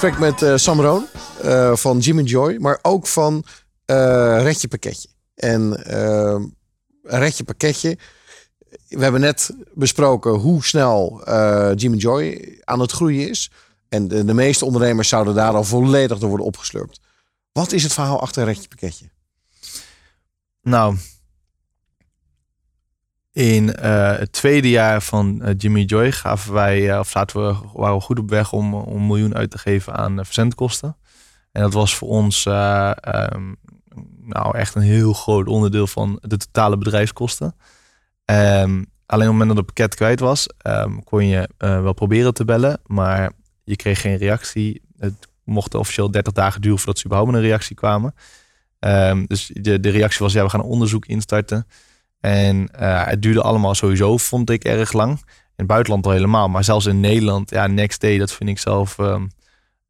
Gesprek 0.00 0.18
met 0.18 0.42
eh, 0.42 0.56
Sam 0.56 0.80
Roon 0.80 1.06
eh, 1.42 1.76
van 1.76 1.98
Jim 1.98 2.20
Joy, 2.20 2.56
maar 2.58 2.78
ook 2.82 3.06
van 3.06 3.44
Redje 3.86 4.68
Pakketje. 4.68 5.08
En 5.34 5.84
eh, 5.84 6.42
Redje 7.02 7.44
Pakketje, 7.44 7.98
we 8.88 9.02
hebben 9.02 9.20
net 9.20 9.50
besproken 9.74 10.30
hoe 10.30 10.64
snel 10.64 11.24
eh 11.24 11.70
Jim 11.74 11.94
Joy 11.94 12.58
aan 12.64 12.80
het 12.80 12.92
groeien 12.92 13.28
is. 13.28 13.50
En 13.88 14.08
de, 14.08 14.24
de 14.24 14.34
meeste 14.34 14.64
ondernemers 14.64 15.08
zouden 15.08 15.34
daar 15.34 15.54
al 15.54 15.64
volledig 15.64 16.18
door 16.18 16.28
worden 16.28 16.46
opgeslurpt. 16.46 17.00
Wat 17.52 17.72
is 17.72 17.82
het 17.82 17.92
verhaal 17.92 18.20
achter 18.20 18.44
Redje 18.44 18.68
Pakketje? 18.68 19.10
Nou, 20.62 20.96
in 23.36 23.74
eh, 23.74 24.16
het 24.18 24.32
tweede 24.32 24.70
jaar 24.70 25.02
van 25.02 25.42
eh, 25.42 25.54
Jimmy 25.58 25.82
Joy 25.82 26.12
gaven 26.12 26.52
wij, 26.52 26.90
eh, 26.90 26.98
of 26.98 27.10
zaten 27.10 27.46
we, 27.46 27.56
waren 27.72 27.96
we 27.96 28.02
goed 28.02 28.18
op 28.18 28.30
weg 28.30 28.52
om, 28.52 28.74
om 28.74 28.96
een 28.96 29.06
miljoen 29.06 29.34
uit 29.34 29.50
te 29.50 29.58
geven 29.58 29.94
aan 29.94 30.24
verzendkosten. 30.24 30.96
En 31.52 31.62
dat 31.62 31.72
was 31.72 31.96
voor 31.96 32.08
ons 32.08 32.46
eh, 32.46 32.90
ehm, 33.00 33.52
nou 34.20 34.56
echt 34.56 34.74
een 34.74 34.82
heel 34.82 35.12
groot 35.12 35.46
onderdeel 35.46 35.86
van 35.86 36.18
de 36.22 36.36
totale 36.36 36.78
bedrijfskosten. 36.78 37.54
Ehm, 38.24 38.84
alleen 39.06 39.28
op 39.28 39.38
het 39.38 39.46
moment 39.46 39.48
dat 39.48 39.56
het 39.56 39.66
pakket 39.66 39.94
kwijt 39.94 40.20
was, 40.20 40.46
ehm, 40.58 40.98
kon 41.04 41.26
je 41.26 41.48
wel 41.58 41.94
proberen 41.94 42.34
te 42.34 42.44
bellen, 42.44 42.80
maar 42.86 43.32
je 43.64 43.76
kreeg 43.76 44.00
geen 44.00 44.16
reactie. 44.16 44.82
Het 44.98 45.28
mocht 45.44 45.74
officieel 45.74 46.10
30 46.10 46.32
dagen 46.32 46.60
duren 46.60 46.78
voordat 46.78 46.98
ze 46.98 47.06
überhaupt 47.06 47.34
een 47.34 47.40
reactie 47.40 47.76
kwamen. 47.76 48.14
Dus 49.26 49.50
de, 49.54 49.80
de 49.80 49.90
reactie 49.90 50.20
was, 50.20 50.32
ja, 50.32 50.42
we 50.42 50.50
gaan 50.50 50.60
een 50.60 50.66
onderzoek 50.66 51.06
instarten. 51.06 51.66
En 52.26 52.68
eh, 52.70 53.06
het 53.06 53.22
duurde 53.22 53.42
allemaal 53.42 53.74
sowieso, 53.74 54.16
vond 54.16 54.50
ik, 54.50 54.64
erg 54.64 54.92
lang. 54.92 55.10
In 55.10 55.26
het 55.56 55.66
buitenland 55.66 56.06
al 56.06 56.12
helemaal. 56.12 56.48
Maar 56.48 56.64
zelfs 56.64 56.86
in 56.86 57.00
Nederland, 57.00 57.50
ja, 57.50 57.66
next 57.66 58.00
day, 58.00 58.18
dat 58.18 58.32
vind 58.32 58.50
ik 58.50 58.58
zelf 58.58 58.98
ehm, 58.98 59.26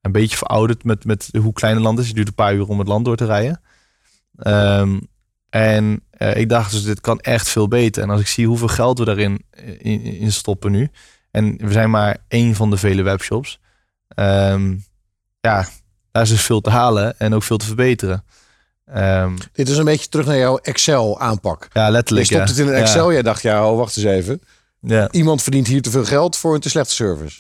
een 0.01 0.13
beetje 0.13 0.37
verouderd 0.37 0.85
met, 0.85 1.05
met 1.05 1.29
hoe 1.41 1.53
klein 1.53 1.75
het 1.75 1.85
land 1.85 1.99
is. 1.99 2.07
Het 2.07 2.15
duurt 2.15 2.29
een 2.29 2.35
paar 2.35 2.55
uur 2.55 2.69
om 2.69 2.79
het 2.79 2.89
land 2.89 3.05
door 3.05 3.17
te 3.17 3.25
rijden. 3.25 3.61
Ehm, 4.37 4.99
en 5.51 6.03
eh, 6.11 6.37
ik 6.37 6.49
dacht 6.49 6.71
dus, 6.71 6.85
dit 6.85 7.01
kan 7.01 7.21
echt 7.21 7.49
veel 7.49 7.69
beter. 7.69 8.03
En 8.03 8.11
als 8.11 8.21
ik 8.21 8.27
zie 8.27 8.47
hoeveel 8.47 8.69
geld 8.69 8.99
we 8.99 9.05
daarin 9.05 9.43
eh, 9.51 9.69
in, 9.79 10.03
in 10.03 10.33
stoppen 10.33 10.71
nu. 10.71 10.91
En 11.31 11.57
we 11.57 11.73
zijn 11.73 11.91
maar 11.91 12.17
één 12.29 12.55
van 12.55 12.71
de 12.71 12.77
vele 12.77 13.03
webshops. 13.03 13.61
Ehm, 14.09 14.77
ja, 15.41 15.67
daar 16.11 16.23
is 16.23 16.29
dus 16.29 16.43
veel 16.43 16.61
te 16.61 16.71
halen 16.71 17.19
en 17.19 17.35
ook 17.35 17.43
veel 17.43 17.57
te 17.57 17.67
verbeteren. 17.67 18.25
Ehm, 18.87 19.37
Dit 19.53 19.69
is 19.69 19.77
een 19.77 19.85
beetje 19.85 20.09
terug 20.09 20.27
naar 20.27 20.37
jouw 20.39 20.57
Excel 20.59 21.21
aanpak. 21.21 21.69
ja, 21.73 21.87
Je 21.87 21.93
letterlijk. 21.93 22.27
stopt 22.27 22.43
ja. 22.43 22.49
het 22.49 22.59
in 22.59 22.67
een 22.67 22.73
Ja. 22.73 22.79
Excel. 22.81 23.13
Jij 23.13 23.23
dacht, 23.23 23.43
ja, 23.43 23.71
oh, 23.71 23.77
wacht 23.77 23.97
eens 23.97 24.07
even. 24.07 24.41
Ja. 24.81 25.09
Iemand 25.11 25.43
verdient 25.43 25.67
hier 25.67 25.83
te 25.83 25.91
veel 25.91 26.05
geld 26.05 26.37
voor 26.37 26.55
een 26.55 26.61
te 26.61 26.69
slechte 26.69 26.95
service. 26.95 27.39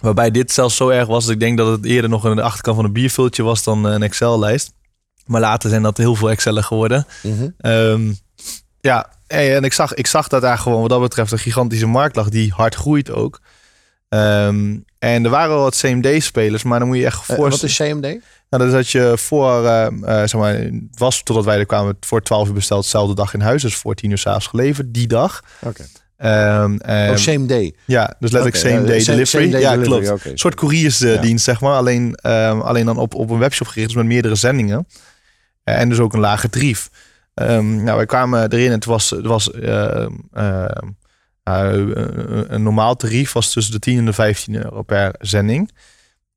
Waarbij 0.00 0.30
dit 0.30 0.52
zelfs 0.52 0.76
zo 0.76 0.88
erg 0.88 1.06
was 1.06 1.24
dat 1.24 1.34
ik 1.34 1.40
denk 1.40 1.58
dat 1.58 1.66
het 1.76 1.84
eerder 1.84 2.10
nog 2.10 2.34
de 2.34 2.42
achterkant 2.42 2.76
van 2.76 2.84
een 2.84 2.92
biervultje 2.92 3.42
was 3.42 3.62
dan 3.64 3.86
eh, 3.88 3.92
een 3.92 4.02
Excel-lijst. 4.02 4.72
Maar 5.26 5.40
later 5.40 5.70
zijn 5.70 5.82
dat 5.82 5.96
heel 5.96 6.14
veel 6.14 6.30
Excel'en 6.30 6.64
geworden. 6.64 7.06
Ehm, 7.58 8.12
ja, 8.80 9.10
en 9.26 9.64
ik 9.64 9.72
zag, 9.72 9.94
ik 9.94 10.06
zag 10.06 10.28
dat 10.28 10.42
daar 10.42 10.58
gewoon 10.58 10.80
wat 10.80 10.90
dat 10.90 11.00
betreft 11.00 11.32
een 11.32 11.38
gigantische 11.38 11.86
markt 11.86 12.16
lag 12.16 12.28
die 12.28 12.52
hard 12.52 12.74
groeit 12.74 13.10
ook. 13.10 13.40
Ehm, 14.08 14.76
en 14.98 15.24
er 15.24 15.30
waren 15.30 15.48
wel 15.54 15.62
wat 15.62 15.76
CMD-spelers, 15.76 16.62
maar 16.62 16.78
dan 16.78 16.88
moet 16.88 16.96
je 16.96 17.04
echt 17.04 17.28
Eh, 17.30 17.36
voor. 17.36 17.50
wat 17.50 17.62
is 17.62 17.76
CMD? 17.76 18.18
Nou, 18.52 18.64
dat 18.64 18.72
is 18.72 18.72
dat 18.72 18.88
je 18.90 19.18
voor, 19.18 19.64
eh, 19.66 19.86
eh, 19.86 19.92
zeg 20.02 20.34
maar, 20.34 20.54
het 20.54 20.98
was 20.98 21.22
totdat 21.22 21.44
wij 21.44 21.58
er 21.58 21.66
kwamen, 21.66 21.96
voor 22.00 22.22
12 22.22 22.48
uur 22.48 22.54
besteld, 22.54 22.82
dezelfde 22.82 23.14
dag 23.14 23.34
in 23.34 23.40
huis. 23.40 23.62
Dus 23.62 23.74
voor 23.74 23.94
10 23.94 24.10
uur 24.10 24.18
s'avonds 24.18 24.46
geleverd, 24.46 24.94
die 24.94 25.06
dag. 25.06 25.42
Oké. 25.60 25.84
Ehm, 26.16 26.78
Oh, 26.86 27.14
CMD. 27.14 27.72
ja, 27.86 28.16
dus 28.18 28.30
letterlijk 28.30 28.56
same 28.56 28.84
day 28.84 28.96
ja, 28.96 29.02
same- 29.02 29.16
delivery. 29.16 29.24
same 29.26 29.48
day 29.48 29.60
ja, 29.60 29.76
delivery, 29.76 30.06
klopt. 30.06 30.24
Een 30.24 30.38
soort 30.38 30.54
couriersdienst, 30.54 31.44
zeg 31.44 31.60
maar. 31.60 31.76
Alleen, 31.76 32.14
ehm, 32.14 32.60
alleen 32.60 32.86
dan 32.86 32.98
op, 32.98 33.14
op 33.14 33.30
een 33.30 33.38
webshop 33.38 33.66
gericht, 33.66 33.86
dus 33.88 33.96
met 33.96 34.06
meerdere 34.06 34.34
zendingen. 34.34 34.86
Eh, 35.64 35.80
en 35.80 35.88
dus 35.88 35.98
ook 35.98 36.12
een 36.12 36.20
lage 36.20 36.50
tarief. 36.50 36.90
Ehm, 37.34 37.82
nou, 37.82 37.96
wij 37.96 38.06
kwamen 38.06 38.50
erin 38.52 38.66
en 38.66 38.72
het 38.72 38.84
was, 38.84 39.10
het 39.10 39.26
was 39.26 39.50
ehm, 39.50 40.10
ehm, 40.32 40.88
eh, 41.42 41.68
een- 41.72 42.54
een 42.54 42.62
normaal 42.62 42.96
tarief 42.96 43.32
was 43.32 43.52
tussen 43.52 43.72
de 43.72 43.78
10 43.78 43.98
en 43.98 44.04
de 44.04 44.12
15 44.12 44.54
euro 44.64 44.82
per 44.82 45.14
zending. 45.18 45.70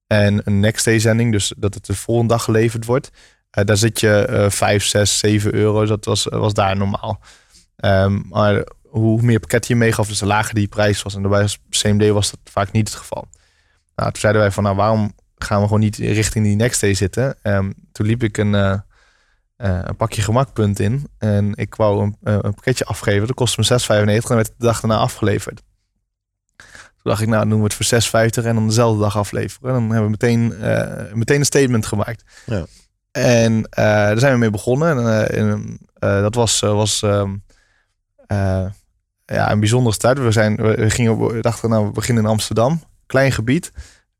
En 0.08 0.42
een 0.44 0.60
next 0.60 0.86
day 0.86 1.00
zending, 1.00 1.32
dus 1.32 1.54
dat 1.58 1.74
het 1.74 1.86
de 1.86 1.96
volgende 1.96 2.34
dag 2.34 2.44
geleverd 2.44 2.86
wordt. 2.86 3.10
eh, 3.50 3.66
daar 3.66 3.78
zit 3.78 4.00
je 4.00 4.26
eh 4.26 4.50
5, 4.50 4.86
6, 4.86 5.20
7 5.20 5.54
euro. 5.54 5.80
Dus 5.80 5.90
dat 5.90 6.06
was, 6.06 6.24
was 6.24 6.54
daar 6.54 6.78
normaal. 6.78 7.20
Ehm, 7.76 8.22
maar 8.28 8.64
hoe 8.82 9.22
meer 9.22 9.40
pakket 9.40 9.68
je 9.68 9.76
meegaf, 9.76 10.08
dus 10.08 10.20
de 10.20 10.26
lager 10.26 10.56
die 10.56 10.68
prijs 10.68 11.02
was. 11.02 11.16
En 11.16 11.22
bij 11.22 11.48
CMD 11.70 12.10
was 12.10 12.32
dat 12.32 12.40
vaak 12.44 12.72
niet 12.72 12.88
het 12.88 12.98
geval. 12.98 13.28
Nou, 13.96 14.12
toen 14.12 14.20
zeiden 14.22 14.42
wij 14.42 14.52
van, 14.52 14.64
nou, 14.64 14.76
waarom 14.76 15.14
gaan 15.38 15.60
we 15.60 15.66
gewoon 15.66 15.80
niet 15.80 15.98
richting 15.98 16.46
die 16.46 16.56
next 16.56 16.82
day 16.82 16.94
zitten? 16.94 17.36
Ehm, 17.42 17.72
toen 17.92 18.06
liep 18.06 18.24
ik 18.24 18.38
een, 18.38 18.56
eh, 18.56 18.72
eh, 19.56 19.80
een 19.84 19.96
pakje 19.96 20.22
gemakpunt 20.22 20.80
in. 20.80 21.08
En 21.18 21.56
ik 21.56 21.76
wou 21.76 22.04
een, 22.04 22.18
eh, 22.24 22.34
een 22.34 22.54
pakketje 22.54 22.86
afgeven. 22.86 23.28
Dat 23.28 23.36
kostte 23.36 23.60
me 23.60 23.66
6,95 23.66 24.30
en 24.30 24.36
werd 24.36 24.48
de 24.48 24.66
dag 24.66 24.80
daarna 24.80 24.98
afgeleverd. 24.98 25.62
Toen 27.06 27.14
dacht 27.14 27.26
ik, 27.26 27.34
nou, 27.34 27.50
we 27.50 27.64
het 27.64 27.74
voor 27.74 28.24
6,50 28.42 28.46
en 28.46 28.56
dan 28.56 28.68
dezelfde 28.68 29.02
dag 29.02 29.18
afleveren. 29.18 29.74
Dan 29.74 29.84
hebben 29.84 30.04
we 30.04 30.10
meteen, 30.10 30.54
eh, 30.54 31.14
meteen 31.14 31.40
een 31.40 31.46
statement 31.46 31.86
gemaakt. 31.86 32.24
Ja. 32.46 32.66
En 33.12 33.68
eh, 33.70 33.86
daar 33.86 34.20
zijn 34.20 34.34
we 34.34 34.40
mee 34.40 34.50
begonnen. 34.50 34.98
En, 34.98 35.30
eh, 35.30 35.52
en, 35.52 35.80
dat 36.00 36.36
was, 36.36 36.60
was 36.60 37.02
ehm, 37.02 37.36
eh, 38.28 38.66
ja, 39.26 39.52
een 39.52 39.60
bijzondere 39.60 39.96
start. 39.96 40.20
We, 40.20 40.32
zijn, 40.32 40.56
we, 40.56 40.90
gingen, 40.90 41.28
we 41.28 41.42
dachten, 41.42 41.70
nou, 41.70 41.86
we 41.86 41.92
beginnen 41.92 42.24
in 42.24 42.30
Amsterdam. 42.30 42.84
Klein 43.06 43.32
gebied. 43.32 43.72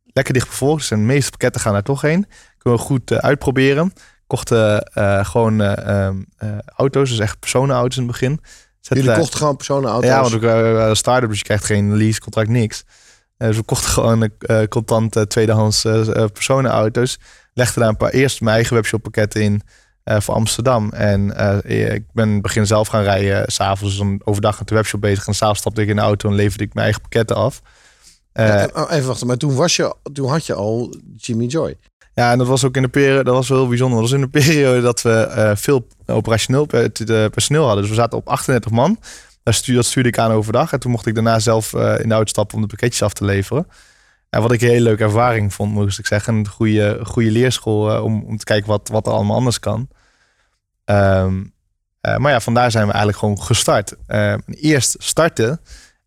Lekker 0.04 0.34
dicht 0.34 0.48
bevolkt. 0.48 0.80
Dus 0.80 0.90
de 0.90 0.96
meeste 0.96 1.30
pakketten 1.30 1.62
gaan 1.62 1.74
daar 1.74 1.84
toch 1.84 2.02
heen. 2.02 2.28
Kunnen 2.58 2.80
we 2.80 2.86
goed 2.86 3.12
uitproberen. 3.12 3.94
Kochten 4.28 4.92
gewoon 5.26 5.62
eh, 5.62 6.06
ehm, 6.06 6.24
eh, 6.38 6.58
auto's. 6.76 7.10
Dus 7.10 7.20
echt 7.20 7.40
personenauto's 7.40 7.98
in 7.98 8.04
het 8.04 8.12
begin. 8.12 8.40
Jullie 8.88 9.20
kochten 9.20 9.38
gewoon 9.40 9.56
personenauto's. 9.56 10.10
ja, 10.10 10.20
want 10.22 10.32
we 10.32 10.40
waren 10.40 10.90
een 10.90 10.96
start-up, 10.96 11.30
dus 11.30 11.38
je 11.38 11.44
krijgt 11.44 11.66
geen 11.66 11.98
leasecontract, 11.98 12.50
niks. 12.50 12.84
Eh, 13.38 13.48
dus 13.48 13.58
we 13.58 13.64
kochten 13.64 13.90
gewoon 13.90 14.30
eh, 14.40 14.64
contant 14.70 15.16
eh, 15.16 15.24
tweedehands 15.24 15.86
eh, 15.86 16.16
eh, 16.24 16.30
personenauto's. 16.34 17.20
Legden 17.54 17.80
daar 17.80 17.90
een 17.90 17.98
paar 17.98 18.10
eerst 18.12 18.42
mijn 18.42 18.56
eigen 18.56 18.76
webshop 18.76 19.02
pakketten 19.04 19.42
in 19.42 19.62
eh, 20.04 20.20
voor 20.20 20.34
Amsterdam. 20.34 20.90
En 20.92 21.36
eh, 21.64 21.94
ik 21.96 22.04
ben 22.14 22.42
begin 22.42 22.68
zelf 22.68 22.88
gaan 22.88 23.04
rijden 23.04 23.52
s 23.52 23.56
s'avonds. 23.56 23.98
Dus 23.98 23.98
dan 24.08 24.22
overdag 24.24 24.60
met 24.60 24.68
de 24.68 24.76
webshop 24.76 25.02
bezig. 25.02 25.28
En 25.28 25.36
s'avonds 25.36 25.60
stapte 25.60 25.82
ik 25.82 25.88
in 25.88 25.96
de 25.96 26.02
auto 26.02 26.30
en 26.30 26.36
leverde 26.36 26.64
ik 26.64 26.74
mijn 26.74 26.84
eigen 26.86 27.02
pakketten 27.02 27.36
af. 27.36 27.62
Eh, 28.32 28.48
Ja, 28.48 28.70
oh, 28.74 28.92
even 28.92 29.08
wachten, 29.08 29.28
maar 29.28 29.38
toen, 29.38 29.56
was 29.56 29.76
je, 29.76 29.96
toen 30.14 30.30
had 30.30 30.46
je 30.46 30.54
al 30.54 30.96
Jimmy 31.16 31.46
Joy. 31.46 31.78
Ja, 32.16 32.32
en 32.32 32.38
dat 32.38 32.48
was 32.48 32.64
ook 32.64 32.76
in 32.76 32.82
de 32.82 32.88
periode, 32.88 33.24
dat 33.24 33.34
was 33.34 33.50
wel 33.50 33.58
heel 33.58 33.68
bijzonder. 33.68 34.02
Dat 34.02 34.10
was 34.10 34.20
in 34.20 34.26
de 34.26 34.40
periode 34.40 34.82
dat 34.82 35.02
we 35.02 35.12
eh, 35.12 35.52
veel 35.56 35.88
operationeel 36.06 36.66
personeel 37.32 37.66
hadden. 37.66 37.82
Dus 37.82 37.90
we 37.90 37.98
zaten 37.98 38.18
op 38.18 38.28
38 38.28 38.72
man. 38.72 39.00
Dat 39.46 39.54
stuurde, 39.54 39.82
dat 39.82 39.90
stuurde 39.90 40.10
ik 40.10 40.18
aan 40.18 40.32
overdag. 40.32 40.74
En 40.74 40.80
toen 40.80 40.92
mocht 40.92 41.06
ik 41.06 41.14
daarna 41.14 41.40
zelf 41.40 41.74
eh, 41.74 42.00
in 42.00 42.10
de 42.10 42.22
stappen 42.24 42.56
om 42.56 42.62
de 42.62 42.68
pakketjes 42.68 43.02
af 43.02 43.14
te 43.14 43.26
leveren. 43.26 43.68
En 44.30 44.42
wat 44.42 44.52
ik 44.52 44.62
een 44.62 44.68
hele 44.68 44.82
leuke 44.82 45.04
ervaring 45.04 45.54
vond, 45.54 45.74
moest 45.74 46.00
ik 46.00 46.06
zeggen. 46.06 46.36
Een 46.36 46.48
goede, 46.48 47.00
goede 47.04 47.32
leerschool 47.32 47.92
eh, 47.92 48.04
om, 48.04 48.24
om 48.24 48.38
te 48.38 48.44
kijken 48.44 48.68
wat, 48.68 48.90
wat 48.90 49.08
er 49.08 49.14
allemaal 49.14 49.36
anders 49.36 49.60
kan. 49.60 49.88
Ehm, 50.86 51.44
eh, 52.02 52.18
maar 52.18 52.32
ja, 52.32 52.40
vandaar 52.40 52.72
zijn 52.72 52.86
we 52.86 52.92
eigenlijk 52.92 53.20
gewoon 53.20 53.42
gestart. 53.42 53.96
Eerst 54.46 54.96
starten 54.98 55.60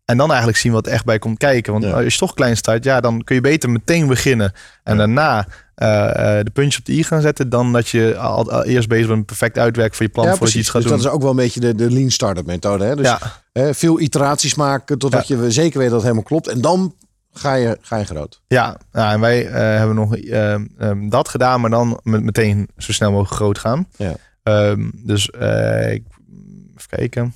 en 0.09 0.17
dan 0.17 0.27
eigenlijk 0.29 0.57
zien 0.57 0.71
wat 0.71 0.85
er 0.85 0.91
echt 0.91 1.05
bij 1.05 1.19
komt 1.19 1.37
kijken. 1.37 1.71
Want 1.71 1.83
Ja. 1.85 1.91
als 1.91 2.13
je 2.13 2.19
toch 2.19 2.33
klein 2.33 2.57
start, 2.57 2.83
ja, 2.83 2.99
dan 3.01 3.23
kun 3.23 3.35
je 3.35 3.41
beter 3.41 3.69
meteen 3.69 4.07
beginnen. 4.07 4.51
En 4.83 4.97
daarna 4.97 5.47
eh, 5.75 6.37
eh, 6.39 6.45
de 6.45 6.51
puntje 6.51 6.79
op 6.79 6.85
de 6.85 6.93
i 6.93 7.03
gaan 7.03 7.21
zetten. 7.21 7.49
Dan 7.49 7.71
dat 7.73 7.89
je 7.89 8.17
al, 8.17 8.51
al 8.51 8.63
eerst 8.65 8.87
bezig 8.87 9.05
bent 9.05 9.17
met 9.17 9.25
perfect 9.25 9.57
uitwerken 9.57 9.95
van 9.95 10.05
je 10.05 10.11
plan 10.11 10.25
ja, 10.25 10.31
voordat 10.31 10.51
je 10.51 10.59
iets 10.59 10.69
gaat 10.69 10.81
Dus 10.81 10.91
doen. 10.91 10.99
dat 10.99 11.07
is 11.07 11.13
ook 11.13 11.21
wel 11.21 11.29
een 11.29 11.35
beetje 11.35 11.59
de, 11.59 11.75
de 11.75 11.91
lean 11.91 12.09
startup 12.09 12.45
methode. 12.45 12.83
Hè? 12.83 12.95
Dus 12.95 13.05
ja, 13.05 13.19
hè, 13.51 13.73
veel 13.73 13.99
iteraties 13.99 14.55
maken 14.55 14.97
totdat 14.97 15.27
je 15.27 15.51
zeker 15.51 15.77
weet 15.77 15.87
dat 15.87 15.95
het 15.95 16.03
helemaal 16.03 16.23
klopt. 16.23 16.47
En 16.47 16.61
dan 16.61 16.95
ga 17.33 17.53
je, 17.53 17.77
ga 17.81 17.97
je 17.97 18.05
groot. 18.05 18.41
ja, 18.47 18.77
ja, 18.93 19.11
en 19.11 19.19
wij 19.19 19.47
eh, 19.47 19.53
hebben 19.53 19.95
nog 19.95 20.15
eh, 20.15 20.53
ehm, 20.53 21.09
dat 21.09 21.29
gedaan, 21.29 21.61
maar 21.61 21.69
dan 21.69 21.99
met, 22.03 22.23
meteen 22.23 22.67
zo 22.77 22.91
snel 22.91 23.11
mogelijk 23.11 23.33
groot 23.35 23.57
gaan. 23.57 23.87
Ja. 23.97 24.15
Ehm, 24.43 24.89
dus 24.93 25.25
ik, 25.27 26.03
even 26.77 26.89
kijken. 26.89 27.33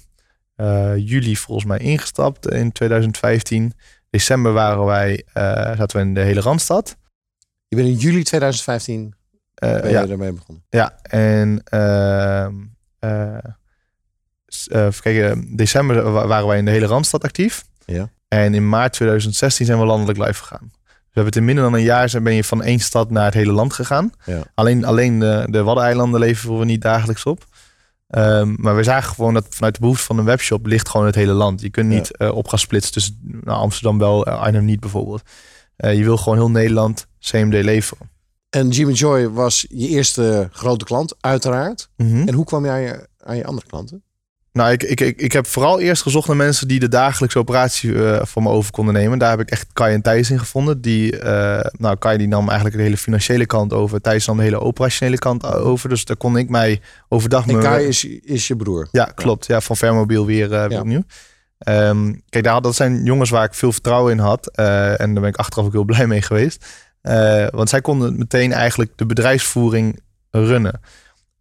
Eh, 0.55 0.91
juli 0.97 1.35
volgens 1.37 1.67
mij 1.67 1.77
ingestapt 1.77 2.47
in 2.49 2.71
2015. 2.71 3.73
December 4.09 4.53
waren 4.53 4.85
wij, 4.85 5.23
eh, 5.33 5.43
zaten 5.77 5.97
we 5.99 6.05
in 6.05 6.13
de 6.13 6.21
hele 6.21 6.41
Randstad. 6.41 6.95
Je 7.67 7.75
bent 7.75 7.87
in 7.87 7.95
juli 7.95 8.23
2015 8.23 9.13
Eh, 9.55 9.81
ben 9.81 9.89
ja, 9.91 10.07
ermee 10.07 10.31
begonnen. 10.33 10.63
Ja, 10.69 10.97
en 11.01 11.61
ehm 11.63 12.53
eh, 12.99 13.37
eh, 14.67 14.87
kijken, 15.01 15.55
december 15.55 16.11
wa- 16.11 16.27
waren 16.27 16.47
wij 16.47 16.57
in 16.57 16.65
de 16.65 16.71
hele 16.71 16.85
Randstad 16.85 17.23
actief. 17.23 17.63
Ja. 17.85 18.09
En 18.27 18.53
in 18.53 18.69
maart 18.69 18.93
2016 18.93 19.65
zijn 19.65 19.79
we 19.79 19.85
landelijk 19.85 20.17
live 20.19 20.33
gegaan. 20.41 20.71
We 20.83 21.19
hebben 21.19 21.25
het 21.25 21.35
in 21.35 21.45
minder 21.45 21.63
dan 21.63 21.73
een 21.73 21.81
jaar 21.85 22.09
zijn 22.09 22.23
ben 22.23 22.33
je 22.33 22.43
van 22.43 22.63
één 22.63 22.79
stad 22.79 23.09
naar 23.09 23.25
het 23.25 23.33
hele 23.33 23.51
land 23.51 23.73
gegaan. 23.73 24.11
Ja. 24.25 24.41
Alleen, 24.53 24.85
alleen 24.85 25.19
de, 25.19 25.47
de 25.49 25.63
Waddeneilanden 25.63 26.19
leveren 26.19 26.59
we 26.59 26.65
niet 26.65 26.81
dagelijks 26.81 27.23
op. 27.23 27.45
Ehm, 28.13 28.53
maar 28.57 28.75
we 28.75 28.83
zagen 28.83 29.13
gewoon 29.15 29.33
dat 29.33 29.45
vanuit 29.49 29.73
de 29.73 29.79
behoefte 29.79 30.05
van 30.05 30.17
een 30.17 30.25
webshop 30.25 30.65
ligt 30.65 30.89
gewoon 30.89 31.05
het 31.05 31.15
hele 31.15 31.31
land. 31.33 31.61
Je 31.61 31.69
kunt 31.69 31.91
Ja. 31.91 31.97
niet 31.97 32.17
eh, 32.17 32.35
op 32.35 32.47
gaan 32.47 32.59
splitsen 32.59 32.91
tussen 32.93 33.19
nou, 33.21 33.59
Amsterdam 33.59 33.97
wel, 33.97 34.25
eh, 34.25 34.39
Arnhem 34.41 34.65
niet 34.65 34.79
bijvoorbeeld. 34.79 35.21
Eh, 35.75 35.97
je 35.97 36.03
wil 36.03 36.17
gewoon 36.17 36.37
heel 36.37 36.49
Nederland 36.49 37.07
CMD 37.19 37.53
leveren. 37.63 38.09
En 38.49 38.69
Jimmy 38.69 38.93
Joy 38.93 39.29
was 39.29 39.65
je 39.69 39.87
eerste 39.87 40.49
grote 40.51 40.85
klant, 40.85 41.15
uiteraard. 41.19 41.89
Mhm. 41.97 42.27
En 42.27 42.33
hoe 42.33 42.45
kwam 42.45 42.65
je, 42.65 43.07
aan 43.19 43.35
je 43.37 43.45
andere 43.45 43.67
klanten? 43.67 44.03
Nou, 44.53 44.71
ik, 44.71 44.83
ik, 44.83 44.99
ik, 45.01 45.21
ik 45.21 45.31
heb 45.31 45.47
vooral 45.47 45.79
eerst 45.79 46.01
gezocht 46.01 46.27
naar 46.27 46.35
mensen 46.35 46.67
die 46.67 46.79
de 46.79 46.87
dagelijkse 46.87 47.39
operatie 47.39 48.05
eh, 48.05 48.25
voor 48.25 48.41
me 48.43 48.49
over 48.49 48.71
konden 48.71 48.93
nemen. 48.93 49.19
Daar 49.19 49.29
heb 49.29 49.39
ik 49.39 49.49
echt 49.49 49.67
Kai 49.73 49.93
en 49.93 50.01
Thijs 50.01 50.29
in 50.29 50.39
gevonden. 50.39 50.81
Die, 50.81 51.19
eh, 51.19 51.69
nou, 51.77 51.97
Kai 51.97 52.17
die 52.17 52.27
nam 52.27 52.45
eigenlijk 52.47 52.77
de 52.77 52.83
hele 52.83 52.97
financiële 52.97 53.45
kant 53.45 53.73
over. 53.73 54.01
Thijs 54.01 54.25
nam 54.27 54.37
de 54.37 54.43
hele 54.43 54.59
operationele 54.59 55.17
kant 55.17 55.45
over. 55.45 55.89
Dus 55.89 56.05
daar 56.05 56.15
kon 56.17 56.37
ik 56.37 56.49
mij 56.49 56.81
overdag... 57.09 57.47
En 57.47 57.55
me- 57.55 57.61
Kai 57.61 57.87
is, 57.87 58.05
is 58.05 58.47
je 58.47 58.55
broer. 58.55 58.87
Ja, 58.91 59.03
klopt. 59.15 59.45
Ja, 59.45 59.61
van 59.61 59.77
Vermobiel 59.77 60.25
weer, 60.25 60.53
eh, 60.53 60.61
weer 60.61 60.71
Ja. 60.71 60.79
opnieuw. 60.79 61.03
Ehm, 61.57 62.13
kijk, 62.29 62.43
daar, 62.43 62.61
dat 62.61 62.75
zijn 62.75 63.03
jongens 63.03 63.29
waar 63.29 63.45
ik 63.45 63.53
veel 63.53 63.71
vertrouwen 63.71 64.11
in 64.11 64.19
had. 64.19 64.47
eh, 64.47 64.99
en 65.01 65.11
daar 65.13 65.21
ben 65.21 65.31
ik 65.31 65.35
achteraf 65.37 65.65
ook 65.65 65.71
heel 65.73 65.83
blij 65.83 66.07
mee 66.07 66.21
geweest. 66.21 66.65
Eh, 67.01 67.45
want 67.49 67.69
zij 67.69 67.81
konden 67.81 68.17
meteen 68.17 68.51
eigenlijk 68.53 68.91
de 68.95 69.05
bedrijfsvoering 69.05 69.99
runnen. 70.31 70.79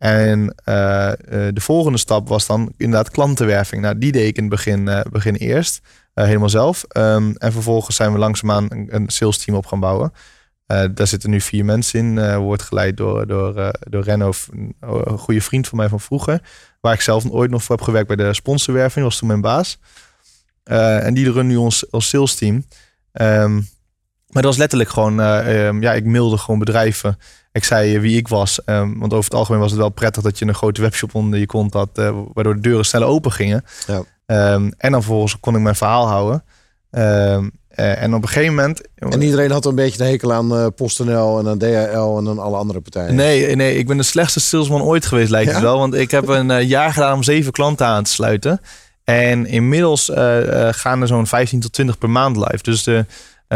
En 0.03 0.55
eh, 0.65 1.09
eh, 1.09 1.17
de 1.55 1.61
volgende 1.61 1.99
stap 1.99 2.29
was 2.29 2.47
dan 2.47 2.73
inderdaad 2.77 3.11
klantenwerving. 3.11 3.83
Nou, 3.83 3.99
die 3.99 4.13
deed 4.13 4.29
ik 4.29 4.37
in 4.37 4.43
het 4.43 4.53
begin, 4.53 4.89
eh, 4.89 5.01
begin 5.11 5.35
eerst. 5.35 5.81
helemaal 6.15 6.49
zelf. 6.49 6.85
Ehm, 6.89 7.33
en 7.39 7.53
vervolgens 7.53 7.97
zijn 7.97 8.13
we 8.13 8.19
langzaamaan 8.19 8.67
een, 8.71 9.09
sales 9.09 9.39
team 9.39 9.57
op 9.57 9.67
gaan 9.67 9.81
bouwen. 9.81 10.13
Daar 10.67 11.07
zitten 11.07 11.31
nu 11.31 11.41
vier 11.41 11.65
mensen 11.65 11.99
in. 11.99 12.37
wordt 12.37 12.63
geleid 12.63 12.97
door, 12.97 13.27
door, 13.27 13.73
door 13.81 14.03
Renno, 14.03 14.33
een, 14.81 15.19
goede 15.19 15.41
vriend 15.41 15.69
van 15.69 15.79
mij 15.79 15.89
van 15.89 16.01
vroeger. 16.01 16.41
Waar 16.81 16.95
ik 16.95 17.01
zelf 17.01 17.31
ooit 17.31 17.51
nog 17.51 17.63
voor 17.63 17.77
heb 17.77 17.85
gewerkt 17.85 18.07
bij 18.07 18.17
de 18.17 18.35
sponsorwerving. 18.35 19.05
was 19.05 19.19
toen 19.19 19.29
mijn 19.29 19.41
baas. 19.41 19.79
En 20.65 21.15
die 21.15 21.25
runnen 21.25 21.47
nu 21.47 21.57
ons, 21.57 21.91
ons 21.91 22.09
sales 22.09 22.35
team. 22.35 22.65
Ehm, 23.13 23.61
maar 24.33 24.43
dat 24.43 24.51
was 24.51 24.57
letterlijk 24.57 24.91
gewoon... 24.91 25.21
eh, 25.21 25.67
ehm, 25.67 25.83
ja, 25.83 25.93
ik 25.93 26.05
mailde 26.05 26.37
gewoon 26.39 26.59
bedrijven. 26.59 27.19
Ik 27.53 27.65
zei 27.65 27.99
wie 27.99 28.17
ik 28.17 28.29
was. 28.29 28.65
Ehm, 28.65 28.99
want 28.99 29.13
over 29.13 29.25
het 29.25 29.35
algemeen 29.39 29.61
was 29.61 29.71
het 29.71 29.81
wel 29.81 29.89
prettig 29.89 30.23
dat 30.23 30.39
je 30.39 30.47
een 30.47 30.55
grote 30.55 30.81
webshop 30.81 31.15
onder 31.15 31.39
je 31.39 31.47
kont 31.47 31.73
had. 31.73 31.89
eh, 31.99 32.19
waardoor 32.33 32.55
de 32.55 32.61
deuren 32.61 32.85
sneller 32.85 33.09
open 33.09 33.33
gingen. 33.33 33.65
Ja. 33.87 34.03
Ehm, 34.27 34.71
en 34.77 34.93
dan 34.93 35.03
vervolgens 35.03 35.41
kon 35.41 35.55
ik 35.55 35.61
mijn 35.61 35.75
verhaal 35.75 36.07
houden. 36.09 36.45
Eh, 36.91 37.35
en 38.03 38.15
op 38.15 38.23
een 38.23 38.29
gegeven 38.29 38.55
moment... 38.55 38.81
En 38.95 39.23
iedereen 39.23 39.51
had 39.51 39.65
een 39.67 39.75
beetje 39.75 39.99
de 39.99 40.05
hekel 40.05 40.33
aan 40.33 40.75
PostNL 40.75 41.39
en 41.39 41.49
aan 41.49 41.59
DHL 41.59 42.19
en 42.19 42.29
aan 42.29 42.39
alle 42.39 42.57
andere 42.57 42.81
partijen. 42.81 43.15
Nee, 43.15 43.57
nee, 43.57 43.77
ik 43.79 43.87
ben 43.87 43.97
de 43.97 44.03
slechtste 44.03 44.41
salesman 44.41 44.83
ooit 44.83 45.07
geweest, 45.07 45.31
lijkt 45.31 45.49
Ja? 45.49 45.55
het 45.55 45.63
wel. 45.63 45.79
Want 45.79 45.95
ik 45.95 46.11
heb 46.11 46.29
een 46.29 46.67
jaar 46.67 46.93
gedaan 46.93 47.15
om 47.15 47.23
zeven 47.23 47.53
klanten 47.53 47.87
aan 47.87 48.03
te 48.05 48.11
sluiten. 48.11 48.61
En 49.05 49.47
inmiddels 49.47 50.11
gaan 50.71 51.01
er 51.01 51.07
zo'n 51.07 51.27
15 51.27 51.61
tot 51.61 51.73
20 51.73 51.99
per 51.99 52.11
maand 52.11 52.37
live. 52.37 52.63
Dus 52.63 52.83
de, 52.83 53.07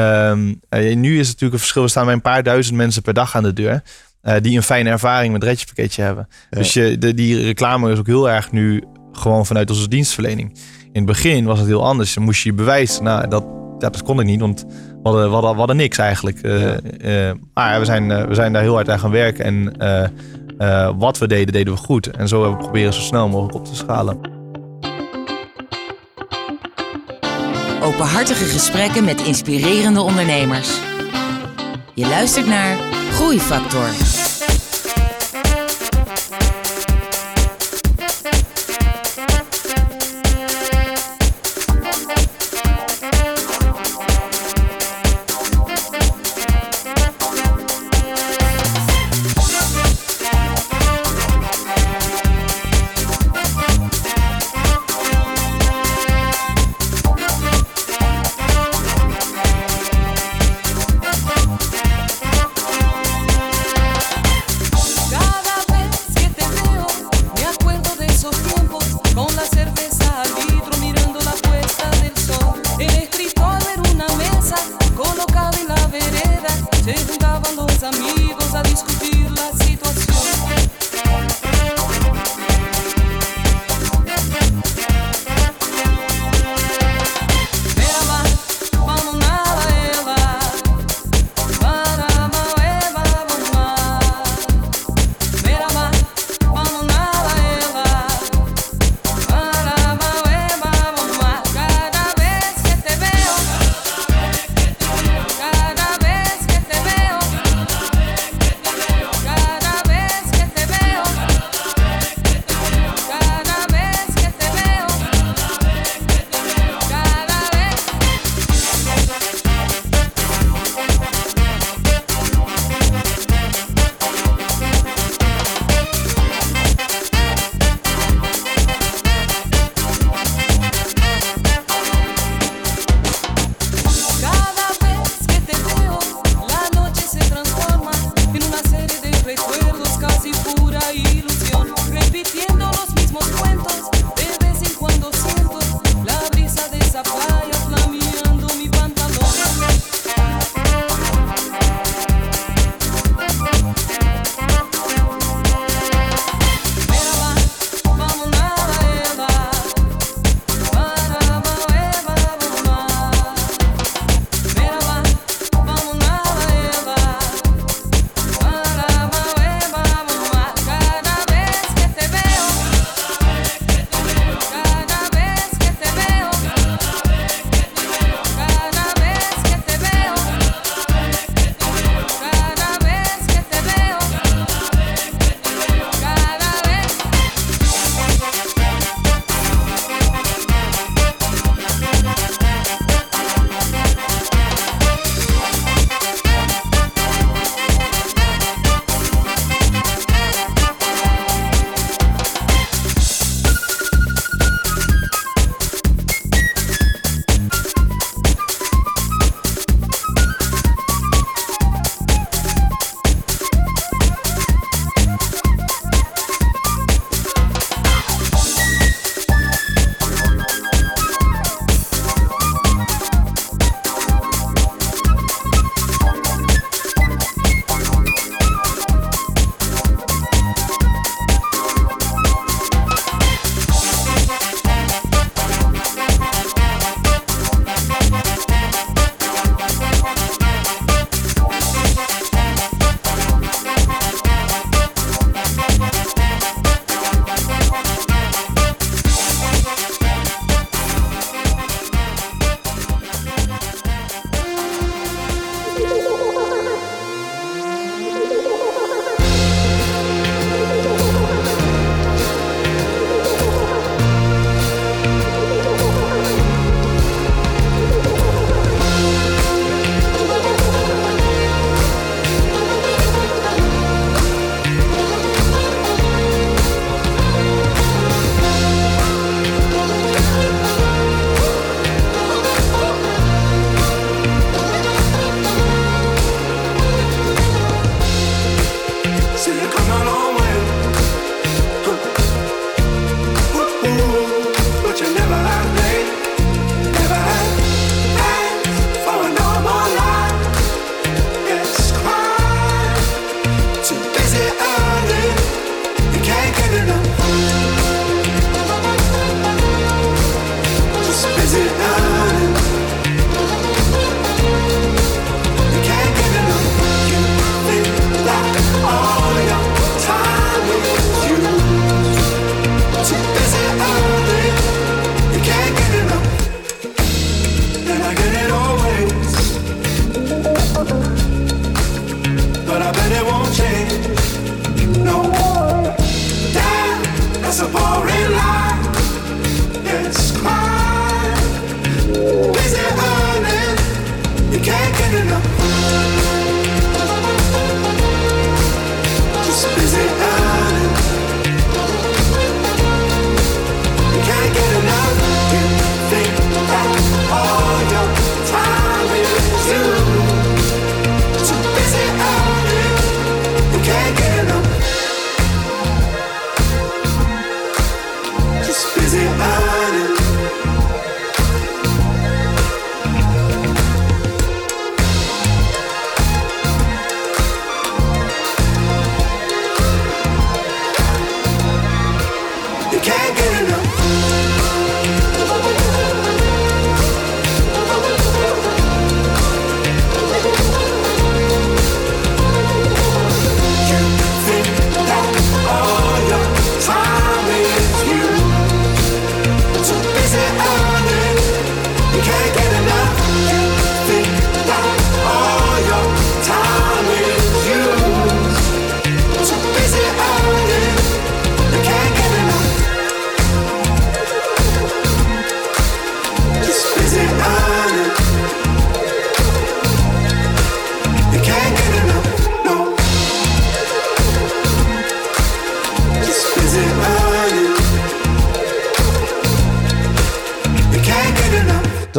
ehm, 0.01 0.55
eh, 0.69 0.97
nu 0.97 1.13
is 1.13 1.19
het 1.19 1.27
natuurlijk 1.27 1.53
een 1.53 1.59
verschil. 1.59 1.83
We 1.83 1.89
staan 1.89 2.05
bij 2.05 2.15
een 2.15 2.21
paar 2.21 2.43
duizend 2.43 2.77
mensen 2.77 3.03
per 3.03 3.15
dag 3.15 3.37
aan 3.37 3.43
de 3.43 3.53
deur. 3.53 3.83
eh, 4.23 4.35
die 4.43 4.57
een 4.57 4.63
fijne 4.63 4.91
ervaring 4.91 5.33
met 5.33 5.45
Redje 5.45 5.67
pakketje 5.67 6.03
hebben. 6.03 6.29
Ja. 6.51 6.59
Dus 6.59 6.73
je, 6.73 6.99
de, 6.99 7.15
die 7.15 7.43
reclame 7.45 7.93
is 7.93 7.99
ook 7.99 8.07
heel 8.07 8.31
erg 8.31 8.53
nu 8.53 8.83
gewoon 9.13 9.47
vanuit 9.47 9.71
onze 9.71 9.89
dienstverlening. 9.89 10.51
In 10.83 11.03
het 11.03 11.05
begin 11.07 11.45
was 11.45 11.59
het 11.59 11.69
heel 11.69 11.85
anders. 11.85 12.15
Dan 12.15 12.25
moest 12.25 12.43
je 12.43 12.49
je 12.49 12.55
bewijzen. 12.55 13.05
Nou, 13.05 13.29
dat, 13.29 13.45
ja, 13.79 13.91
dat 13.91 14.03
kon 14.03 14.21
ik 14.21 14.27
niet, 14.27 14.41
want 14.41 14.65
we 14.69 14.99
hadden, 15.03 15.25
we 15.27 15.33
hadden, 15.33 15.51
we 15.53 15.59
hadden 15.59 15.77
niks 15.77 15.99
eigenlijk. 15.99 16.39
Eh, 16.41 16.61
Ja. 16.99 17.35
maar 17.55 17.79
we 17.79 17.85
zijn, 17.85 18.29
we 18.29 18.35
zijn 18.35 18.53
daar 18.53 18.63
heel 18.63 18.75
hard 18.75 18.91
aan 18.91 18.99
gaan 18.99 19.11
werken. 19.11 19.45
En 19.45 20.99
wat 20.99 21.19
we 21.19 21.27
deden, 21.29 21.53
deden 21.53 21.73
we 21.75 21.79
goed. 21.79 22.07
En 22.11 22.29
zo 22.29 22.41
hebben 22.41 22.57
we 22.59 22.65
proberen 22.65 22.93
zo 22.93 23.01
snel 23.01 23.29
mogelijk 23.29 23.55
op 23.55 23.65
te 23.65 23.75
schalen. 23.77 24.19
Openhartige 27.97 28.45
gesprekken 28.45 29.05
met 29.05 29.23
inspirerende 29.23 30.01
ondernemers. 30.01 30.81
Je 31.95 32.07
luistert 32.07 32.47
naar 32.47 32.77
Groeifactor. 33.11 33.89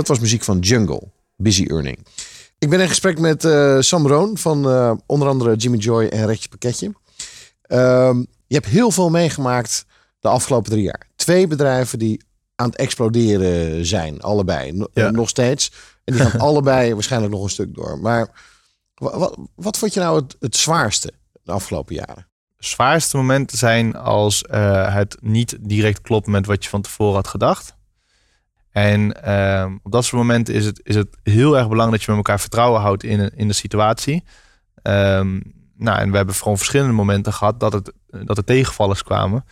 Dat 0.07 0.15
was 0.17 0.25
muziek 0.25 0.43
van 0.43 0.59
Jungle, 0.59 1.01
Busy 1.35 1.63
Earning. 1.65 2.05
Ik 2.59 2.69
ben 2.69 2.79
in 2.79 2.87
gesprek 2.87 3.19
met 3.19 3.45
eh, 3.45 3.77
Sam 3.79 4.07
Roon 4.07 4.37
van 4.37 4.69
eh, 4.69 4.91
onder 5.05 5.27
andere 5.27 5.55
Jimmy 5.55 5.77
Joy 5.77 6.05
en 6.05 6.25
Retje 6.25 6.49
Pakketje. 6.49 6.93
Ehm, 7.61 8.17
je 8.47 8.55
hebt 8.55 8.65
heel 8.65 8.91
veel 8.91 9.09
meegemaakt 9.09 9.85
de 10.19 10.27
afgelopen 10.27 10.71
drie 10.71 10.83
jaar. 10.83 11.07
Twee 11.15 11.47
bedrijven 11.47 11.99
die 11.99 12.21
aan 12.55 12.65
het 12.69 12.75
exploderen 12.77 13.85
zijn, 13.85 14.21
allebei. 14.21 14.77
Ja. 14.93 15.05
eh, 15.05 15.09
nog 15.11 15.29
steeds. 15.29 15.71
En 16.03 16.13
die 16.13 16.25
gaan 16.25 16.39
allebei 16.49 16.93
waarschijnlijk 16.93 17.33
nog 17.33 17.43
een 17.43 17.49
stuk 17.49 17.75
door. 17.75 17.99
Maar 17.99 18.29
wa- 18.95 19.17
wa- 19.17 19.35
wat 19.55 19.77
vond 19.77 19.93
je 19.93 19.99
nou 19.99 20.15
het, 20.21 20.35
het 20.39 20.55
zwaarste 20.55 21.11
de 21.43 21.51
afgelopen 21.51 21.95
jaren? 21.95 22.27
zwaarste 22.57 23.17
momenten 23.17 23.57
zijn 23.57 23.95
als 23.95 24.43
het 24.91 25.17
niet 25.21 25.57
direct 25.61 26.01
klopt 26.01 26.27
met 26.27 26.45
wat 26.45 26.63
je 26.63 26.69
van 26.69 26.81
tevoren 26.81 27.15
had 27.15 27.27
gedacht. 27.27 27.75
En 28.71 29.23
ehm, 29.23 29.75
op 29.83 29.91
dat 29.91 30.05
soort 30.05 30.21
momenten 30.21 30.53
is 30.53 30.65
het, 30.65 30.79
is 30.83 30.95
het 30.95 31.07
heel 31.23 31.57
erg 31.57 31.67
belangrijk 31.67 31.91
dat 31.97 32.03
je 32.03 32.07
met 32.15 32.25
elkaar 32.25 32.39
vertrouwen 32.39 32.81
houdt 32.81 33.03
in, 33.03 33.31
in 33.35 33.47
de 33.47 33.53
situatie. 33.53 34.23
Ehm, 34.81 35.39
nou, 35.77 35.99
en 35.99 36.09
we 36.11 36.17
hebben 36.17 36.35
gewoon 36.35 36.57
verschillende 36.57 36.93
momenten 36.93 37.33
gehad 37.33 37.59
dat, 37.59 37.73
het, 37.73 37.91
dat 38.25 38.37
er 38.37 38.43
tegenvallers 38.43 39.03
kwamen. 39.03 39.45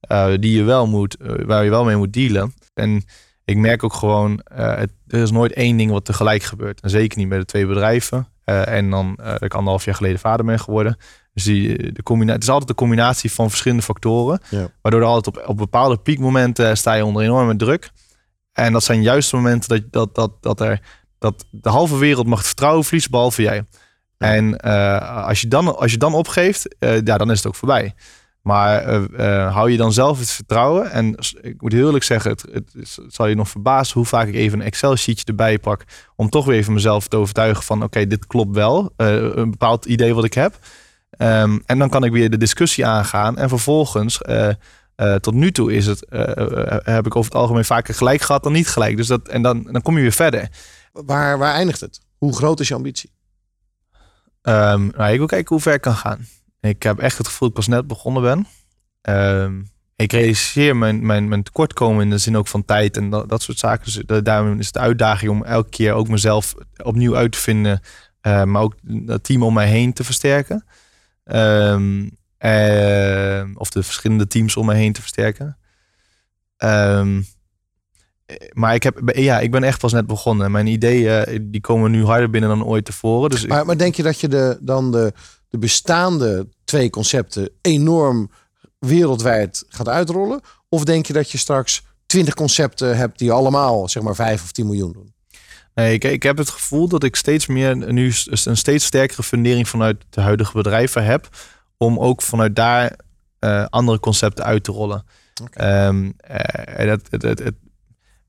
eh, 0.00 0.26
die 0.40 0.56
je 0.56 0.62
wel 0.62 0.86
moet, 0.86 1.16
eh, 1.16 1.44
waar 1.46 1.64
je 1.64 1.70
wel 1.70 1.84
mee 1.84 1.96
moet 1.96 2.12
dealen. 2.12 2.54
En 2.74 3.02
ik 3.44 3.56
merk 3.56 3.82
ook 3.84 3.94
gewoon, 3.94 4.40
eh, 4.44 4.76
het, 4.76 4.90
er 5.06 5.22
is 5.22 5.30
nooit 5.30 5.52
één 5.52 5.76
ding 5.76 5.90
wat 5.90 6.04
tegelijk 6.04 6.42
gebeurt. 6.42 6.80
En 6.80 6.90
zeker 6.90 7.18
niet 7.18 7.28
bij 7.28 7.38
de 7.38 7.44
twee 7.44 7.66
bedrijven. 7.66 8.26
En 8.44 8.90
dan 8.90 9.18
dat 9.22 9.42
ik 9.42 9.54
anderhalf 9.54 9.84
jaar 9.84 9.94
geleden 9.94 10.18
vader 10.18 10.44
ben 10.46 10.58
geworden. 10.60 10.96
Dus 11.34 11.44
die, 11.44 11.92
de 11.92 12.02
combina- 12.02 12.32
het 12.32 12.42
is 12.42 12.48
altijd 12.48 12.68
een 12.70 12.74
combinatie 12.76 13.32
van 13.32 13.48
verschillende 13.48 13.82
factoren. 13.82 14.40
Ja. 14.50 14.68
Waardoor 14.82 15.00
er 15.00 15.06
altijd 15.06 15.36
op, 15.36 15.48
op 15.48 15.56
bepaalde 15.56 15.96
piekmomenten 15.98 16.76
sta 16.76 16.92
je 16.94 17.04
onder 17.04 17.22
enorme 17.22 17.56
druk. 17.56 17.90
En 18.52 18.72
dat 18.72 18.84
zijn 18.84 19.02
juist 19.02 19.30
de 19.30 19.36
momenten 19.36 19.68
dat, 19.68 19.92
dat, 19.92 20.14
dat, 20.14 20.42
dat, 20.42 20.60
er, 20.60 20.80
dat 21.18 21.44
de 21.50 21.68
halve 21.68 21.98
wereld 21.98 22.26
mag 22.26 22.38
het 22.38 22.46
vertrouwen 22.46 22.84
verliezen, 22.84 23.10
behalve 23.10 23.42
jij. 23.42 23.64
En 24.22 24.56
eh, 24.56 25.26
als, 25.26 25.40
je 25.40 25.48
dan, 25.48 25.76
als 25.76 25.92
je 25.92 25.98
dan 25.98 26.14
opgeeft, 26.14 26.76
eh, 26.78 27.00
ja, 27.04 27.18
dan 27.18 27.30
is 27.30 27.36
het 27.36 27.46
ook 27.46 27.54
voorbij. 27.54 27.94
Maar 28.42 28.82
eh, 28.82 29.54
hou 29.54 29.70
je 29.70 29.76
dan 29.76 29.92
zelf 29.92 30.18
het 30.18 30.30
vertrouwen. 30.30 30.90
En 30.90 31.14
ik 31.40 31.62
moet 31.62 31.72
heel 31.72 31.86
eerlijk 31.86 32.04
zeggen, 32.04 32.30
het, 32.30 32.44
het, 32.52 32.72
het 32.72 33.14
zal 33.14 33.26
je 33.26 33.34
nog 33.34 33.48
verbazen 33.48 33.94
hoe 33.94 34.04
vaak 34.04 34.28
ik 34.28 34.34
even 34.34 34.60
een 34.60 34.66
Excel-sheetje 34.66 35.24
erbij 35.24 35.58
pak. 35.58 35.84
Om 36.16 36.28
toch 36.28 36.44
weer 36.44 36.56
even 36.56 36.72
mezelf 36.72 37.08
te 37.08 37.16
overtuigen 37.16 37.62
van 37.62 37.82
oké, 37.82 38.06
dit 38.06 38.26
klopt 38.26 38.54
wel. 38.54 38.92
Een 38.96 39.50
bepaald 39.50 39.84
idee 39.84 40.14
wat 40.14 40.24
ik 40.24 40.34
heb. 40.34 40.58
Ehm, 41.10 41.58
en 41.66 41.78
dan 41.78 41.88
kan 41.88 42.04
ik 42.04 42.12
weer 42.12 42.30
de 42.30 42.36
discussie 42.36 42.86
aangaan. 42.86 43.38
En 43.38 43.48
vervolgens, 43.48 44.20
eh, 44.94 45.14
tot 45.14 45.34
nu 45.34 45.52
toe 45.52 45.72
is 45.72 45.86
het, 45.86 46.04
eh, 46.04 46.36
eh, 46.36 46.78
heb 46.82 47.06
ik 47.06 47.16
over 47.16 47.30
het 47.32 47.40
algemeen 47.40 47.64
vaker 47.64 47.94
gelijk 47.94 48.20
gehad 48.20 48.42
dan 48.42 48.52
niet 48.52 48.68
gelijk. 48.68 48.96
Dus 48.96 49.06
dat, 49.06 49.28
en 49.28 49.42
dan, 49.42 49.62
dan 49.70 49.82
kom 49.82 49.96
je 49.96 50.02
weer 50.02 50.12
verder. 50.12 50.48
Waar, 50.92 51.38
waar 51.38 51.54
eindigt 51.54 51.80
het? 51.80 52.00
Hoe 52.16 52.36
groot 52.36 52.60
is 52.60 52.68
je 52.68 52.74
ambitie? 52.74 53.10
Ehm, 54.42 54.86
nou, 54.86 55.12
ik 55.12 55.18
wil 55.18 55.26
kijken 55.26 55.48
hoe 55.48 55.60
ver 55.60 55.74
ik 55.74 55.80
kan 55.80 55.94
gaan. 55.94 56.26
Ik 56.60 56.82
heb 56.82 56.98
echt 56.98 57.18
het 57.18 57.26
gevoel 57.26 57.48
dat 57.48 57.58
ik 57.58 57.64
pas 57.64 57.74
net 57.76 57.86
begonnen 57.86 58.22
ben. 58.22 58.46
Ehm, 59.00 59.62
ik 59.96 60.12
realiseer 60.12 60.76
mijn, 60.76 61.06
mijn, 61.06 61.28
mijn 61.28 61.42
tekortkomen 61.42 62.02
in 62.02 62.10
de 62.10 62.18
zin 62.18 62.36
ook 62.36 62.48
van 62.48 62.64
tijd 62.64 62.96
en 62.96 63.10
dat, 63.10 63.28
dat 63.28 63.42
soort 63.42 63.58
zaken. 63.58 63.84
Dus 63.84 64.02
da- 64.06 64.20
daarom 64.20 64.58
is 64.58 64.64
het 64.64 64.74
de 64.74 64.80
uitdaging 64.80 65.30
om 65.30 65.44
elke 65.44 65.68
keer 65.68 65.92
ook 65.92 66.08
mezelf 66.08 66.54
opnieuw 66.82 67.16
uit 67.16 67.32
te 67.32 67.38
vinden. 67.38 67.80
maar 68.22 68.62
ook 68.62 68.74
het 69.06 69.24
team 69.24 69.42
om 69.42 69.54
mij 69.54 69.68
heen 69.68 69.92
te 69.92 70.04
versterken. 70.04 70.64
Ehm, 71.24 72.08
ehm, 72.42 73.50
of 73.54 73.70
de 73.70 73.82
verschillende 73.82 74.26
teams 74.26 74.56
om 74.56 74.66
mij 74.66 74.76
heen 74.76 74.92
te 74.92 75.00
versterken. 75.00 75.58
Ehm, 76.56 77.22
eh, 78.26 78.36
maar 78.52 78.74
ik, 78.74 78.82
heb, 78.82 79.10
ja, 79.14 79.40
ik 79.40 79.50
ben 79.50 79.62
echt 79.62 79.78
pas 79.80 79.92
net 79.92 80.06
begonnen. 80.06 80.50
Mijn 80.50 80.66
ideeën 80.66 81.48
die 81.50 81.60
komen 81.60 81.90
nu 81.90 82.04
harder 82.04 82.30
binnen 82.30 82.50
dan 82.50 82.64
ooit 82.64 82.84
tevoren. 82.84 83.30
Dus 83.30 83.42
ik- 83.42 83.48
Maar, 83.48 83.66
maar 83.66 83.76
denk 83.78 83.94
je 83.94 84.02
dat 84.02 84.20
je 84.20 84.28
de, 84.28 84.58
dan 84.60 84.92
de, 84.92 85.12
de 85.48 85.58
bestaande 85.58 86.48
twee 86.64 86.90
concepten 86.90 87.50
enorm 87.60 88.30
wereldwijd 88.78 89.64
gaat 89.68 89.88
uitrollen? 89.88 90.40
Of 90.68 90.84
denk 90.84 91.06
je 91.06 91.12
dat 91.12 91.30
je 91.30 91.38
straks 91.38 91.82
twintig 92.06 92.34
concepten 92.34 92.96
hebt 92.96 93.18
die 93.18 93.32
allemaal 93.32 93.88
zeg 93.88 94.02
maar 94.02 94.14
5 94.14 94.42
of 94.42 94.52
10 94.52 94.66
miljoen 94.66 94.92
doen? 94.92 95.14
Nee, 95.74 95.94
ik, 95.94 96.04
ik 96.04 96.22
heb 96.22 96.36
het 96.38 96.48
gevoel 96.50 96.88
dat 96.88 97.02
ik 97.04 97.16
steeds 97.16 97.46
meer 97.46 97.92
nu 97.92 98.12
een 98.44 98.56
steeds 98.56 98.84
sterkere 98.84 99.22
fundering 99.22 99.68
vanuit 99.68 99.96
de 100.10 100.20
huidige 100.20 100.52
bedrijven 100.52 101.04
heb. 101.04 101.28
Om 101.82 101.98
ook 101.98 102.22
vanuit 102.22 102.56
daar 102.56 102.96
eh, 103.38 103.64
andere 103.70 104.00
concepten 104.00 104.44
uit 104.44 104.64
te 104.64 104.72
rollen. 104.72 105.04
Ehm, 105.52 106.10
eh, 106.16 106.80
en 106.80 106.86
dat, 106.86 107.00
het, 107.10 107.22
het, 107.22 107.38
het- 107.38 107.54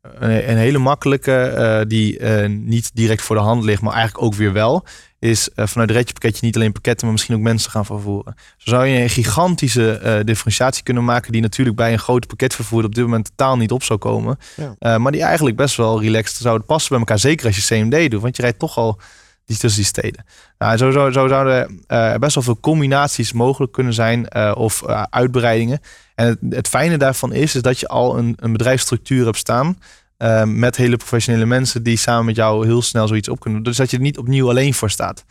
een, 0.02 0.50
een 0.50 0.58
hele 0.58 0.78
makkelijke, 0.78 1.36
eh, 1.44 1.82
die 1.88 2.22
niet 2.48 2.92
direct 2.96 3.22
voor 3.22 3.36
de 3.36 3.42
hand 3.42 3.64
ligt, 3.64 3.82
maar 3.82 3.94
eigenlijk 3.94 4.26
ook 4.26 4.34
weer 4.36 4.54
wel, 4.54 4.86
is 5.20 5.50
vanuit 5.56 5.90
het 5.90 5.98
Redje 5.98 6.14
pakketje 6.14 6.46
niet 6.46 6.56
alleen 6.56 6.72
pakketten, 6.72 7.04
maar 7.06 7.14
misschien 7.16 7.36
ook 7.36 7.42
mensen 7.42 7.72
gaan 7.72 7.86
vervoeren. 7.86 8.36
Zo 8.58 8.70
zou 8.70 8.86
je 8.86 9.02
een 9.02 9.10
gigantische 9.10 10.22
differentiatie 10.26 10.84
kunnen 10.84 11.06
maken, 11.06 11.32
die 11.32 11.42
natuurlijk 11.42 11.76
bij 11.78 11.94
een 11.94 12.00
grote 12.00 12.28
pakketvervoer 12.28 12.84
op 12.84 12.96
dit 12.96 13.04
moment 13.04 13.26
totaal 13.36 13.58
niet 13.58 13.72
op 13.72 13.84
zou 13.84 14.00
komen. 14.00 14.38
Ja. 14.80 14.98
Maar 14.98 15.12
die 15.12 15.24
eigenlijk 15.24 15.56
best 15.56 15.76
wel 15.78 16.02
relaxed 16.02 16.38
zouden 16.42 16.68
passen 16.68 16.90
bij 16.90 17.00
elkaar. 17.00 17.20
Zeker 17.20 17.46
als 17.46 17.68
je 17.68 17.76
CMD 17.76 18.12
doet, 18.12 18.22
want 18.22 18.36
je 18.36 18.42
rijdt 18.42 18.60
toch 18.60 18.78
al 18.78 19.00
die 19.46 19.58
tussen 19.58 19.82
die 19.82 19.90
steden. 19.90 20.26
Nou, 20.58 20.78
zo, 20.78 20.92
zo, 20.92 21.12
zo 21.12 21.28
zouden 21.28 21.84
eh, 21.88 22.16
best 22.16 22.36
wel 22.36 22.44
veel 22.44 22.60
combinaties 22.60 23.34
mogelijk 23.34 23.72
kunnen 23.72 23.94
zijn 23.94 24.28
eh, 24.28 24.52
of 24.56 24.82
eh, 24.84 25.04
uitbreidingen. 25.10 25.80
En 26.16 26.28
het, 26.28 26.38
het 26.50 26.68
fijne 26.68 26.98
daarvan 26.98 27.34
is, 27.34 27.56
is 27.56 27.62
dat 27.62 27.80
je 27.80 27.88
al 27.88 28.18
een, 28.18 28.34
een 28.40 28.52
bedrijfsstructuur 28.52 29.26
hebt 29.26 29.38
staan. 29.38 29.78
eh, 30.18 30.44
met 30.44 30.76
hele 30.76 30.98
professionele 30.98 31.46
mensen 31.46 31.84
die 31.84 31.98
samen 31.98 32.26
met 32.26 32.36
jou 32.36 32.66
heel 32.66 32.82
snel 32.82 33.08
zoiets 33.08 33.30
op 33.30 33.40
kunnen. 33.40 33.64
doen. 33.64 33.70
Dus 33.70 33.80
dat 33.80 33.90
je 33.92 33.98
er 33.98 34.04
niet 34.04 34.18
opnieuw 34.18 34.50
alleen 34.50 34.74
voor 34.74 34.90
staat. 34.90 35.24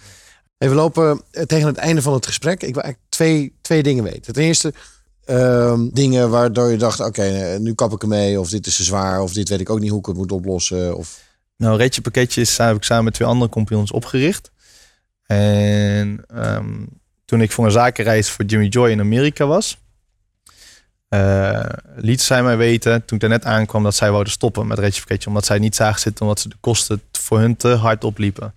Hey, 0.58 0.68
we 0.68 0.74
lopen 0.76 1.22
tegen 1.46 1.66
het 1.66 1.76
einde 1.76 2.02
van 2.02 2.12
het 2.12 2.26
gesprek. 2.26 2.62
Ik 2.62 2.74
wil 2.74 2.82
eigenlijk 2.82 3.12
twee, 3.12 3.54
twee 3.62 3.82
dingen 3.82 4.04
weten. 4.04 4.32
Ten 4.32 4.42
eerste 4.42 4.72
ehm, 5.24 5.88
dingen 5.92 6.30
waardoor 6.30 6.70
je 6.70 6.76
dacht, 6.76 7.00
oké, 7.00 7.56
nu 7.60 7.74
kap 7.74 7.92
ik 7.92 8.02
ermee. 8.02 8.40
Of 8.40 8.48
dit 8.48 8.66
is 8.66 8.76
te 8.76 8.82
zwaar. 8.82 9.20
Of 9.22 9.32
dit 9.32 9.48
weet 9.48 9.60
ik 9.60 9.70
ook 9.70 9.80
niet 9.80 9.90
hoe 9.90 9.98
ik 9.98 10.06
het 10.06 10.16
moet 10.16 10.32
oplossen. 10.32 10.96
Of... 10.96 11.20
Nou, 11.62 11.76
Retje 11.76 12.00
Pakketje 12.00 12.40
is, 12.40 12.58
heb 12.58 12.76
ik 12.76 12.82
samen 12.82 13.04
met 13.04 13.14
twee 13.14 13.28
andere 13.28 13.50
compagnons 13.50 13.90
opgericht. 13.90 14.50
En 15.26 16.24
ehm, 16.26 16.86
toen 17.24 17.40
ik 17.40 17.52
voor 17.52 17.64
een 17.64 17.70
zakenreis 17.70 18.30
voor 18.30 18.44
Jimmy 18.44 18.66
Joy 18.66 18.90
in 18.90 19.00
Amerika 19.00 19.46
was, 19.46 19.78
eh 21.08 21.68
liet 21.96 22.20
zij 22.20 22.42
mij 22.42 22.56
weten, 22.56 23.04
toen 23.04 23.18
ik 23.18 23.28
net 23.28 23.44
aankwam, 23.44 23.82
dat 23.82 23.94
zij 23.94 24.10
wouden 24.10 24.32
stoppen 24.32 24.66
met 24.66 24.78
Retje 24.78 25.00
Pakketje. 25.00 25.28
Omdat 25.28 25.44
zij 25.44 25.58
niet 25.58 25.74
zagen 25.74 26.00
zitten, 26.00 26.24
omdat 26.24 26.40
ze 26.40 26.48
de 26.48 26.56
kosten 26.60 27.02
voor 27.12 27.38
hun 27.38 27.56
te 27.56 27.68
hard 27.68 28.04
opliepen. 28.04 28.54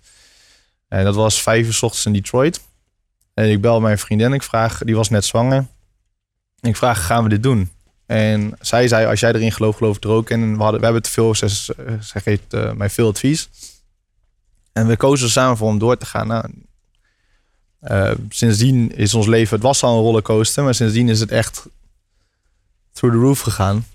En 0.88 1.04
dat 1.04 1.14
was 1.14 1.42
vijf 1.42 1.66
uur 1.66 1.74
's 1.74 1.82
ochtends 1.82 2.06
in 2.06 2.12
Detroit. 2.12 2.60
En 3.34 3.50
ik 3.50 3.60
bel 3.60 3.80
mijn 3.80 3.98
vriendin, 3.98 4.32
ik 4.32 4.42
vraag, 4.42 4.78
die 4.78 4.96
was 4.96 5.08
net 5.08 5.24
zwanger. 5.24 5.66
Ik 6.60 6.76
vraag, 6.76 7.06
gaan 7.06 7.22
we 7.22 7.28
dit 7.28 7.42
doen? 7.42 7.70
En 8.06 8.56
zij 8.60 8.88
zei, 8.88 9.06
als 9.06 9.20
jij 9.20 9.32
erin 9.32 9.52
gelooft, 9.52 9.78
geloof 9.78 9.96
ik 9.96 10.04
er 10.04 10.10
ook 10.10 10.30
in. 10.30 10.42
En 10.42 10.56
we, 10.56 10.62
hadden, 10.62 10.78
we 10.78 10.84
hebben 10.84 11.02
te 11.02 11.10
veel, 11.10 11.34
ze, 11.34 11.48
ze 11.48 12.20
geeft 12.20 12.54
eh, 12.54 12.72
mij 12.72 12.90
veel 12.90 13.08
advies. 13.08 13.48
En 14.72 14.86
we 14.86 14.96
kozen 14.96 15.30
samen 15.30 15.56
voor 15.56 15.68
om 15.68 15.78
door 15.78 15.96
te 15.96 16.06
gaan. 16.06 16.26
Nou, 16.26 16.44
eh, 17.80 18.10
sindsdien 18.28 18.96
is 18.96 19.14
ons 19.14 19.26
leven, 19.26 19.54
het 19.54 19.66
was 19.66 19.82
al 19.82 19.96
een 19.96 20.02
rollercoaster, 20.02 20.64
maar 20.64 20.74
sindsdien 20.74 21.08
is 21.08 21.20
het 21.20 21.30
echt 21.30 21.66
through 22.92 23.16
the 23.16 23.22
roof 23.22 23.40
gegaan. 23.40 23.86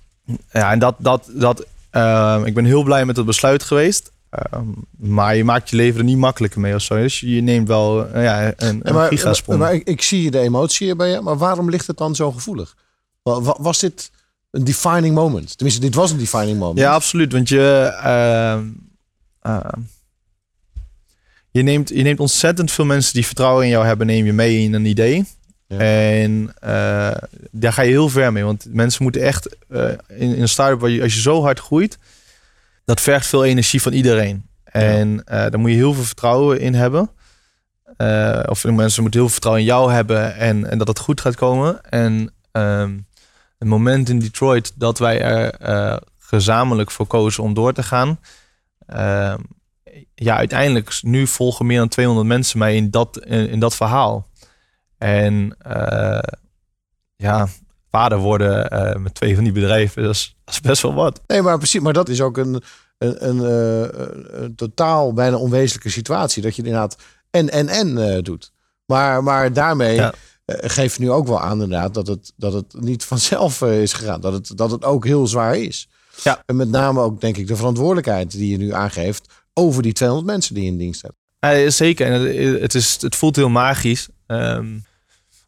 Ja, 0.51 0.71
en 0.71 0.79
dat, 0.79 0.95
dat, 0.97 1.29
dat, 1.33 1.65
eh, 1.89 2.41
ik 2.45 2.53
ben 2.53 2.65
heel 2.65 2.83
blij 2.83 3.05
met 3.05 3.17
het 3.17 3.25
besluit 3.25 3.63
geweest. 3.63 4.11
Eh, 4.29 4.59
maar 4.97 5.35
je 5.35 5.43
maakt 5.43 5.69
je 5.69 5.75
leven 5.75 5.99
er 5.99 6.05
niet 6.05 6.17
makkelijker 6.17 6.59
mee 6.59 6.75
of 6.75 6.81
zo. 6.81 6.95
Dus 6.95 7.19
je 7.19 7.41
neemt 7.41 7.67
wel 7.67 8.19
ja, 8.19 8.53
een, 8.57 8.79
een 8.83 8.93
maar, 8.93 9.07
gigasprong. 9.07 9.59
maar 9.59 9.73
ik, 9.73 9.87
ik 9.87 10.01
zie 10.01 10.31
de 10.31 10.39
emotie 10.39 10.95
bij 10.95 11.09
je. 11.09 11.21
Maar 11.21 11.37
waarom 11.37 11.69
ligt 11.69 11.87
het 11.87 11.97
dan 11.97 12.15
zo 12.15 12.31
gevoelig? 12.31 12.75
Wa- 13.23 13.41
wa- 13.41 13.57
Was 13.59 13.79
dit 13.79 14.11
een 14.51 14.63
defining 14.63 15.15
moment? 15.15 15.57
Tenminste, 15.57 15.81
dit 15.81 15.95
was 15.95 16.11
een 16.11 16.17
defining 16.17 16.59
moment. 16.59 16.79
Ja, 16.79 16.93
absoluut. 16.93 17.31
Want 17.31 17.49
je, 17.49 17.93
ehm, 18.03 18.65
eh, 19.41 19.71
je, 21.51 21.61
neemt, 21.61 21.89
je 21.89 22.01
neemt 22.03 22.19
ontzettend 22.19 22.71
veel 22.71 22.85
mensen 22.85 23.13
die 23.13 23.25
vertrouwen 23.25 23.63
in 23.63 23.69
jou 23.69 23.85
hebben, 23.85 24.07
neem 24.07 24.25
je 24.25 24.33
mee 24.33 24.59
in 24.63 24.73
een 24.73 24.85
idee. 24.85 25.25
Ja. 25.67 25.77
En 25.77 26.53
eh, 26.59 27.11
daar 27.51 27.73
ga 27.73 27.81
je 27.81 27.89
heel 27.89 28.09
ver 28.09 28.31
mee. 28.31 28.43
Want 28.43 28.65
mensen 28.69 29.03
moeten 29.03 29.21
echt 29.21 29.55
eh, 29.69 29.89
in, 30.07 30.35
in 30.35 30.41
een 30.41 30.49
start-up, 30.49 30.79
waar 30.79 30.89
je, 30.89 31.01
als 31.01 31.13
je 31.13 31.21
zo 31.21 31.41
hard 31.41 31.59
groeit, 31.59 31.97
dat 32.85 33.01
vergt 33.01 33.27
veel 33.27 33.45
energie 33.45 33.81
van 33.81 33.93
iedereen. 33.93 34.45
En 34.63 35.23
eh, 35.25 35.37
daar 35.39 35.59
moet 35.59 35.69
je 35.69 35.75
heel 35.75 35.93
veel 35.93 36.03
vertrouwen 36.03 36.59
in 36.59 36.73
hebben. 36.73 37.09
Of 38.49 38.63
mensen 38.65 39.01
moeten 39.01 39.19
heel 39.19 39.29
veel 39.29 39.29
vertrouwen 39.29 39.61
in 39.61 39.67
jou 39.67 39.91
hebben 39.91 40.35
en, 40.35 40.69
en 40.69 40.77
dat 40.77 40.87
het 40.87 40.99
goed 40.99 41.21
gaat 41.21 41.35
komen. 41.35 41.81
En 41.89 42.33
ehm, 42.51 42.97
het 43.61 43.69
moment 43.69 44.09
in 44.09 44.19
Detroit 44.19 44.71
dat 44.75 44.99
wij 44.99 45.21
er 45.21 45.53
eh, 45.53 45.97
gezamenlijk 46.17 46.91
voor 46.91 47.07
kozen 47.07 47.43
om 47.43 47.53
door 47.53 47.73
te 47.73 47.83
gaan. 47.83 48.19
ehm, 48.85 49.39
ja, 50.15 50.35
uiteindelijk, 50.37 50.99
nu 51.01 51.27
volgen 51.27 51.65
meer 51.65 51.77
dan 51.77 51.87
200 51.87 52.27
mensen 52.27 52.59
mij 52.59 52.75
in 52.75 52.89
dat, 52.89 53.17
in, 53.17 53.49
in 53.49 53.59
dat 53.59 53.75
verhaal. 53.75 54.27
En 54.97 55.55
eh, 55.57 56.19
ja, 57.15 57.47
vader 57.89 58.17
worden 58.17 58.69
eh, 58.69 58.95
met 58.95 59.13
twee 59.13 59.35
van 59.35 59.43
die 59.43 59.53
bedrijven, 59.53 60.03
dat 60.03 60.13
is, 60.15 60.35
dat 60.45 60.53
is 60.53 60.61
best 60.61 60.81
wel 60.81 60.93
wat. 60.93 61.21
Nee, 61.27 61.41
maar 61.41 61.57
precies. 61.57 61.81
Maar 61.81 61.93
dat 61.93 62.09
is 62.09 62.21
ook 62.21 62.37
een, 62.37 62.63
een, 62.97 63.27
een, 63.29 63.39
eh, 63.45 64.41
een 64.41 64.55
totaal 64.55 65.13
bijna 65.13 65.37
onwezenlijke 65.37 65.89
situatie. 65.89 66.41
Dat 66.41 66.55
je 66.55 66.63
inderdaad 66.63 66.97
en 67.29 67.49
en 67.49 67.67
en 67.67 67.97
eh, 67.97 68.21
doet. 68.23 68.51
Maar, 68.85 69.23
maar 69.23 69.53
daarmee 69.53 69.95
Ja. 69.95 70.13
Eh, 70.45 70.69
geef 70.69 70.97
je 70.97 71.03
nu 71.03 71.11
ook 71.11 71.27
wel 71.27 71.41
aan 71.41 71.61
inderdaad 71.61 71.93
dat 71.93 72.07
het, 72.07 72.31
dat 72.35 72.53
het 72.53 72.73
niet 72.79 73.03
vanzelf 73.13 73.61
eh, 73.61 73.81
is 73.81 73.93
gegaan. 73.93 74.21
Dat 74.21 74.33
het, 74.33 74.57
dat 74.57 74.71
het 74.71 74.83
ook 74.83 75.05
heel 75.05 75.27
zwaar 75.27 75.57
is. 75.57 75.87
Ja. 76.23 76.43
En 76.45 76.55
met 76.55 76.69
name 76.69 77.01
ook 77.01 77.21
denk 77.21 77.37
ik 77.37 77.47
de 77.47 77.55
verantwoordelijkheid 77.55 78.31
die 78.31 78.51
je 78.51 78.57
nu 78.57 78.73
aangeeft 78.73 79.33
over 79.53 79.83
die 79.83 79.93
200 79.93 80.31
mensen 80.31 80.55
die 80.55 80.63
je 80.63 80.69
in 80.69 80.77
dienst 80.77 81.01
hebt. 81.01 81.15
Ja, 81.39 81.69
zeker. 81.69 82.07
En 82.07 82.61
het, 82.61 82.75
is, 82.75 82.97
het 83.01 83.15
voelt 83.15 83.35
heel 83.35 83.49
magisch. 83.49 84.07
Ehm, 84.27 84.77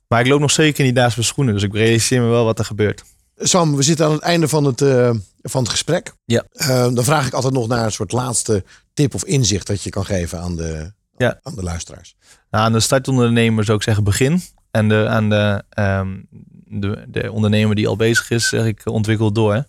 maar 0.07 0.19
ik 0.21 0.27
loop 0.27 0.39
nog 0.39 0.51
zeker 0.51 0.83
die 0.83 0.93
naast 0.93 1.15
mijn 1.15 1.27
schoenen. 1.27 1.53
Dus 1.53 1.63
ik 1.63 1.73
realiseer 1.73 2.21
me 2.21 2.27
wel 2.27 2.45
wat 2.45 2.59
er 2.59 2.65
gebeurt. 2.65 3.03
Sam, 3.37 3.75
we 3.75 3.83
zitten 3.83 4.05
aan 4.05 4.11
het 4.11 4.21
einde 4.21 4.47
van 4.47 4.63
het, 4.63 4.81
eh, 4.81 5.09
van 5.41 5.61
het 5.61 5.71
gesprek. 5.71 6.13
Ja. 6.25 6.43
Eh, 6.51 6.67
dan 6.93 7.03
vraag 7.03 7.27
ik 7.27 7.33
altijd 7.33 7.53
nog 7.53 7.67
naar 7.67 7.85
een 7.85 7.91
soort 7.91 8.11
laatste 8.11 8.63
tip 8.93 9.13
of 9.13 9.25
inzicht 9.25 9.67
dat 9.67 9.83
je 9.83 9.89
kan 9.89 10.05
geven 10.05 10.39
aan 10.39 10.55
de, 10.55 10.91
Ja. 11.17 11.39
aan 11.43 11.55
de 11.55 11.63
luisteraars. 11.63 12.15
Nou, 12.51 12.65
aan 12.65 12.73
de 12.73 12.79
startondernemer 12.79 13.63
zou 13.63 13.77
ik 13.77 13.83
zeggen 13.83 14.03
begin. 14.03 14.41
En 14.73 14.89
de, 14.89 15.07
aan 15.07 15.29
de, 15.29 15.63
ehm, 15.69 16.21
de, 16.65 17.05
de 17.07 17.31
ondernemer 17.31 17.75
die 17.75 17.87
al 17.87 17.95
bezig 17.95 18.29
is, 18.29 18.49
zeg 18.49 18.65
ik 18.65 18.81
ontwikkel 18.85 19.31
door. 19.31 19.65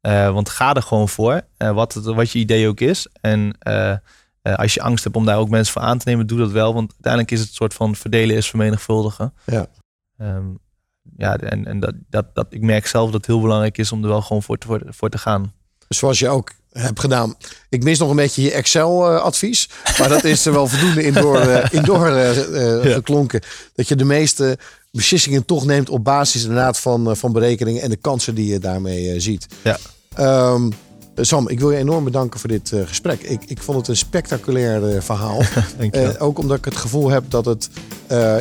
Eh, 0.00 0.32
want 0.32 0.48
ga 0.48 0.74
er 0.74 0.82
gewoon 0.82 1.08
voor, 1.08 1.42
eh, 1.56 1.70
wat, 1.70 1.94
het, 1.94 2.04
wat 2.04 2.30
je 2.30 2.38
idee 2.38 2.68
ook 2.68 2.80
is. 2.80 3.06
En 3.20 3.56
eh, 3.58 3.90
eh, 4.42 4.54
als 4.54 4.74
je 4.74 4.80
angst 4.80 5.04
hebt 5.04 5.16
om 5.16 5.24
daar 5.24 5.38
ook 5.38 5.48
mensen 5.48 5.72
voor 5.72 5.82
aan 5.82 5.98
te 5.98 6.08
nemen, 6.08 6.26
doe 6.26 6.38
dat 6.38 6.50
wel. 6.50 6.74
Want 6.74 6.92
uiteindelijk 6.92 7.32
is 7.32 7.40
het 7.40 7.48
een 7.48 7.54
soort 7.54 7.74
van 7.74 7.96
verdelen 7.96 8.36
is 8.36 8.48
vermenigvuldigen. 8.48 9.32
Ja. 9.44 9.66
Ehm, 10.18 10.46
ja, 11.16 11.36
en, 11.36 11.66
en 11.66 11.80
dat, 11.80 11.94
dat, 12.10 12.34
dat, 12.34 12.46
ik 12.50 12.60
merk 12.60 12.86
zelf 12.86 13.04
dat 13.04 13.14
het 13.14 13.26
heel 13.26 13.40
belangrijk 13.40 13.78
is 13.78 13.92
om 13.92 14.02
er 14.02 14.08
wel 14.08 14.22
gewoon 14.22 14.42
voor 14.42 14.58
te, 14.58 14.66
voor, 14.66 14.82
voor 14.88 15.08
te 15.08 15.18
gaan. 15.18 15.52
Zoals 15.88 16.18
je 16.18 16.28
ook 16.28 16.52
hebt 16.82 17.00
gedaan. 17.00 17.34
Ik 17.68 17.82
mis 17.82 17.98
nog 17.98 18.10
een 18.10 18.16
beetje 18.16 18.42
je 18.42 18.52
Excel-advies. 18.52 19.68
maar 19.98 20.08
dat 20.08 20.24
is 20.24 20.46
er 20.46 20.52
wel 20.52 20.66
voldoende 20.66 21.02
in 21.02 21.12
door, 21.12 21.38
eh, 21.38 21.64
in 21.70 21.82
door 21.82 22.06
eh, 22.06 22.84
eh, 22.86 22.92
geklonken. 22.94 23.40
Dat 23.74 23.88
je 23.88 23.96
de 23.96 24.04
meeste 24.04 24.58
beslissingen 24.90 25.44
toch 25.44 25.64
neemt 25.66 25.88
op 25.90 26.04
basis 26.04 26.42
inderdaad 26.42 26.78
van, 26.78 27.16
van 27.16 27.32
berekeningen 27.32 27.82
en 27.82 27.90
de 27.90 27.96
kansen 27.96 28.34
die 28.34 28.46
je 28.46 28.58
daarmee 28.58 29.20
ziet. 29.20 29.46
Ja. 29.62 29.78
Ehm, 30.14 30.70
Sam, 31.16 31.48
ik 31.48 31.60
wil 31.60 31.70
je 31.70 31.78
enorm 31.78 32.04
bedanken 32.04 32.40
voor 32.40 32.48
dit 32.48 32.72
gesprek. 32.86 33.22
Ik, 33.22 33.44
ik 33.46 33.62
vond 33.62 33.78
het 33.78 33.88
een 33.88 33.96
spectaculair 33.96 35.02
verhaal. 35.02 35.42
Ook 36.18 36.38
omdat 36.38 36.58
ik 36.58 36.64
het 36.64 36.76
gevoel 36.76 37.10
heb 37.10 37.24
dat 37.28 37.44
het 37.44 37.68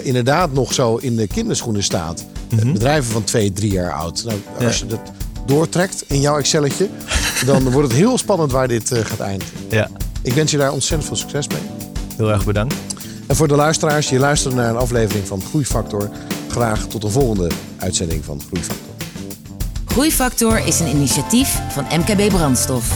inderdaad 0.04 0.54
nog 0.54 0.74
zo 0.74 0.96
in 0.96 1.16
de 1.16 1.28
kinderschoenen 1.28 1.84
staat. 1.84 2.26
Mhm. 2.50 2.74
Bedrijven 2.74 3.12
van 3.12 3.24
twee, 3.24 3.52
drie 3.52 3.72
jaar 3.72 3.94
oud. 3.94 4.24
Nou, 4.26 4.40
Ja. 4.60 4.66
als 4.66 4.80
je 4.80 4.86
dat 4.86 5.12
doortrekt 5.46 6.04
in 6.08 6.20
jouw 6.22 6.38
Excelletje, 6.38 6.90
dan 7.46 7.70
wordt 7.72 7.88
het 7.88 7.98
heel 7.98 8.18
spannend 8.18 8.52
waar 8.52 8.68
dit 8.68 8.92
eh, 8.92 9.06
gaat 9.06 9.20
eindigen. 9.20 9.58
Ja, 9.70 9.90
Ik 10.22 10.34
wens 10.34 10.52
je 10.52 10.58
daar 10.58 10.72
ontzettend 10.72 11.08
veel 11.08 11.18
succes 11.18 11.48
mee. 11.48 11.62
heel 12.18 12.32
erg 12.32 12.46
bedankt. 12.46 12.76
En 13.28 13.36
voor 13.36 13.48
de 13.48 13.56
luisteraars 13.56 14.08
die 14.08 14.20
luisteren 14.20 14.58
naar 14.58 14.70
een 14.70 14.76
aflevering 14.78 15.28
van 15.28 15.42
Groeifactor, 15.42 16.10
graag 16.50 16.86
tot 16.88 17.02
de 17.02 17.10
volgende 17.10 17.52
uitzending 17.78 18.26
van 18.26 18.42
Groeifactor. 18.48 18.86
Groeifactor 19.86 20.68
is 20.68 20.80
een 20.80 20.88
initiatief 20.88 21.60
van 21.70 21.86
MKB 22.00 22.30
Brandstof. 22.30 22.92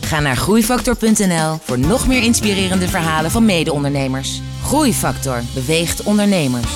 Ga 0.00 0.20
naar 0.20 0.36
groeifactor.nl 0.36 1.58
voor 1.62 1.78
nog 1.78 2.06
meer 2.06 2.22
inspirerende 2.22 2.88
verhalen 2.88 3.30
van 3.30 3.44
mede-ondernemers. 3.44 4.40
Groeifactor 4.64 5.42
beweegt 5.54 6.02
ondernemers. 6.02 6.72